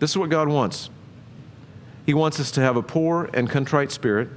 This 0.00 0.10
is 0.10 0.16
what 0.16 0.28
God 0.28 0.48
wants. 0.48 0.90
He 2.06 2.14
wants 2.14 2.40
us 2.40 2.50
to 2.52 2.60
have 2.60 2.76
a 2.76 2.82
poor 2.82 3.30
and 3.32 3.48
contrite 3.48 3.92
spirit, 3.92 4.28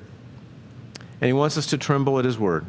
and 1.19 1.27
He 1.27 1.33
wants 1.33 1.57
us 1.57 1.65
to 1.67 1.77
tremble 1.77 2.19
at 2.19 2.25
His 2.25 2.37
word. 2.37 2.65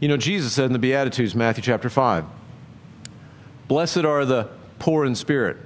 You 0.00 0.08
know, 0.08 0.16
Jesus 0.18 0.52
said 0.52 0.66
in 0.66 0.72
the 0.74 0.78
Beatitudes, 0.78 1.34
Matthew 1.34 1.62
chapter 1.62 1.88
5, 1.88 2.24
Blessed 3.68 4.04
are 4.04 4.24
the 4.24 4.48
poor 4.78 5.04
in 5.04 5.14
spirit. 5.14 5.56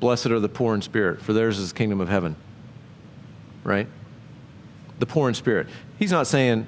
Blessed 0.00 0.26
are 0.26 0.40
the 0.40 0.48
poor 0.48 0.74
in 0.74 0.82
spirit, 0.82 1.22
for 1.22 1.32
theirs 1.32 1.58
is 1.58 1.72
the 1.72 1.78
kingdom 1.78 2.00
of 2.00 2.08
heaven. 2.08 2.34
Right? 3.62 3.86
The 4.98 5.06
poor 5.06 5.28
in 5.28 5.34
spirit. 5.34 5.68
He's 5.98 6.10
not 6.10 6.26
saying, 6.26 6.66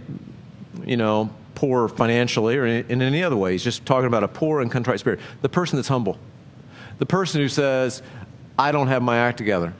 you 0.84 0.96
know, 0.96 1.30
poor 1.54 1.88
financially 1.88 2.56
or 2.56 2.66
in 2.66 3.02
any 3.02 3.22
other 3.22 3.36
way. 3.36 3.52
He's 3.52 3.64
just 3.64 3.84
talking 3.86 4.06
about 4.06 4.22
a 4.22 4.28
poor 4.28 4.60
and 4.60 4.70
contrite 4.70 5.00
spirit. 5.00 5.20
The 5.42 5.48
person 5.48 5.76
that's 5.76 5.88
humble. 5.88 6.18
The 6.98 7.06
person 7.06 7.40
who 7.40 7.48
says, 7.48 8.02
I 8.58 8.70
don't 8.70 8.88
have 8.88 9.02
my 9.02 9.18
act 9.18 9.38
together. 9.38 9.74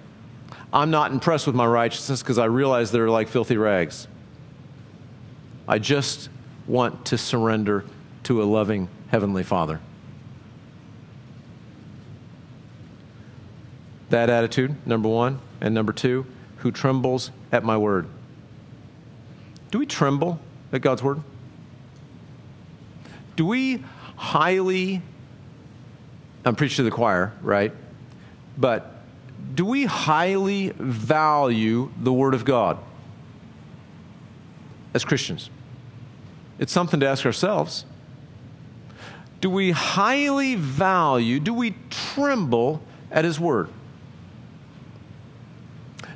I'm 0.73 0.91
not 0.91 1.12
impressed 1.12 1.47
with 1.47 1.55
my 1.55 1.67
righteousness 1.67 2.23
because 2.23 2.39
I 2.39 2.47
realize 2.47 2.91
they're 2.91 3.09
like 3.09 3.29
filthy 3.29 3.57
rags. 3.57 4.09
I 5.69 5.79
just 5.79 6.29
want 6.67 7.07
to 7.07 7.19
surrender 7.19 7.85
to 8.25 8.43
a 8.43 8.45
loving 8.45 8.89
Heavenly 9.15 9.45
Father. 9.45 9.79
That 14.11 14.29
attitude, 14.29 14.85
number 14.85 15.09
one. 15.09 15.39
And 15.61 15.73
number 15.73 15.93
two, 15.93 16.27
who 16.57 16.73
trembles 16.73 17.31
at 17.53 17.62
my 17.62 17.77
word. 17.77 18.09
Do 19.71 19.79
we 19.79 19.87
tremble 19.87 20.41
at 20.73 20.81
God's 20.81 21.01
word? 21.01 21.21
Do 23.37 23.47
we 23.47 23.85
highly, 24.17 25.01
I'm 26.45 26.57
preaching 26.57 26.79
to 26.79 26.83
the 26.83 26.91
choir, 26.91 27.35
right? 27.41 27.73
But 28.59 28.97
do 29.55 29.65
we 29.65 29.85
highly 29.85 30.71
value 30.71 31.93
the 32.01 32.12
Word 32.12 32.35
of 32.35 32.45
God 32.45 32.79
as 34.93 35.05
Christians? 35.05 35.51
It's 36.59 36.73
something 36.73 36.99
to 36.99 37.07
ask 37.07 37.25
ourselves. 37.25 37.85
Do 39.45 39.51
we 39.51 39.72
highly 39.72 40.55
value, 40.55 41.38
do 41.38 41.53
we 41.53 41.74
tremble 41.90 42.80
at 43.11 43.26
His 43.26 43.38
Word? 43.38 43.68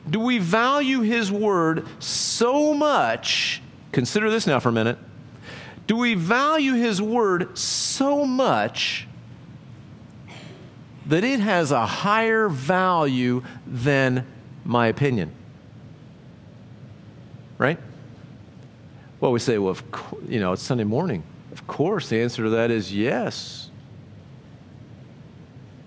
Do 0.09 0.19
we 0.19 0.39
value 0.39 1.03
His 1.03 1.31
Word 1.31 1.87
so 1.99 2.73
much? 2.73 3.61
Consider 3.93 4.31
this 4.31 4.47
now 4.47 4.61
for 4.61 4.71
a 4.71 4.73
minute. 4.73 4.97
Do 5.87 5.99
we 5.99 6.15
value 6.15 6.73
His 6.73 7.03
Word 7.03 7.59
so 7.59 8.25
much 8.25 9.07
that 11.05 11.23
it 11.23 11.41
has 11.41 11.71
a 11.71 11.85
higher 11.85 12.49
value 12.49 13.43
than 13.67 14.27
my 14.65 14.87
opinion? 14.87 15.33
Right? 17.59 17.79
Well, 19.21 19.33
we 19.33 19.39
say, 19.39 19.59
well, 19.59 19.77
you 20.27 20.41
know, 20.41 20.55
it's 20.55 20.63
Sunday 20.63 20.85
morning. 20.85 21.25
Of 21.53 21.67
course, 21.67 22.09
the 22.09 22.21
answer 22.21 22.45
to 22.45 22.51
that 22.51 22.71
is 22.71 22.95
yes. 22.95 23.71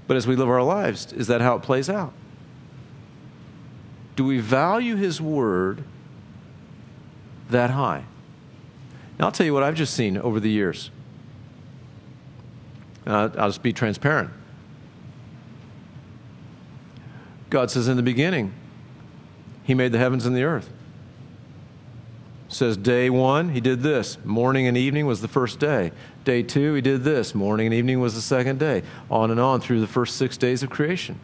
But 0.07 0.17
as 0.17 0.27
we 0.27 0.35
live 0.35 0.49
our 0.49 0.63
lives, 0.63 1.13
is 1.13 1.27
that 1.27 1.41
how 1.41 1.55
it 1.55 1.61
plays 1.61 1.89
out? 1.89 2.13
Do 4.15 4.25
we 4.25 4.39
value 4.39 4.95
His 4.95 5.21
Word 5.21 5.83
that 7.49 7.69
high? 7.69 8.03
Now, 9.17 9.25
I'll 9.25 9.31
tell 9.31 9.45
you 9.45 9.53
what 9.53 9.63
I've 9.63 9.75
just 9.75 9.93
seen 9.93 10.17
over 10.17 10.39
the 10.39 10.49
years. 10.49 10.89
Uh, 13.05 13.29
I'll 13.37 13.49
just 13.49 13.63
be 13.63 13.73
transparent. 13.73 14.31
God 17.49 17.69
says 17.69 17.87
in 17.87 17.97
the 17.97 18.03
beginning, 18.03 18.53
He 19.63 19.73
made 19.73 19.91
the 19.91 19.97
heavens 19.97 20.25
and 20.25 20.35
the 20.35 20.43
earth 20.43 20.69
says 22.53 22.77
day 22.77 23.09
one, 23.09 23.49
he 23.49 23.61
did 23.61 23.81
this. 23.81 24.17
Morning 24.25 24.67
and 24.67 24.77
evening 24.77 25.05
was 25.05 25.21
the 25.21 25.27
first 25.27 25.59
day. 25.59 25.91
Day 26.23 26.43
two, 26.43 26.73
he 26.73 26.81
did 26.81 27.03
this. 27.03 27.33
Morning 27.33 27.67
and 27.67 27.73
evening 27.73 27.99
was 27.99 28.13
the 28.13 28.21
second 28.21 28.59
day. 28.59 28.83
On 29.09 29.31
and 29.31 29.39
on 29.39 29.61
through 29.61 29.79
the 29.79 29.87
first 29.87 30.17
six 30.17 30.37
days 30.37 30.61
of 30.61 30.69
creation. 30.69 31.19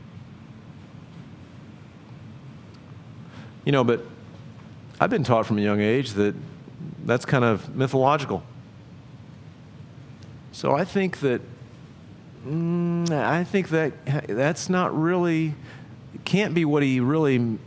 You 3.65 3.73
know, 3.73 3.83
but 3.83 4.05
I've 4.99 5.09
been 5.09 5.23
taught 5.23 5.45
from 5.45 5.57
a 5.57 5.61
young 5.61 5.81
age 5.81 6.11
that 6.13 6.33
that's 7.05 7.25
kind 7.25 7.43
of 7.43 7.75
mythological. 7.75 8.43
So 10.51 10.73
I 10.73 10.85
think 10.85 11.19
that 11.19 11.41
mm, 12.47 13.11
I 13.11 13.43
think 13.43 13.69
that 13.69 13.93
that's 14.27 14.69
not 14.69 14.97
really 14.97 15.53
can't 16.25 16.53
be 16.53 16.65
what 16.65 16.81
he 16.81 16.99
really 16.99 17.59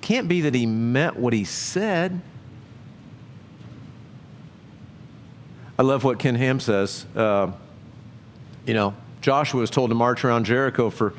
can't 0.00 0.28
be 0.28 0.40
that 0.42 0.54
he 0.54 0.66
meant 0.66 1.16
what 1.16 1.32
he 1.32 1.44
said. 1.44 2.20
I 5.80 5.82
love 5.82 6.04
what 6.04 6.18
Ken 6.18 6.34
Ham 6.34 6.60
says. 6.60 7.06
Uh, 7.16 7.52
you 8.66 8.74
know, 8.74 8.94
Joshua 9.22 9.62
was 9.62 9.70
told 9.70 9.88
to 9.90 9.94
march 9.94 10.26
around 10.26 10.44
Jericho 10.44 10.90
for 10.90 11.14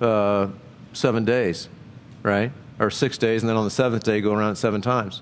uh, 0.00 0.48
seven 0.94 1.26
days, 1.26 1.68
right? 2.22 2.50
Or 2.78 2.90
six 2.90 3.18
days, 3.18 3.42
and 3.42 3.50
then 3.50 3.58
on 3.58 3.64
the 3.64 3.70
seventh 3.70 4.04
day, 4.04 4.22
go 4.22 4.32
around 4.32 4.56
seven 4.56 4.80
times. 4.80 5.20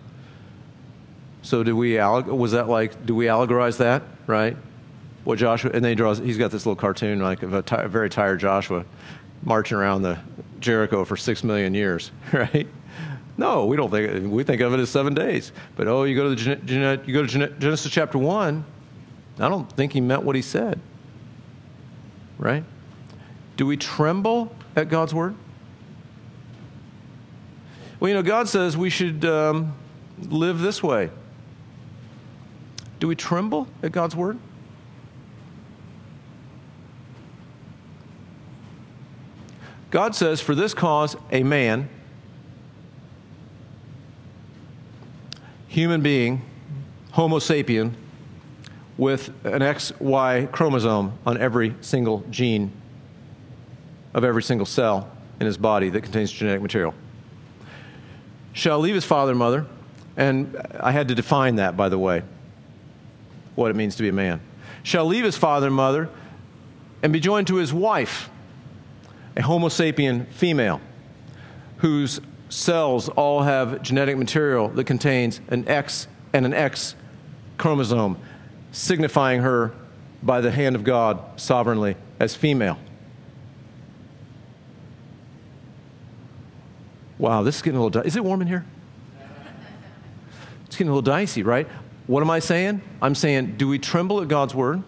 So, 1.43 1.65
do 1.65 1.77
we 1.77 1.97
was 1.97 2.53
that 2.53 2.69
like? 2.69 3.05
Do 3.05 3.17
we 3.17 3.25
allegorize 3.25 3.79
that, 3.79 4.05
right? 4.29 4.57
What 5.25 5.41
Joshua? 5.41 5.73
And 5.75 5.85
then 5.85 5.91
he 5.91 5.97
draws. 5.97 6.19
He's 6.19 6.39
got 6.39 6.53
this 6.53 6.65
little 6.65 6.81
cartoon 6.81 7.19
like 7.19 7.43
of 7.43 7.53
a, 7.53 7.65
a 7.77 7.89
very 7.89 8.09
tired 8.09 8.39
Joshua 8.39 8.85
marching 9.43 9.77
around 9.77 10.03
the 10.03 10.21
Jericho 10.61 11.05
for 11.05 11.17
six 11.17 11.43
million 11.43 11.75
years, 11.75 12.13
right? 12.33 12.69
No, 13.37 13.67
we 13.67 13.77
don't 13.77 13.91
think. 13.91 14.33
We 14.33 14.45
think 14.45 14.61
of 14.61 14.73
it 14.73 14.79
as 14.79 14.89
seven 14.89 15.15
days. 15.15 15.51
But 15.75 15.89
oh, 15.89 16.05
you 16.05 16.15
go 16.15 16.33
to 16.33 16.45
the 16.45 17.01
you 17.05 17.13
go 17.13 17.27
to 17.27 17.49
Genesis 17.59 17.91
chapter 17.91 18.19
one, 18.19 18.65
I 19.39 19.49
don't 19.49 19.71
think 19.73 19.93
he 19.93 20.01
meant 20.01 20.23
what 20.23 20.37
he 20.37 20.43
said. 20.43 20.81
Right? 22.39 22.65
Do 23.57 23.67
we 23.67 23.77
tremble 23.77 24.55
at 24.77 24.89
God's 24.89 25.15
word? 25.15 25.35
Well, 27.99 28.09
you 28.09 28.15
know, 28.15 28.23
God 28.23 28.49
says 28.49 28.77
we 28.77 28.91
should 28.91 29.25
um, 29.25 29.75
live 30.29 30.61
this 30.61 30.83
way. 30.83 31.11
Do 33.01 33.09
we 33.09 33.17
tremble 33.17 33.69
at 33.83 33.93
God's 33.93 34.17
word? 34.17 34.39
God 39.91 40.15
says, 40.15 40.41
For 40.41 40.55
this 40.55 40.75
cause, 40.75 41.17
a 41.31 41.45
man, 41.45 41.89
human 45.69 46.01
being, 46.01 46.43
Homo 47.13 47.39
sapien, 47.39 47.95
with 48.97 49.29
an 49.45 49.61
XY 49.61 50.51
chromosome 50.53 51.13
on 51.27 51.39
every 51.39 51.75
single 51.81 52.25
gene 52.31 52.71
of 54.13 54.25
every 54.25 54.43
single 54.43 54.67
cell 54.67 55.11
in 55.41 55.47
his 55.47 55.57
body 55.57 55.89
that 55.91 56.03
contains 56.03 56.31
genetic 56.31 56.63
material. 56.63 56.95
Shall 58.53 58.79
leave 58.79 58.95
his 58.95 59.05
father 59.05 59.33
and 59.33 59.39
mother, 59.39 59.67
and 60.17 60.57
I 60.79 60.93
had 60.93 61.09
to 61.09 61.15
define 61.15 61.57
that, 61.57 61.77
by 61.77 61.89
the 61.89 61.99
way, 61.99 62.23
what 63.57 63.71
it 63.71 63.77
means 63.77 63.97
to 63.97 64.03
be 64.03 64.09
a 64.09 64.13
man. 64.13 64.41
Shall 64.85 65.07
leave 65.07 65.25
his 65.25 65.37
father 65.37 65.67
and 65.67 65.77
mother 65.77 66.09
and 67.03 67.13
be 67.13 67.19
joined 67.19 67.49
to 67.49 67.57
his 67.57 67.73
wife, 67.73 68.31
a 69.37 69.43
Homo 69.43 69.69
sapien 69.69 70.29
female, 70.29 70.81
whose 71.79 72.21
cells 72.49 73.09
all 73.09 73.43
have 73.43 73.83
genetic 73.83 74.17
material 74.17 74.69
that 74.69 74.85
contains 74.85 75.41
an 75.49 75.67
X 75.69 76.07
and 76.33 76.47
an 76.47 76.55
X 76.55 76.95
chromosome 77.59 78.17
signifying 78.75 79.41
her 79.41 79.73
by 80.23 80.41
the 80.41 80.51
hand 80.51 80.75
of 80.75 80.83
God 80.83 81.21
sovereignly 81.37 81.97
as 82.19 82.35
female. 82.35 82.77
Wow, 87.19 87.45
this 87.45 87.57
is 87.57 87.63
getting 87.63 87.79
a 87.79 87.83
little 87.85 87.91
dicey. 87.91 88.09
Is 88.09 88.17
it 88.17 88.25
warm 88.25 88.43
in 88.43 88.49
here? 88.49 88.65
It's 90.67 90.77
getting 90.77 90.89
a 90.89 90.91
little 90.91 91.03
dicey, 91.03 91.45
right? 91.45 91.69
What 92.09 92.21
am 92.21 92.31
I 92.31 92.41
saying? 92.41 92.83
I'm 93.01 93.15
saying, 93.15 93.57
do 93.57 93.69
we 93.69 93.79
tremble 93.79 94.21
at 94.21 94.29
God's 94.29 94.55
word? 94.55 94.83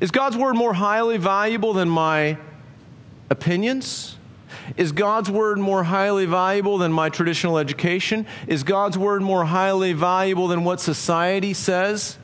Is 0.00 0.10
God's 0.10 0.36
word 0.36 0.56
more 0.56 0.72
highly 0.72 1.18
valuable 1.18 1.74
than 1.74 1.90
my 1.90 2.38
opinions? 3.28 4.16
Is 4.78 4.92
God's 4.92 5.30
word 5.30 5.58
more 5.58 5.84
highly 5.84 6.24
valuable 6.24 6.78
than 6.78 6.92
my 6.92 7.10
traditional 7.10 7.58
education? 7.58 8.26
Is 8.46 8.62
God's 8.62 8.96
word 8.96 9.20
more 9.20 9.44
highly 9.44 9.92
valuable 9.92 10.48
than 10.48 10.64
what 10.64 10.80
society 10.80 11.52
says? 11.52 12.16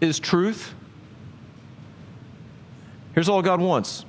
Is 0.00 0.18
truth. 0.18 0.74
Here's 3.14 3.28
all 3.28 3.42
God 3.42 3.60
wants. 3.60 4.04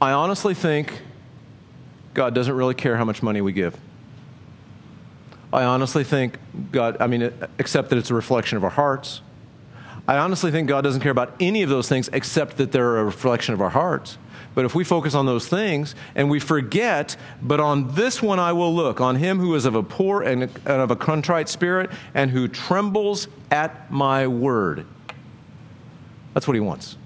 I 0.00 0.12
honestly 0.12 0.54
think 0.54 1.00
God 2.14 2.34
doesn't 2.34 2.54
really 2.54 2.74
care 2.74 2.96
how 2.96 3.04
much 3.04 3.22
money 3.22 3.40
we 3.40 3.52
give. 3.52 3.78
I 5.52 5.64
honestly 5.64 6.02
think 6.02 6.38
God, 6.72 6.96
I 6.98 7.06
mean, 7.06 7.32
except 7.58 7.90
that 7.90 7.98
it's 7.98 8.10
a 8.10 8.14
reflection 8.14 8.56
of 8.56 8.64
our 8.64 8.70
hearts. 8.70 9.20
I 10.08 10.18
honestly 10.18 10.50
think 10.50 10.68
God 10.68 10.82
doesn't 10.82 11.02
care 11.02 11.12
about 11.12 11.34
any 11.38 11.62
of 11.62 11.68
those 11.68 11.88
things 11.88 12.08
except 12.12 12.56
that 12.56 12.72
they're 12.72 12.98
a 12.98 13.04
reflection 13.04 13.54
of 13.54 13.60
our 13.60 13.70
hearts. 13.70 14.18
But 14.54 14.64
if 14.64 14.74
we 14.74 14.84
focus 14.84 15.14
on 15.14 15.26
those 15.26 15.48
things 15.48 15.94
and 16.14 16.30
we 16.30 16.38
forget, 16.38 17.16
but 17.40 17.58
on 17.60 17.94
this 17.94 18.20
one 18.20 18.38
I 18.38 18.52
will 18.52 18.74
look, 18.74 19.00
on 19.00 19.16
him 19.16 19.38
who 19.38 19.54
is 19.54 19.64
of 19.64 19.74
a 19.74 19.82
poor 19.82 20.22
and 20.22 20.50
of 20.66 20.90
a 20.90 20.96
contrite 20.96 21.48
spirit 21.48 21.90
and 22.14 22.30
who 22.30 22.48
trembles 22.48 23.28
at 23.50 23.90
my 23.90 24.26
word. 24.26 24.86
That's 26.34 26.46
what 26.46 26.54
he 26.54 26.60
wants. 26.60 26.96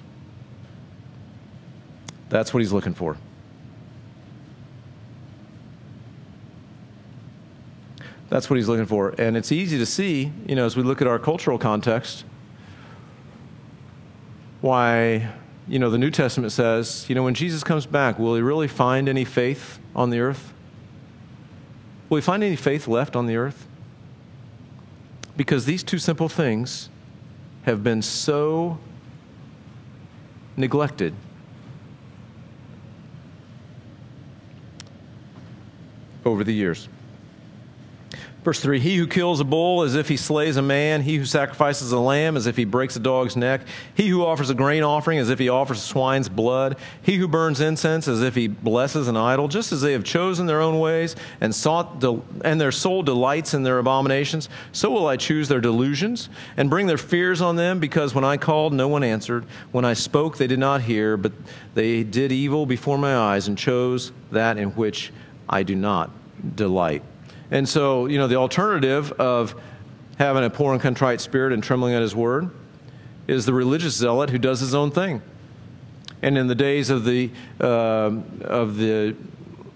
That's 2.28 2.53
what 2.53 2.61
he's 2.61 2.72
looking 2.72 2.94
for. 2.94 3.16
That's 8.28 8.51
what 8.51 8.57
he's 8.57 8.68
looking 8.68 8.86
for. 8.86 9.14
And 9.18 9.36
it's 9.36 9.53
easy 9.53 9.78
to 9.78 9.86
see, 9.86 10.32
you 10.47 10.57
know, 10.57 10.66
as 10.66 10.76
we 10.76 10.82
look 10.82 11.01
at 11.01 11.07
our 11.07 11.18
cultural 11.18 11.59
context, 11.59 12.24
why, 14.61 15.28
you 15.69 15.79
know, 15.79 15.91
the 15.91 15.99
New 15.99 16.11
Testament 16.11 16.53
says, 16.53 17.07
you 17.09 17.14
know, 17.14 17.25
when 17.25 17.35
Jesus 17.35 17.64
comes 17.64 17.87
back, 17.87 18.19
will 18.19 18.35
he 18.37 18.43
really 18.43 18.69
find 18.69 19.09
any 19.09 19.25
faith 19.25 19.81
on 19.95 20.11
the 20.11 20.21
earth? 20.21 20.53
Will 22.09 22.17
he 22.17 22.23
find 22.23 22.45
any 22.45 22.57
faith 22.57 22.87
left 22.87 23.17
on 23.17 23.27
the 23.27 23.37
earth? 23.37 23.67
Because 25.37 25.64
these 25.64 25.83
two 25.83 25.99
simple 25.99 26.29
things 26.29 26.89
have 27.64 27.83
been 27.83 28.01
so 28.01 28.79
neglected 30.57 31.14
over 36.25 36.45
the 36.45 36.53
years. 36.53 36.89
Verse 38.47 38.61
3 38.61 38.78
He 38.78 38.94
who 38.97 39.09
kills 39.09 39.40
a 39.40 39.44
bull 39.44 39.82
as 39.82 39.97
if 39.97 40.09
he 40.09 40.16
slays 40.16 40.57
a 40.57 40.62
man, 40.62 41.03
he 41.03 41.16
who 41.16 41.24
sacrifices 41.24 41.90
a 41.90 41.99
lamb 41.99 42.36
as 42.36 42.47
if 42.47 42.57
he 42.57 42.64
breaks 42.64 42.94
a 42.94 43.01
dog's 43.01 43.34
neck, 43.34 43.62
he 43.97 44.07
who 44.07 44.24
offers 44.24 44.51
a 44.51 44.55
grain 44.55 44.84
offering 44.84 45.18
as 45.18 45.30
if 45.30 45.40
he 45.40 45.49
offers 45.49 45.82
swine's 45.82 46.28
blood, 46.28 46.76
he 47.03 47.16
who 47.16 47.26
burns 47.26 47.61
incense 47.61 48.07
as 48.07 48.22
if 48.22 48.36
he 48.36 48.47
blesses 48.47 49.09
an 49.09 49.16
idol, 49.16 49.49
just 49.49 49.72
as 49.72 49.80
they 49.80 49.90
have 49.90 50.05
chosen 50.05 50.47
their 50.47 50.61
own 50.61 50.78
ways 50.78 51.16
and 51.40 51.53
sought 51.53 51.99
del- 51.99 52.24
and 52.44 52.61
their 52.61 52.70
soul 52.70 53.03
delights 53.03 53.53
in 53.53 53.64
their 53.64 53.80
abominations, 53.80 54.49
so 54.70 54.92
will 54.92 55.09
I 55.09 55.16
choose 55.16 55.49
their 55.49 55.61
delusions 55.61 56.28
and 56.57 56.70
bring 56.70 56.86
their 56.86 56.99
fears 56.99 57.40
on 57.40 57.57
them, 57.57 57.80
because 57.80 58.14
when 58.14 58.24
I 58.24 58.36
called, 58.36 58.72
no 58.72 58.86
one 58.86 59.03
answered. 59.03 59.44
When 59.72 59.84
I 59.84 59.94
spoke, 59.94 60.36
they 60.36 60.47
did 60.47 60.61
not 60.61 60.82
hear, 60.82 61.16
but 61.16 61.32
they 61.74 62.05
did 62.05 62.30
evil 62.30 62.64
before 62.64 62.97
my 62.97 63.16
eyes 63.16 63.49
and 63.49 63.59
chose 63.59 64.12
that 64.30 64.57
in 64.57 64.68
which 64.76 65.12
I 65.49 65.64
do 65.64 65.74
not 65.74 66.12
delight. 66.55 67.03
And 67.51 67.68
so, 67.68 68.07
you 68.07 68.18
know, 68.18 68.26
the 68.26 68.36
alternative 68.36 69.12
of 69.12 69.55
having 70.18 70.44
a 70.44 70.51
poor 70.51 70.72
and 70.72 70.80
contrite 70.80 71.20
spirit 71.20 71.53
and 71.53 71.62
trembling 71.62 71.94
at 71.94 72.03
his 72.03 72.14
word 72.14 72.51
is 73.28 73.47
the 73.47 73.53
religious 73.53 73.94
zealot 73.94 74.30
who 74.30 74.38
does 74.38 74.61
his 74.61 74.74
own 74.74 74.90
thing. 74.90 75.22
And 76.22 76.38
in 76.38 76.47
the 76.47 76.55
days 76.55 76.90
of 76.90 77.05
the, 77.05 77.30
uh, 77.61 78.11
of 78.42 78.76
the 78.76 79.14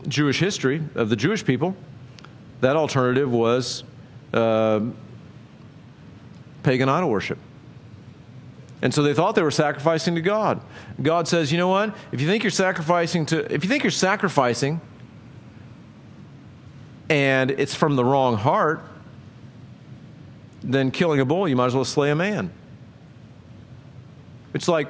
Jewish 0.09 0.41
history, 0.41 0.83
of 0.95 1.11
the 1.11 1.17
Jewish 1.17 1.45
people, 1.45 1.77
that 2.61 2.77
alternative 2.77 3.31
was 3.31 3.85
uh, 4.33 4.81
pagan 6.63 6.89
idol 6.89 7.11
worship. 7.11 7.39
And 8.83 8.95
so 8.95 9.03
they 9.03 9.13
thought 9.13 9.35
they 9.35 9.43
were 9.43 9.51
sacrificing 9.51 10.15
to 10.15 10.23
God. 10.23 10.63
God 11.03 11.29
says, 11.29 11.53
you 11.53 11.59
know 11.59 11.69
what? 11.69 11.95
If 12.13 12.21
you 12.21 12.27
think 12.27 12.43
you're 12.43 12.51
sacrificing 12.51 13.27
to, 13.27 13.53
if 13.53 13.63
you 13.63 13.69
think 13.69 13.85
you're 13.85 13.91
sacrificing 13.91 14.81
and 17.11 17.51
it's 17.51 17.75
from 17.75 17.97
the 17.97 18.05
wrong 18.05 18.37
heart, 18.37 18.83
then 20.63 20.93
killing 20.93 21.21
a 21.21 21.25
bull, 21.25 21.49
you 21.49 21.57
might 21.57 21.67
as 21.67 21.75
well 21.75 21.85
slay 21.85 22.11
a 22.11 22.15
man. 22.15 22.53
It's 24.55 24.69
like 24.69 24.89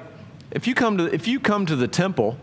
if 0.50 0.66
you 0.66 0.74
come 0.74 0.98
to, 0.98 1.12
if 1.12 1.26
you 1.26 1.40
come 1.40 1.64
to 1.66 1.74
the 1.74 1.88
temple, 1.88 2.36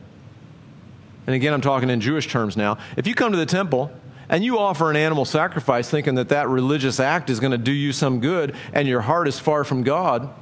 and 1.27 1.35
again, 1.35 1.53
I'm 1.53 1.61
talking 1.61 1.89
in 1.89 2.01
Jewish 2.01 2.27
terms 2.27 2.57
now, 2.57 2.79
if 2.97 3.05
you 3.05 3.13
come 3.13 3.31
to 3.31 3.37
the 3.37 3.45
temple 3.45 3.91
and 4.29 4.43
you 4.43 4.57
offer 4.57 4.89
an 4.89 4.97
animal 4.97 5.25
sacrifice 5.25 5.89
thinking 5.89 6.15
that 6.15 6.29
that 6.29 6.49
religious 6.49 6.99
act 6.99 7.29
is 7.29 7.39
going 7.39 7.51
to 7.51 7.57
do 7.57 7.71
you 7.71 7.93
some 7.93 8.19
good 8.19 8.55
and 8.73 8.87
your 8.87 9.01
heart 9.01 9.27
is 9.27 9.37
far 9.37 9.63
from 9.63 9.83
God, 9.83 10.33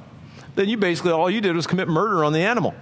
then 0.54 0.68
you 0.68 0.78
basically, 0.78 1.12
all 1.12 1.28
you 1.28 1.42
did 1.42 1.54
was 1.54 1.66
commit 1.66 1.88
murder 1.88 2.24
on 2.24 2.32
the 2.32 2.40
animal. 2.40 2.74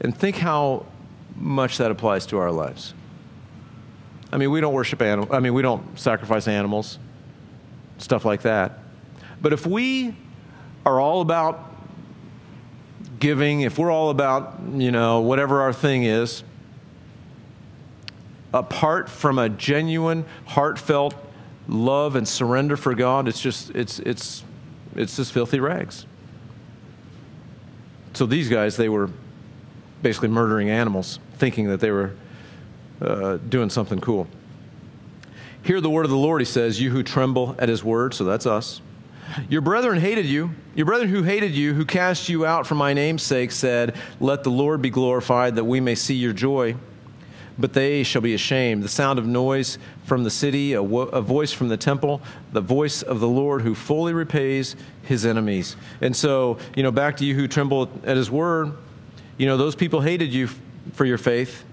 And 0.00 0.16
think 0.16 0.36
how 0.36 0.84
much 1.36 1.78
that 1.78 1.90
applies 1.90 2.26
to 2.26 2.38
our 2.38 2.50
lives. 2.50 2.94
I 4.32 4.38
mean, 4.38 4.50
we 4.50 4.60
don't 4.60 4.74
worship 4.74 5.00
animals, 5.02 5.30
I 5.32 5.40
mean, 5.40 5.54
we 5.54 5.62
don't 5.62 5.98
sacrifice 5.98 6.48
animals, 6.48 6.98
stuff 7.98 8.24
like 8.24 8.42
that. 8.42 8.78
But 9.40 9.52
if 9.52 9.66
we 9.66 10.16
are 10.84 11.00
all 11.00 11.20
about 11.20 11.74
giving, 13.18 13.62
if 13.62 13.78
we're 13.78 13.90
all 13.90 14.10
about, 14.10 14.58
you 14.74 14.90
know, 14.90 15.20
whatever 15.20 15.62
our 15.62 15.72
thing 15.72 16.04
is, 16.04 16.42
apart 18.52 19.08
from 19.08 19.38
a 19.38 19.48
genuine, 19.48 20.24
heartfelt 20.46 21.14
love 21.68 22.16
and 22.16 22.26
surrender 22.26 22.76
for 22.76 22.94
God, 22.94 23.28
it's 23.28 23.40
just, 23.40 23.70
it's, 23.70 23.98
it's, 24.00 24.44
it's 24.94 25.16
just 25.16 25.32
filthy 25.32 25.60
rags. 25.60 26.06
So 28.14 28.24
these 28.26 28.48
guys, 28.48 28.76
they 28.76 28.88
were 28.88 29.10
basically 30.02 30.28
murdering 30.28 30.70
animals 30.70 31.18
thinking 31.38 31.68
that 31.68 31.80
they 31.80 31.90
were 31.90 32.14
uh, 33.00 33.36
doing 33.48 33.70
something 33.70 34.00
cool. 34.00 34.26
Hear 35.62 35.80
the 35.80 35.90
word 35.90 36.04
of 36.04 36.10
the 36.10 36.16
Lord, 36.16 36.40
he 36.40 36.44
says, 36.44 36.80
you 36.80 36.90
who 36.90 37.02
tremble 37.02 37.56
at 37.58 37.68
his 37.68 37.82
word, 37.82 38.14
so 38.14 38.24
that's 38.24 38.46
us. 38.46 38.80
Your 39.48 39.60
brethren 39.60 39.98
hated 39.98 40.26
you. 40.26 40.50
Your 40.74 40.86
brethren 40.86 41.10
who 41.10 41.22
hated 41.22 41.52
you, 41.52 41.74
who 41.74 41.84
cast 41.84 42.28
you 42.28 42.46
out 42.46 42.66
for 42.66 42.74
my 42.74 42.92
name's 42.92 43.22
sake, 43.22 43.50
said, 43.50 43.96
Let 44.20 44.44
the 44.44 44.50
Lord 44.50 44.80
be 44.80 44.90
glorified, 44.90 45.56
that 45.56 45.64
we 45.64 45.80
may 45.80 45.94
see 45.94 46.14
your 46.14 46.32
joy. 46.32 46.76
But 47.58 47.72
they 47.72 48.02
shall 48.02 48.22
be 48.22 48.34
ashamed. 48.34 48.82
The 48.82 48.88
sound 48.88 49.18
of 49.18 49.26
noise 49.26 49.78
from 50.04 50.24
the 50.24 50.30
city, 50.30 50.74
a, 50.74 50.82
wo- 50.82 51.08
a 51.08 51.22
voice 51.22 51.52
from 51.52 51.68
the 51.68 51.76
temple, 51.76 52.20
the 52.52 52.60
voice 52.60 53.02
of 53.02 53.18
the 53.18 53.28
Lord 53.28 53.62
who 53.62 53.74
fully 53.74 54.12
repays 54.12 54.76
his 55.02 55.24
enemies. 55.24 55.74
And 56.00 56.14
so, 56.14 56.58
you 56.76 56.82
know, 56.82 56.92
back 56.92 57.16
to 57.16 57.24
you 57.24 57.34
who 57.34 57.48
tremble 57.48 57.90
at 58.04 58.16
his 58.16 58.30
word, 58.30 58.72
you 59.38 59.46
know, 59.46 59.56
those 59.56 59.74
people 59.74 60.02
hated 60.02 60.32
you 60.32 60.48
for 60.92 61.04
your 61.04 61.18
faith, 61.18 61.64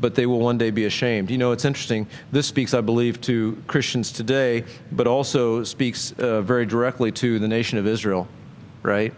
but 0.00 0.14
they 0.14 0.26
will 0.26 0.40
one 0.40 0.58
day 0.58 0.70
be 0.70 0.84
ashamed. 0.84 1.30
You 1.30 1.38
know, 1.38 1.52
it's 1.52 1.64
interesting. 1.64 2.06
This 2.32 2.46
speaks, 2.46 2.74
I 2.74 2.80
believe, 2.80 3.20
to 3.22 3.62
Christians 3.66 4.12
today, 4.12 4.64
but 4.92 5.06
also 5.06 5.64
speaks 5.64 6.12
uh, 6.12 6.42
very 6.42 6.66
directly 6.66 7.12
to 7.12 7.38
the 7.38 7.48
nation 7.48 7.78
of 7.78 7.86
Israel, 7.86 8.28
right? 8.82 9.14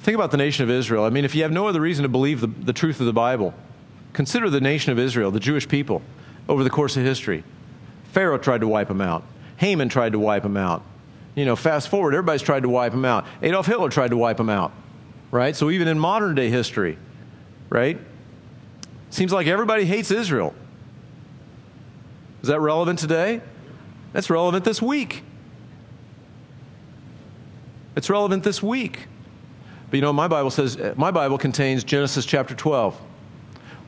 Think 0.00 0.14
about 0.14 0.30
the 0.30 0.36
nation 0.36 0.64
of 0.64 0.70
Israel. 0.70 1.04
I 1.04 1.10
mean, 1.10 1.24
if 1.24 1.34
you 1.34 1.42
have 1.42 1.52
no 1.52 1.68
other 1.68 1.80
reason 1.80 2.02
to 2.02 2.08
believe 2.08 2.40
the, 2.40 2.46
the 2.46 2.72
truth 2.72 3.00
of 3.00 3.06
the 3.06 3.12
Bible, 3.12 3.54
consider 4.12 4.50
the 4.50 4.60
nation 4.60 4.92
of 4.92 4.98
Israel, 4.98 5.30
the 5.30 5.40
Jewish 5.40 5.68
people, 5.68 6.02
over 6.48 6.64
the 6.64 6.70
course 6.70 6.96
of 6.96 7.04
history. 7.04 7.44
Pharaoh 8.12 8.38
tried 8.38 8.62
to 8.62 8.68
wipe 8.68 8.88
them 8.88 9.00
out. 9.00 9.22
Haman 9.58 9.88
tried 9.88 10.12
to 10.12 10.18
wipe 10.18 10.42
them 10.42 10.56
out. 10.56 10.82
You 11.34 11.44
know, 11.44 11.56
fast 11.56 11.88
forward, 11.88 12.14
everybody's 12.14 12.42
tried 12.42 12.62
to 12.62 12.68
wipe 12.68 12.92
them 12.92 13.04
out. 13.04 13.26
Adolf 13.42 13.66
Hitler 13.66 13.90
tried 13.90 14.10
to 14.10 14.16
wipe 14.16 14.38
them 14.38 14.48
out 14.48 14.72
right? 15.30 15.54
So 15.54 15.70
even 15.70 15.88
in 15.88 15.98
modern 15.98 16.34
day 16.34 16.50
history, 16.50 16.98
right? 17.68 17.98
Seems 19.10 19.32
like 19.32 19.46
everybody 19.46 19.84
hates 19.84 20.10
Israel. 20.10 20.54
Is 22.42 22.48
that 22.48 22.60
relevant 22.60 22.98
today? 22.98 23.40
That's 24.12 24.30
relevant 24.30 24.64
this 24.64 24.80
week. 24.80 25.22
It's 27.96 28.08
relevant 28.08 28.44
this 28.44 28.62
week. 28.62 29.06
But 29.90 29.96
you 29.96 30.02
know, 30.02 30.12
my 30.12 30.28
Bible 30.28 30.50
says, 30.50 30.78
my 30.96 31.10
Bible 31.10 31.38
contains 31.38 31.82
Genesis 31.82 32.24
chapter 32.26 32.54
12, 32.54 32.94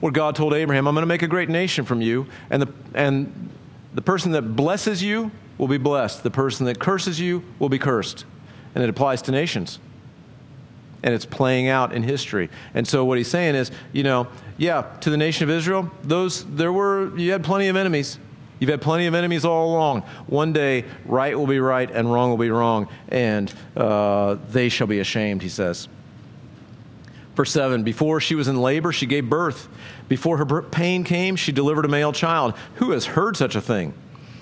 where 0.01 0.13
God 0.13 0.35
told 0.35 0.55
Abraham, 0.55 0.89
I'm 0.89 0.95
going 0.95 1.03
to 1.03 1.07
make 1.07 1.23
a 1.23 1.29
great 1.29 1.49
nation 1.49 1.85
from 1.85 2.01
you, 2.01 2.27
and 2.49 2.63
the, 2.63 2.73
and 2.95 3.51
the 3.95 4.03
person 4.03 4.33
that 4.33 4.57
blesses 4.57 5.03
you 5.03 5.31
will 5.59 5.69
be 5.69 5.79
blessed, 5.79 6.23
the 6.23 6.31
person 6.31 6.67
that 6.67 6.79
curses 6.79 7.21
you 7.21 7.45
will 7.59 7.69
be 7.69 7.79
cursed. 7.79 8.25
And 8.75 8.83
it 8.83 8.91
applies 8.91 9.21
to 9.23 9.33
nations 9.33 9.79
and 11.03 11.15
it's 11.15 11.25
playing 11.25 11.69
out 11.69 11.93
in 11.93 12.03
history. 12.03 12.51
And 12.75 12.87
so 12.87 13.05
what 13.05 13.19
he's 13.19 13.29
saying 13.29 13.55
is, 13.55 13.71
you 13.93 14.03
know, 14.03 14.29
yeah, 14.59 14.83
to 15.01 15.11
the 15.11 15.17
nation 15.17 15.49
of 15.49 15.57
Israel, 15.57 15.91
those 16.03 16.45
there 16.45 16.73
were 16.73 17.17
you 17.17 17.33
had 17.33 17.45
plenty 17.45 17.69
of 17.69 17.77
enemies. 17.77 18.19
You've 18.59 18.71
had 18.71 18.83
plenty 18.83 19.07
of 19.07 19.15
enemies 19.15 19.47
all 19.47 19.71
along. 19.71 20.03
One 20.27 20.53
day, 20.53 20.85
right 21.07 21.37
will 21.37 21.47
be 21.47 21.61
right 21.61 21.91
and 21.91 22.13
wrong 22.13 22.29
will 22.29 22.37
be 22.37 22.51
wrong, 22.51 22.89
and 23.09 23.53
uh, 23.75 24.37
they 24.51 24.69
shall 24.69 24.87
be 24.87 25.01
ashamed, 25.01 25.41
he 25.41 25.49
says. 25.49 25.89
Verse 27.35 27.53
7 27.53 27.83
Before 27.85 28.21
she 28.21 28.35
was 28.35 28.49
in 28.49 28.61
labor, 28.61 28.93
she 28.93 29.07
gave 29.07 29.31
birth. 29.31 29.69
Before 30.09 30.37
her 30.37 30.63
pain 30.63 31.05
came, 31.05 31.37
she 31.37 31.53
delivered 31.53 31.87
a 31.87 31.89
male 31.89 32.13
child. 32.13 32.55
Who 32.75 32.91
has 32.91 33.07
heard 33.07 33.35
such 33.35 33.55
a 33.55 33.63
thing? 33.63 33.95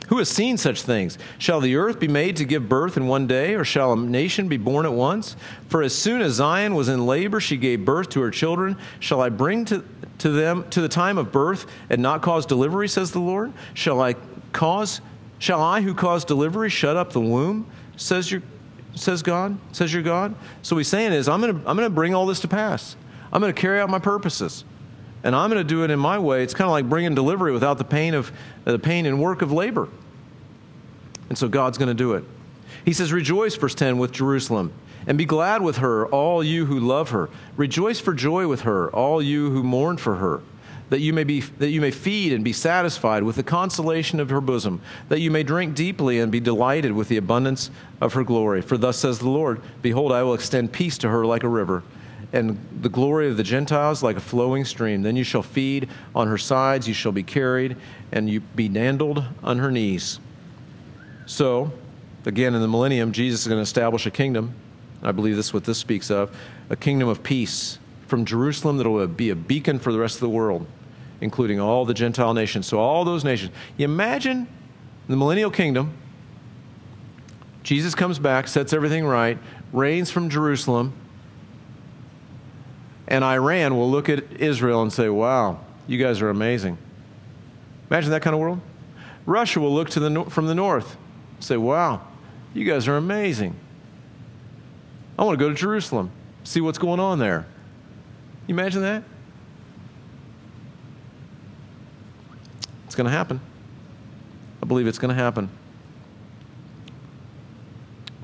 Who 0.08 0.18
has 0.18 0.28
seen 0.28 0.56
such 0.56 0.82
things? 0.82 1.18
Shall 1.38 1.60
the 1.60 1.76
earth 1.76 2.00
be 2.00 2.08
made 2.08 2.36
to 2.36 2.44
give 2.44 2.68
birth 2.68 2.96
in 2.96 3.06
one 3.06 3.26
day, 3.26 3.54
or 3.54 3.64
shall 3.64 3.92
a 3.92 3.96
nation 3.96 4.48
be 4.48 4.56
born 4.56 4.86
at 4.86 4.92
once? 4.92 5.36
For 5.68 5.82
as 5.82 5.94
soon 5.94 6.22
as 6.22 6.34
Zion 6.34 6.74
was 6.74 6.88
in 6.88 7.06
labor, 7.06 7.40
she 7.40 7.56
gave 7.56 7.84
birth 7.84 8.08
to 8.10 8.20
her 8.22 8.30
children. 8.30 8.76
Shall 9.00 9.20
I 9.20 9.28
bring 9.28 9.64
to, 9.66 9.84
to 10.18 10.30
them 10.30 10.68
to 10.70 10.80
the 10.80 10.88
time 10.88 11.18
of 11.18 11.30
birth 11.30 11.66
and 11.90 12.00
not 12.00 12.22
cause 12.22 12.46
delivery, 12.46 12.88
says 12.88 13.12
the 13.12 13.20
Lord? 13.20 13.52
Shall 13.74 14.00
I 14.00 14.14
cause 14.52 15.00
Shall 15.38 15.62
I 15.62 15.80
who 15.80 15.94
caused 15.94 16.26
delivery 16.26 16.68
shut 16.68 16.96
up 16.96 17.12
the 17.12 17.20
womb? 17.20 17.66
Says 17.96 18.30
your 18.30 18.42
says 18.94 19.22
God, 19.22 19.56
says 19.72 19.92
your 19.94 20.02
God. 20.02 20.34
So 20.62 20.76
he's 20.76 20.88
saying 20.88 21.12
is, 21.12 21.28
I'm 21.28 21.40
gonna 21.40 21.58
I'm 21.66 21.76
gonna 21.76 21.90
bring 21.90 22.14
all 22.14 22.26
this 22.26 22.40
to 22.40 22.48
pass. 22.48 22.96
I'm 23.32 23.40
gonna 23.40 23.52
carry 23.52 23.80
out 23.80 23.90
my 23.90 23.98
purposes. 23.98 24.64
And 25.24 25.34
I'm 25.34 25.50
gonna 25.50 25.64
do 25.64 25.84
it 25.84 25.90
in 25.90 25.98
my 25.98 26.18
way. 26.18 26.42
It's 26.42 26.54
kind 26.54 26.66
of 26.66 26.72
like 26.72 26.88
bringing 26.88 27.14
delivery 27.14 27.52
without 27.52 27.78
the 27.78 27.84
pain 27.84 28.14
of 28.14 28.32
uh, 28.66 28.72
the 28.72 28.78
pain 28.78 29.06
and 29.06 29.20
work 29.20 29.42
of 29.42 29.52
labor. 29.52 29.88
And 31.28 31.36
so 31.36 31.48
God's 31.48 31.78
gonna 31.78 31.94
do 31.94 32.14
it. 32.14 32.24
He 32.84 32.92
says, 32.92 33.12
Rejoice, 33.12 33.54
verse 33.56 33.74
10, 33.74 33.98
with 33.98 34.12
Jerusalem, 34.12 34.72
and 35.06 35.18
be 35.18 35.24
glad 35.24 35.62
with 35.62 35.78
her, 35.78 36.06
all 36.06 36.42
you 36.42 36.66
who 36.66 36.78
love 36.78 37.10
her. 37.10 37.28
Rejoice 37.56 38.00
for 38.00 38.14
joy 38.14 38.46
with 38.46 38.62
her, 38.62 38.90
all 38.90 39.20
you 39.20 39.50
who 39.50 39.62
mourn 39.62 39.96
for 39.96 40.16
her 40.16 40.42
that 40.90 41.00
you 41.00 41.12
may 41.12 41.24
be 41.24 41.40
that 41.40 41.68
you 41.68 41.80
may 41.80 41.90
feed 41.90 42.32
and 42.32 42.44
be 42.44 42.52
satisfied 42.52 43.22
with 43.22 43.36
the 43.36 43.42
consolation 43.42 44.20
of 44.20 44.30
her 44.30 44.40
bosom 44.40 44.80
that 45.08 45.20
you 45.20 45.30
may 45.30 45.42
drink 45.42 45.74
deeply 45.74 46.18
and 46.18 46.32
be 46.32 46.40
delighted 46.40 46.92
with 46.92 47.08
the 47.08 47.16
abundance 47.16 47.70
of 48.00 48.14
her 48.14 48.24
glory 48.24 48.62
for 48.62 48.78
thus 48.78 48.98
says 48.98 49.18
the 49.18 49.28
lord 49.28 49.60
behold 49.82 50.12
i 50.12 50.22
will 50.22 50.34
extend 50.34 50.72
peace 50.72 50.98
to 50.98 51.08
her 51.08 51.26
like 51.26 51.42
a 51.42 51.48
river 51.48 51.82
and 52.32 52.58
the 52.80 52.88
glory 52.88 53.28
of 53.28 53.36
the 53.36 53.42
gentiles 53.42 54.02
like 54.02 54.16
a 54.16 54.20
flowing 54.20 54.64
stream 54.64 55.02
then 55.02 55.16
you 55.16 55.24
shall 55.24 55.42
feed 55.42 55.88
on 56.14 56.28
her 56.28 56.38
sides 56.38 56.86
you 56.86 56.94
shall 56.94 57.12
be 57.12 57.22
carried 57.22 57.76
and 58.12 58.28
you 58.28 58.40
be 58.40 58.68
dandled 58.68 59.24
on 59.42 59.58
her 59.58 59.70
knees 59.70 60.20
so 61.26 61.72
again 62.26 62.54
in 62.54 62.60
the 62.60 62.68
millennium 62.68 63.12
jesus 63.12 63.42
is 63.42 63.48
going 63.48 63.58
to 63.58 63.62
establish 63.62 64.06
a 64.06 64.10
kingdom 64.10 64.54
i 65.02 65.10
believe 65.12 65.36
this 65.36 65.46
is 65.46 65.54
what 65.54 65.64
this 65.64 65.78
speaks 65.78 66.10
of 66.10 66.34
a 66.70 66.76
kingdom 66.76 67.08
of 67.08 67.22
peace 67.22 67.78
from 68.06 68.24
jerusalem 68.24 68.76
that 68.76 68.88
will 68.88 69.06
be 69.06 69.30
a 69.30 69.36
beacon 69.36 69.78
for 69.78 69.92
the 69.92 69.98
rest 69.98 70.16
of 70.16 70.20
the 70.20 70.28
world 70.28 70.66
including 71.20 71.58
all 71.60 71.84
the 71.84 71.94
Gentile 71.94 72.34
nations. 72.34 72.66
So, 72.66 72.78
all 72.78 73.04
those 73.04 73.24
nations. 73.24 73.52
You 73.76 73.84
imagine 73.84 74.46
the 75.08 75.16
millennial 75.16 75.50
kingdom. 75.50 75.96
Jesus 77.62 77.94
comes 77.94 78.18
back, 78.18 78.48
sets 78.48 78.72
everything 78.72 79.04
right, 79.04 79.38
reigns 79.72 80.10
from 80.10 80.30
Jerusalem, 80.30 80.92
and 83.08 83.24
Iran 83.24 83.76
will 83.76 83.90
look 83.90 84.10
at 84.10 84.32
Israel 84.34 84.82
and 84.82 84.92
say, 84.92 85.08
Wow, 85.08 85.60
you 85.88 85.98
guys 85.98 86.20
are 86.20 86.28
amazing. 86.28 86.76
Imagine 87.90 88.10
that 88.10 88.22
kind 88.22 88.34
of 88.34 88.40
world. 88.40 88.60
Russia 89.24 89.60
will 89.60 89.74
look 89.74 89.90
to 89.90 90.00
the, 90.00 90.24
from 90.26 90.46
the 90.46 90.54
north 90.54 90.96
and 91.34 91.44
say, 91.44 91.56
Wow, 91.56 92.02
you 92.54 92.64
guys 92.64 92.86
are 92.86 92.96
amazing. 92.96 93.56
I 95.18 95.24
want 95.24 95.38
to 95.38 95.44
go 95.44 95.48
to 95.48 95.54
Jerusalem, 95.54 96.10
see 96.44 96.60
what's 96.60 96.78
going 96.78 97.00
on 97.00 97.18
there. 97.18 97.46
You 98.46 98.54
imagine 98.54 98.82
that? 98.82 99.02
It's 102.84 102.94
going 102.94 103.06
to 103.06 103.10
happen. 103.10 103.40
I 104.62 104.66
believe 104.66 104.86
it's 104.86 104.98
going 104.98 105.14
to 105.14 105.20
happen. 105.20 105.48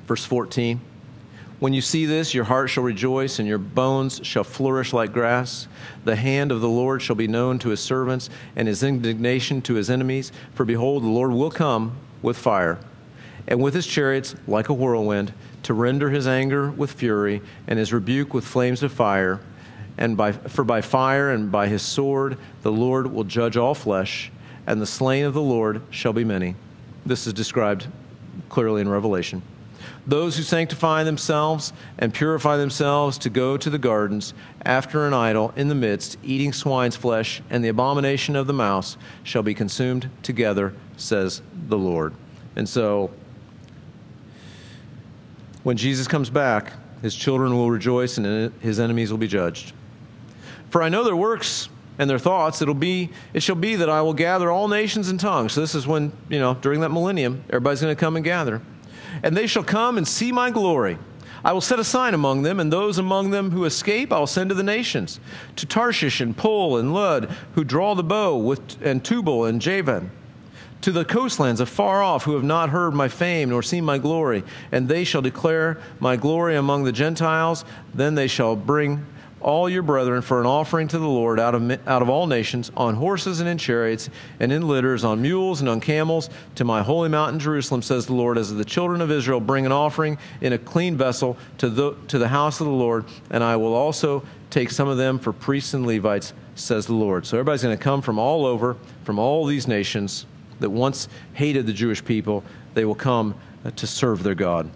Verse 0.07 0.25
14 0.25 0.81
When 1.61 1.73
you 1.73 1.81
see 1.81 2.05
this, 2.07 2.35
your 2.35 2.45
heart 2.45 2.71
shall 2.71 2.85
rejoice, 2.85 3.39
and 3.39 3.49
your 3.49 3.59
bones 3.59 4.21
shall 4.23 4.45
flourish 4.45 4.93
like 4.93 5.13
grass. 5.13 5.69
The 6.05 6.17
hand 6.17 6.53
of 6.53 6.61
the 6.61 6.69
Lord 6.69 7.01
shall 7.01 7.17
be 7.17 7.29
known 7.29 7.59
to 7.61 7.71
his 7.71 7.81
servants, 7.81 8.29
and 8.57 8.69
his 8.69 8.83
indignation 8.83 9.63
to 9.63 9.75
his 9.75 9.89
enemies. 9.89 10.33
For 10.55 10.65
behold, 10.65 11.03
the 11.03 11.09
Lord 11.09 11.33
will 11.33 11.51
come 11.51 11.97
with 12.23 12.37
fire, 12.37 12.79
and 13.47 13.61
with 13.61 13.75
his 13.75 13.87
chariots 13.87 14.35
like 14.47 14.69
a 14.69 14.75
whirlwind, 14.75 15.33
to 15.63 15.75
render 15.75 16.11
his 16.11 16.27
anger 16.27 16.71
with 16.71 16.93
fury, 16.93 17.41
and 17.67 17.79
his 17.79 17.93
rebuke 17.93 18.35
with 18.35 18.45
flames 18.45 18.83
of 18.83 18.93
fire. 18.93 19.41
And 19.97 20.17
by, 20.17 20.33
for 20.33 20.65
by 20.65 20.81
fire 20.81 21.31
and 21.31 21.53
by 21.53 21.69
his 21.69 21.81
sword 21.81 22.37
the 22.63 22.73
Lord 22.73 23.13
will 23.13 23.23
judge 23.23 23.57
all 23.57 23.77
flesh 23.77 24.33
and 24.67 24.81
the 24.81 24.87
slain 24.87 25.25
of 25.25 25.35
the 25.35 25.43
Lord 25.43 25.83
shall 25.91 26.13
be 26.13 26.25
many. 26.25 26.55
This 27.05 27.27
is 27.27 27.33
described 27.33 27.87
clearly 28.49 28.81
in 28.81 28.89
Revelation. 28.89 29.43
Those 30.07 30.37
who 30.37 30.43
sanctify 30.43 31.05
themselves 31.05 31.73
and 31.99 32.13
purify 32.13 32.57
themselves 32.57 33.17
to 33.19 33.31
go 33.31 33.57
to 33.57 33.71
the 33.71 33.79
gardens 33.79 34.35
after 34.65 35.07
an 35.07 35.15
idol 35.15 35.53
in 35.57 35.69
the 35.69 35.75
midst, 35.75 36.19
eating 36.23 36.53
swine's 36.53 36.97
flesh 36.97 37.43
and 37.49 37.65
the 37.65 37.69
abomination 37.69 38.37
of 38.37 38.47
the 38.47 38.53
mouse, 38.53 38.99
shall 39.23 39.43
be 39.43 39.55
consumed 39.55 40.11
together, 40.23 40.75
says 40.97 41.41
the 41.69 41.79
Lord. 41.79 42.13
And 42.55 42.69
so, 42.69 43.11
when 45.63 45.79
Jesus 45.79 46.07
comes 46.07 46.29
back, 46.29 46.75
his 47.01 47.15
children 47.15 47.55
will 47.55 47.71
rejoice 47.71 48.19
and 48.19 48.53
his 48.61 48.79
enemies 48.79 49.11
will 49.11 49.19
be 49.19 49.29
judged. 49.29 49.73
For 50.69 50.83
I 50.83 50.91
know 50.91 51.05
their 51.05 51.17
works 51.17 51.71
and 51.99 52.11
their 52.11 52.19
thoughts, 52.19 52.61
it'll 52.61 52.75
be, 52.75 53.11
it 53.33 53.43
shall 53.43 53.57
be 53.57 53.77
that 53.77 53.89
I 53.89 54.03
will 54.03 54.15
gather 54.15 54.51
all 54.51 54.69
nations 54.69 55.09
and 55.09 55.19
tongues. 55.19 55.55
So 55.55 55.61
this 55.61 55.75
is 55.75 55.87
when, 55.87 56.13
you 56.29 56.39
know, 56.39 56.55
during 56.55 56.81
that 56.81 56.91
millennium, 56.91 57.45
everybody's 57.49 57.81
going 57.81 57.95
to 57.95 57.99
come 57.99 58.17
and 58.17 58.25
gather. 58.25 58.61
And 59.23 59.37
they 59.37 59.47
shall 59.47 59.65
come 59.65 59.97
and 59.97 60.07
see 60.07 60.33
my 60.33 60.51
glory. 60.51 60.99
I 61.45 61.53
will 61.53 61.61
set 61.61 61.79
a 61.79 61.85
sign 61.85 62.15
among 62.15 62.43
them, 62.43 62.59
and 62.59 62.73
those 62.73 62.97
among 62.97 63.31
them 63.31 63.51
who 63.51 63.67
escape 63.67 64.13
I 64.13 64.19
will 64.19 64.27
send 64.27 64.49
to 64.49 64.55
the 64.55 64.63
nations, 64.63 65.21
to 65.57 65.67
Tarshish 65.67 66.21
and 66.23 66.35
Pul 66.35 66.79
and 66.79 66.95
Lud, 66.95 67.31
who 67.55 67.65
draw 67.65 67.95
the 67.95 68.03
bow, 68.03 68.37
with, 68.37 68.81
and 68.83 69.05
Tubal 69.05 69.45
and 69.45 69.61
Javan, 69.61 70.11
to 70.81 70.91
the 70.91 71.05
coastlands 71.05 71.61
afar 71.61 72.03
off, 72.03 72.25
who 72.25 72.35
have 72.35 72.45
not 72.45 72.71
heard 72.71 72.95
my 72.95 73.09
fame 73.09 73.51
nor 73.51 73.63
seen 73.63 73.85
my 73.85 73.99
glory. 73.99 74.43
And 74.73 74.89
they 74.89 75.05
shall 75.05 75.23
declare 75.23 75.79
my 76.01 76.17
glory 76.17 76.57
among 76.57 76.85
the 76.85 76.93
Gentiles. 76.93 77.65
Then 77.93 78.15
they 78.15 78.27
shall 78.27 78.57
bring 78.57 79.05
all 79.45 79.69
your 79.69 79.83
brethren 79.83 80.23
for 80.23 80.41
an 80.41 80.47
offering 80.47 80.89
to 80.89 80.99
the 80.99 81.07
Lord 81.07 81.39
out 81.39 81.55
of, 81.55 81.71
out 81.87 82.03
of 82.03 82.09
all 82.09 82.27
nations, 82.27 82.73
on 82.77 82.95
horses 82.95 83.41
and 83.41 83.49
in 83.49 83.59
chariots, 83.59 84.09
and 84.41 84.51
in 84.51 84.67
litters, 84.67 85.05
on 85.05 85.21
mules 85.21 85.61
and 85.61 85.69
on 85.69 85.81
camels, 85.81 86.31
to 86.55 86.65
my 86.65 86.83
holy 86.83 87.11
mountain 87.11 87.39
Jerusalem, 87.39 87.83
says 87.83 88.07
the 88.07 88.15
Lord, 88.15 88.39
as 88.39 88.53
the 88.53 88.65
children 88.65 89.01
of 89.01 89.11
Israel 89.11 89.41
bring 89.41 89.67
an 89.67 89.73
offering 89.73 90.19
in 90.41 90.55
a 90.55 90.59
clean 90.59 90.97
vessel 90.97 91.37
to 91.59 91.69
the, 91.69 91.95
to 92.09 92.19
the 92.19 92.29
house 92.29 92.61
of 92.61 92.67
the 92.67 92.73
Lord, 92.73 93.05
and 93.31 93.45
I 93.45 93.57
will 93.57 93.75
also 93.75 94.25
take 94.49 94.71
some 94.71 94.89
of 94.89 94.97
them 94.97 95.19
for 95.19 95.33
priests 95.33 95.75
and 95.75 95.87
Levites, 95.87 96.33
says 96.55 96.87
the 96.87 96.95
Lord. 96.95 97.27
So 97.27 97.37
everybody's 97.37 97.63
going 97.63 97.77
to 97.77 97.83
come 97.83 98.01
from 98.01 98.19
all 98.19 98.47
over, 98.47 98.77
from 99.05 99.19
all 99.19 99.45
these 99.45 99.69
nations 99.69 100.27
that 100.61 100.71
once 100.71 101.09
hated 101.35 101.67
the 101.67 101.73
Jewish 101.73 102.03
people, 102.03 102.43
they 102.73 102.85
will 102.85 102.95
come 102.95 103.35
uh, 103.65 103.71
to 103.73 103.87
serve 103.87 104.23
their 104.23 104.35
God. 104.35 104.71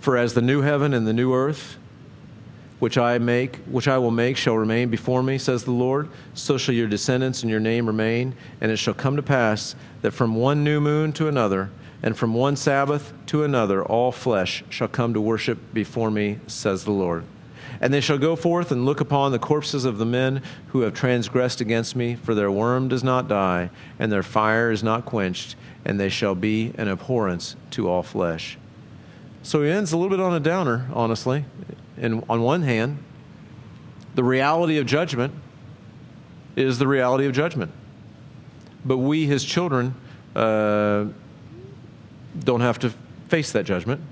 For 0.00 0.16
as 0.16 0.34
the 0.34 0.42
new 0.42 0.60
heaven 0.62 0.94
and 0.94 1.06
the 1.06 1.12
new 1.12 1.34
earth, 1.34 1.76
which 2.78 2.96
I 2.96 3.18
make, 3.18 3.56
which 3.64 3.88
I 3.88 3.98
will 3.98 4.12
make, 4.12 4.36
shall 4.36 4.56
remain 4.56 4.88
before 4.88 5.22
me, 5.22 5.38
says 5.38 5.64
the 5.64 5.72
Lord, 5.72 6.08
so 6.34 6.56
shall 6.56 6.74
your 6.74 6.86
descendants 6.86 7.42
and 7.42 7.50
your 7.50 7.60
name 7.60 7.86
remain. 7.86 8.34
And 8.60 8.70
it 8.70 8.76
shall 8.76 8.94
come 8.94 9.16
to 9.16 9.22
pass 9.22 9.74
that 10.02 10.12
from 10.12 10.36
one 10.36 10.62
new 10.62 10.80
moon 10.80 11.12
to 11.14 11.26
another, 11.26 11.70
and 12.02 12.16
from 12.16 12.34
one 12.34 12.54
Sabbath 12.54 13.12
to 13.26 13.42
another, 13.42 13.84
all 13.84 14.12
flesh 14.12 14.62
shall 14.68 14.86
come 14.86 15.14
to 15.14 15.20
worship 15.20 15.58
before 15.74 16.10
me, 16.10 16.38
says 16.46 16.84
the 16.84 16.92
Lord. 16.92 17.24
And 17.80 17.92
they 17.92 18.00
shall 18.00 18.18
go 18.18 18.36
forth 18.36 18.70
and 18.70 18.86
look 18.86 19.00
upon 19.00 19.32
the 19.32 19.38
corpses 19.38 19.84
of 19.84 19.98
the 19.98 20.06
men 20.06 20.42
who 20.68 20.82
have 20.82 20.94
transgressed 20.94 21.60
against 21.60 21.96
me, 21.96 22.14
for 22.14 22.34
their 22.34 22.50
worm 22.50 22.88
does 22.88 23.02
not 23.02 23.26
die, 23.26 23.70
and 23.98 24.12
their 24.12 24.22
fire 24.22 24.70
is 24.70 24.84
not 24.84 25.04
quenched, 25.04 25.56
and 25.84 25.98
they 25.98 26.08
shall 26.08 26.36
be 26.36 26.72
an 26.78 26.86
abhorrence 26.86 27.56
to 27.72 27.88
all 27.88 28.04
flesh. 28.04 28.56
So 29.48 29.62
he 29.62 29.70
ends 29.70 29.92
a 29.92 29.96
little 29.96 30.14
bit 30.14 30.20
on 30.22 30.34
a 30.34 30.40
downer, 30.40 30.86
honestly. 30.92 31.42
And 31.96 32.22
on 32.28 32.42
one 32.42 32.60
hand, 32.60 33.02
the 34.14 34.22
reality 34.22 34.76
of 34.76 34.84
judgment 34.84 35.32
is 36.54 36.78
the 36.78 36.86
reality 36.86 37.24
of 37.24 37.32
judgment. 37.32 37.72
But 38.84 38.98
we, 38.98 39.24
his 39.24 39.42
children, 39.42 39.94
uh, 40.36 41.06
don't 42.40 42.60
have 42.60 42.78
to 42.80 42.92
face 43.28 43.50
that 43.52 43.64
judgment. 43.64 44.02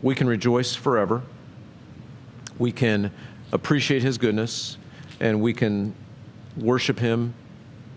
We 0.00 0.14
can 0.14 0.26
rejoice 0.26 0.74
forever. 0.74 1.20
We 2.58 2.72
can 2.72 3.10
appreciate 3.52 4.02
his 4.02 4.16
goodness, 4.16 4.78
and 5.20 5.42
we 5.42 5.52
can 5.52 5.94
worship 6.56 6.98
him 6.98 7.34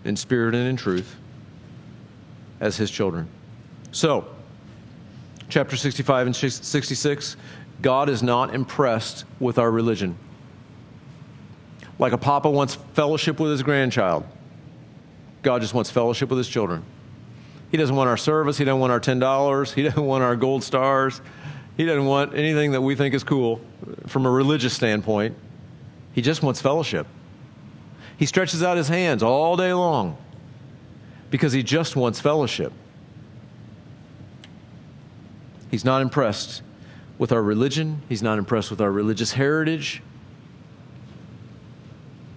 in 0.04 0.14
spirit 0.14 0.54
and 0.54 0.68
in 0.68 0.76
truth 0.76 1.16
as 2.60 2.76
his 2.76 2.90
children. 2.90 3.30
So, 3.92 4.28
chapter 5.50 5.76
65 5.76 6.26
and 6.26 6.36
66, 6.36 7.36
God 7.82 8.08
is 8.08 8.22
not 8.22 8.54
impressed 8.54 9.24
with 9.38 9.58
our 9.58 9.70
religion. 9.70 10.16
Like 11.98 12.12
a 12.12 12.18
papa 12.18 12.48
wants 12.48 12.76
fellowship 12.94 13.38
with 13.38 13.50
his 13.50 13.62
grandchild, 13.62 14.24
God 15.42 15.60
just 15.60 15.74
wants 15.74 15.90
fellowship 15.90 16.28
with 16.30 16.38
his 16.38 16.48
children. 16.48 16.82
He 17.70 17.76
doesn't 17.76 17.94
want 17.94 18.08
our 18.08 18.16
service. 18.16 18.58
He 18.58 18.64
doesn't 18.64 18.80
want 18.80 18.92
our 18.92 19.00
$10. 19.00 19.74
He 19.74 19.82
doesn't 19.84 20.04
want 20.04 20.24
our 20.24 20.36
gold 20.36 20.64
stars. 20.64 21.20
He 21.76 21.84
doesn't 21.84 22.04
want 22.04 22.34
anything 22.34 22.72
that 22.72 22.80
we 22.80 22.94
think 22.94 23.14
is 23.14 23.24
cool 23.24 23.60
from 24.06 24.26
a 24.26 24.30
religious 24.30 24.74
standpoint. 24.74 25.36
He 26.12 26.20
just 26.20 26.42
wants 26.42 26.60
fellowship. 26.60 27.06
He 28.16 28.26
stretches 28.26 28.62
out 28.62 28.76
his 28.76 28.88
hands 28.88 29.22
all 29.22 29.56
day 29.56 29.72
long 29.72 30.18
because 31.30 31.52
he 31.52 31.62
just 31.62 31.96
wants 31.96 32.20
fellowship. 32.20 32.72
He's 35.70 35.84
not 35.84 36.02
impressed 36.02 36.62
with 37.18 37.32
our 37.32 37.42
religion, 37.42 38.02
he's 38.08 38.22
not 38.22 38.38
impressed 38.38 38.70
with 38.70 38.80
our 38.80 38.90
religious 38.90 39.32
heritage. 39.32 40.02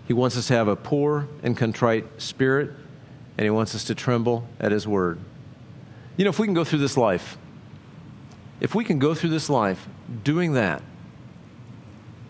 He 0.07 0.13
wants 0.13 0.38
us 0.38 0.47
to 0.47 0.53
have 0.53 0.67
a 0.67 0.75
poor 0.75 1.27
and 1.41 1.55
contrite 1.55 2.21
spirit, 2.21 2.71
and 3.38 3.45
He 3.45 3.49
wants 3.49 3.73
us 3.73 3.86
to 3.86 3.95
tremble 3.95 4.47
at 4.59 4.71
His 4.71 4.88
word. 4.88 5.19
You 6.17 6.25
know, 6.25 6.29
if 6.29 6.39
we 6.39 6.45
can 6.45 6.53
go 6.53 6.63
through 6.63 6.79
this 6.79 6.97
life, 6.97 7.38
if 8.59 8.75
we 8.75 8.84
can 8.84 8.99
go 8.99 9.15
through 9.15 9.31
this 9.31 9.49
life 9.49 9.88
doing 10.23 10.53
that, 10.53 10.81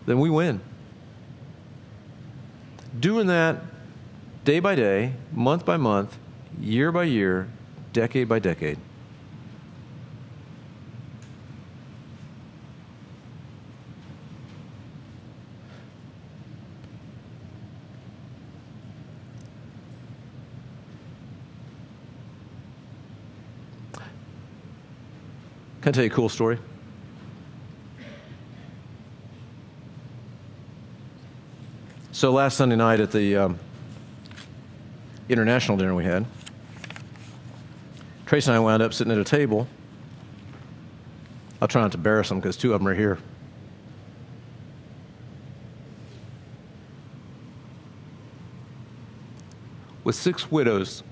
then 0.06 0.20
we 0.20 0.30
win. 0.30 0.60
Doing 2.98 3.26
that 3.26 3.60
day 4.44 4.60
by 4.60 4.74
day, 4.74 5.14
month 5.32 5.64
by 5.64 5.76
month, 5.76 6.16
year 6.60 6.92
by 6.92 7.04
year, 7.04 7.48
decade 7.92 8.28
by 8.28 8.38
decade. 8.38 8.78
Can 25.84 25.90
I 25.90 25.92
tell 25.92 26.04
you 26.04 26.10
a 26.10 26.14
cool 26.14 26.30
story? 26.30 26.58
So 32.10 32.32
last 32.32 32.56
Sunday 32.56 32.76
night 32.76 33.00
at 33.00 33.12
the 33.12 33.36
um, 33.36 33.58
international 35.28 35.76
dinner 35.76 35.94
we 35.94 36.04
had, 36.04 36.24
Trace 38.24 38.46
and 38.46 38.56
I 38.56 38.60
wound 38.60 38.82
up 38.82 38.94
sitting 38.94 39.12
at 39.12 39.18
a 39.18 39.24
table. 39.24 39.68
I'll 41.60 41.68
try 41.68 41.82
not 41.82 41.92
to 41.92 41.98
embarrass 41.98 42.30
them 42.30 42.40
because 42.40 42.56
two 42.56 42.72
of 42.72 42.80
them 42.80 42.88
are 42.88 42.94
here. 42.94 43.18
With 50.02 50.14
six 50.14 50.50
widows 50.50 51.02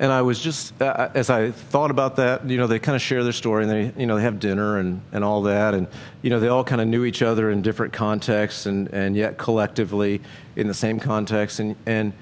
and 0.00 0.10
I 0.10 0.22
was 0.22 0.40
just 0.40 0.80
uh, 0.80 1.10
as 1.12 1.28
I 1.28 1.50
thought 1.50 1.90
about 1.90 2.16
that, 2.16 2.48
you 2.48 2.56
know, 2.56 2.66
they 2.66 2.78
kind 2.78 2.96
of 2.96 3.02
share 3.02 3.22
their 3.22 3.34
story, 3.34 3.64
and 3.64 3.70
they, 3.70 4.00
you 4.00 4.06
know, 4.06 4.16
they 4.16 4.22
have 4.22 4.40
dinner 4.40 4.78
and, 4.78 5.02
and 5.12 5.22
all 5.22 5.42
that, 5.42 5.74
and 5.74 5.86
you 6.22 6.30
know, 6.30 6.40
they 6.40 6.48
all 6.48 6.64
kind 6.64 6.80
of 6.80 6.88
knew 6.88 7.04
each 7.04 7.20
other 7.20 7.50
in 7.50 7.60
different 7.60 7.92
contexts, 7.92 8.64
and, 8.64 8.88
and 8.94 9.14
yet 9.14 9.36
collectively 9.36 10.22
in 10.56 10.66
the 10.66 10.74
same 10.74 10.98
context, 10.98 11.60
and 11.60 11.76
and 11.84 12.14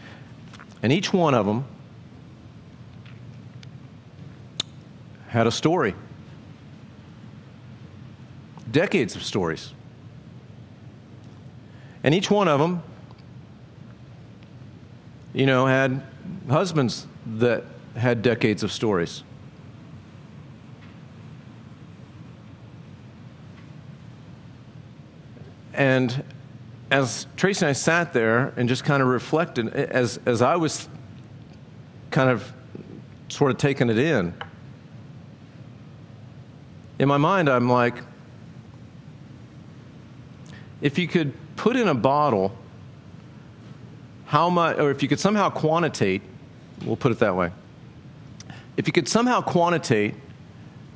and 0.83 0.93
each 0.93 1.13
one 1.13 1.35
of 1.35 1.47
them 1.47 1.65
had 5.29 5.47
a 5.47 5.53
story, 5.53 5.95
decades 8.73 9.15
of 9.15 9.23
stories, 9.23 9.73
and 12.03 12.13
each 12.13 12.29
one 12.29 12.49
of 12.49 12.59
them, 12.59 12.83
you 15.33 15.47
know, 15.47 15.65
had 15.65 16.03
husbands 16.51 17.07
that 17.37 17.65
had 17.97 18.23
decades 18.23 18.63
of 18.63 18.73
stories. 18.73 19.23
And 25.75 26.25
as 26.91 27.27
Tracy 27.37 27.65
and 27.65 27.71
I 27.71 27.73
sat 27.73 28.13
there 28.13 28.53
and 28.57 28.69
just 28.69 28.85
kind 28.85 29.03
of 29.03 29.09
reflected, 29.09 29.69
as, 29.69 30.19
as 30.27 30.43
I 30.43 30.57
was 30.57 30.89
kind 32.11 32.31
of 32.31 32.53
sort 33.29 33.51
of 33.51 33.59
taking 33.59 33.91
it 33.91 33.99
in, 33.99 34.35
in 36.99 37.07
my 37.07 37.17
mind, 37.17 37.49
I'm 37.49 37.69
like, 37.69 37.95
if 40.81 40.99
you 40.99 41.07
could 41.07 41.33
put 41.57 41.77
in 41.77 41.89
a 41.89 41.95
bottle 41.95 42.57
how 44.27 44.51
much, 44.51 44.79
or 44.79 44.91
if 44.91 45.03
you 45.03 45.09
could 45.09 45.21
somehow 45.21 45.49
quantitate 45.49 46.23
We'll 46.85 46.97
put 46.97 47.13
it 47.13 47.19
that 47.19 47.35
way. 47.37 47.51
If 48.77 48.87
you 48.87 48.93
could 48.93 49.09
somehow 49.09 49.41
quantitate 49.41 50.15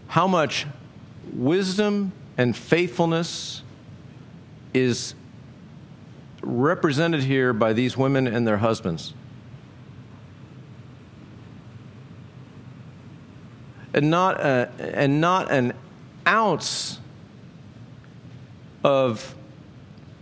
how 0.09 0.26
much 0.26 0.66
wisdom 1.33 2.12
and 2.39 2.57
faithfulness 2.57 3.62
is 4.74 5.14
represented 6.43 7.22
here 7.22 7.53
by 7.53 7.72
these 7.72 7.97
women 7.97 8.26
and 8.26 8.47
their 8.47 8.59
husbands. 8.59 9.14
And 13.95 14.11
not, 14.11 14.41
a, 14.41 14.70
and 14.78 15.20
not 15.20 15.51
an 15.51 15.74
ounce 16.26 16.99
of 18.83 19.35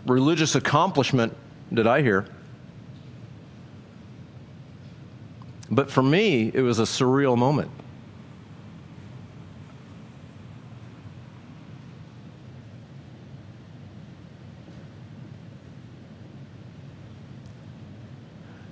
religious 0.07 0.55
accomplishment 0.55 1.37
did 1.73 1.87
I 1.87 2.03
hear. 2.03 2.27
But 5.71 5.91
for 5.91 6.03
me, 6.03 6.51
it 6.53 6.63
was 6.63 6.81
a 6.81 6.85
surreal 6.85 7.39
moment. 7.39 7.71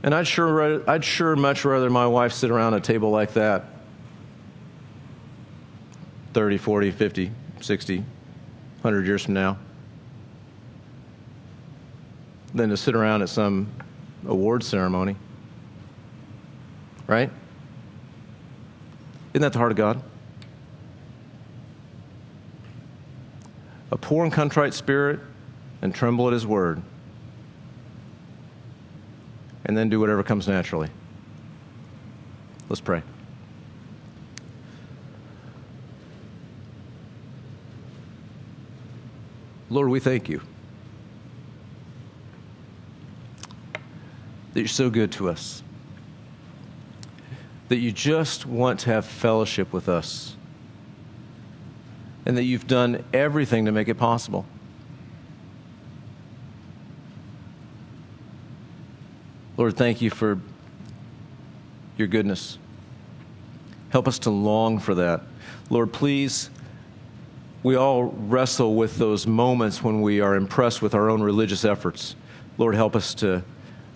And 0.03 0.14
I'd 0.14 0.26
sure, 0.26 0.88
I'd 0.88 1.05
sure 1.05 1.36
much 1.36 1.64
rather 1.64 1.90
my 1.90 2.07
wife 2.07 2.32
sit 2.32 2.51
around 2.51 2.74
a 2.74 2.80
table 2.80 3.11
like 3.11 3.34
that. 3.34 3.66
30, 6.32 6.59
40, 6.59 6.90
50, 6.90 7.30
60, 7.61 7.96
100 7.99 9.07
years 9.07 9.24
from 9.24 9.34
now. 9.34 9.59
Than 12.55 12.70
to 12.70 12.76
sit 12.76 12.94
around 12.94 13.22
at 13.22 13.28
some 13.28 13.70
award 14.26 14.64
ceremony 14.64 15.16
right? 17.09 17.30
Isn't 19.32 19.42
that 19.42 19.52
the 19.52 19.59
heart 19.59 19.72
of 19.72 19.76
God? 19.76 20.00
A 23.90 23.96
poor 23.96 24.22
and 24.22 24.32
contrite 24.32 24.74
spirit 24.74 25.18
and 25.82 25.92
tremble 25.92 26.28
at 26.28 26.32
his 26.32 26.46
word. 26.46 26.82
And 29.64 29.76
then 29.76 29.88
do 29.88 29.98
whatever 29.98 30.22
comes 30.22 30.46
naturally. 30.46 30.90
Let's 32.68 32.80
pray. 32.80 33.02
Lord, 39.70 39.88
we 39.88 40.00
thank 40.00 40.28
you 40.28 40.40
that 44.52 44.61
you're 44.61 44.68
so 44.68 44.88
good 44.88 45.12
to 45.12 45.28
us 45.28 45.62
that 47.68 47.76
you 47.76 47.92
just 47.92 48.46
want 48.46 48.80
to 48.80 48.90
have 48.90 49.04
fellowship 49.04 49.72
with 49.72 49.88
us 49.88 50.36
and 52.24 52.36
that 52.36 52.44
you've 52.44 52.66
done 52.66 53.04
everything 53.12 53.66
to 53.66 53.72
make 53.72 53.88
it 53.88 53.96
possible. 53.96 54.44
Lord, 59.56 59.76
thank 59.76 60.00
you 60.00 60.10
for 60.10 60.38
your 61.96 62.08
goodness. 62.08 62.58
Help 63.90 64.06
us 64.06 64.18
to 64.20 64.30
long 64.30 64.78
for 64.78 64.94
that. 64.94 65.22
Lord, 65.68 65.92
please, 65.92 66.48
we 67.62 67.74
all 67.74 68.04
wrestle 68.04 68.76
with 68.76 68.98
those 68.98 69.26
moments 69.26 69.82
when 69.82 70.00
we 70.00 70.20
are 70.20 70.36
impressed 70.36 70.80
with 70.80 70.94
our 70.94 71.10
own 71.10 71.22
religious 71.22 71.64
efforts. 71.64 72.14
Lord, 72.56 72.74
help 72.74 72.94
us 72.94 73.14
to 73.14 73.42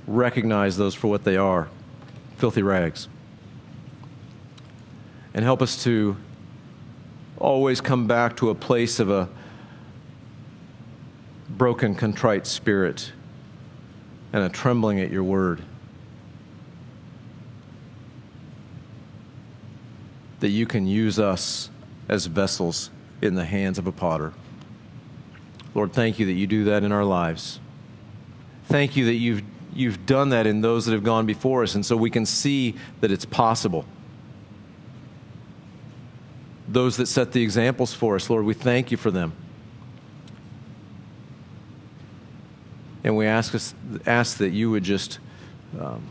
recognize 0.07 0.77
those 0.77 0.95
for 0.95 1.09
what 1.09 1.25
they 1.25 1.37
are 1.37 1.69
filthy 2.37 2.63
rags 2.63 3.09
and 5.35 5.45
help 5.45 5.63
us 5.63 5.83
to 5.85 6.17
always 7.39 7.81
come 7.81 8.07
back 8.07 8.37
to 8.37 8.51
a 8.51 8.55
place 8.55 9.01
of 9.01 9.11
a 9.11 9.29
broken, 11.49 11.95
contrite 11.95 12.47
spirit 12.47 13.13
and 14.33 14.43
a 14.43 14.49
trembling 14.49 15.01
at 15.01 15.11
your 15.11 15.25
word. 15.25 15.63
That 20.41 20.49
you 20.49 20.67
can 20.67 20.87
use 20.87 21.19
us 21.19 21.71
as 22.09 22.27
vessels 22.27 22.91
in 23.21 23.35
the 23.35 23.45
hands 23.45 23.79
of 23.79 23.87
a 23.87 23.93
potter. 23.93 24.33
Lord, 25.75 25.93
thank 25.93 26.19
you 26.19 26.27
that 26.27 26.33
you 26.33 26.47
do 26.47 26.65
that 26.65 26.83
in 26.83 26.93
our 26.93 27.05
lives. 27.05 27.61
Thank 28.67 28.97
you 28.97 29.07
that 29.07 29.15
you've, 29.15 29.43
you've 29.75 30.05
done 30.05 30.31
that 30.31 30.47
in 30.47 30.61
those 30.61 30.87
that 30.87 30.93
have 30.93 31.05
gone 31.05 31.27
before 31.27 31.63
us, 31.63 31.75
and 31.75 31.85
so 31.85 31.97
we 31.97 32.11
can 32.11 32.27
see 32.27 32.75
that 33.01 33.11
it's 33.11 33.25
possible 33.25 33.87
those 36.73 36.97
that 36.97 37.07
set 37.07 37.33
the 37.33 37.43
examples 37.43 37.93
for 37.93 38.17
us. 38.17 38.31
Lord, 38.31 38.45
we 38.45 38.55
thank 38.55 38.91
you 38.91 38.97
for 38.97 39.11
them. 39.11 39.33
And 43.05 43.17
we 43.17 43.27
ask, 43.27 43.55
us, 43.55 43.75
ask 44.07 44.39
that 44.39 44.51
you 44.51 44.71
would 44.71 44.85
just 44.85 45.19
um, 45.79 46.03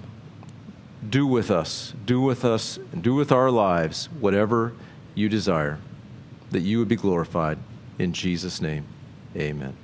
do 1.09 1.25
with 1.25 1.49
us, 1.49 1.93
do 2.05 2.21
with 2.21 2.45
us, 2.45 2.79
do 2.99 3.15
with 3.15 3.31
our 3.31 3.49
lives 3.49 4.09
whatever 4.19 4.73
you 5.15 5.29
desire. 5.29 5.79
that 6.51 6.61
you 6.61 6.79
would 6.79 6.87
be 6.87 6.95
glorified. 6.95 7.57
In 7.97 8.13
Jesus' 8.13 8.61
name, 8.61 8.85
amen. 9.35 9.75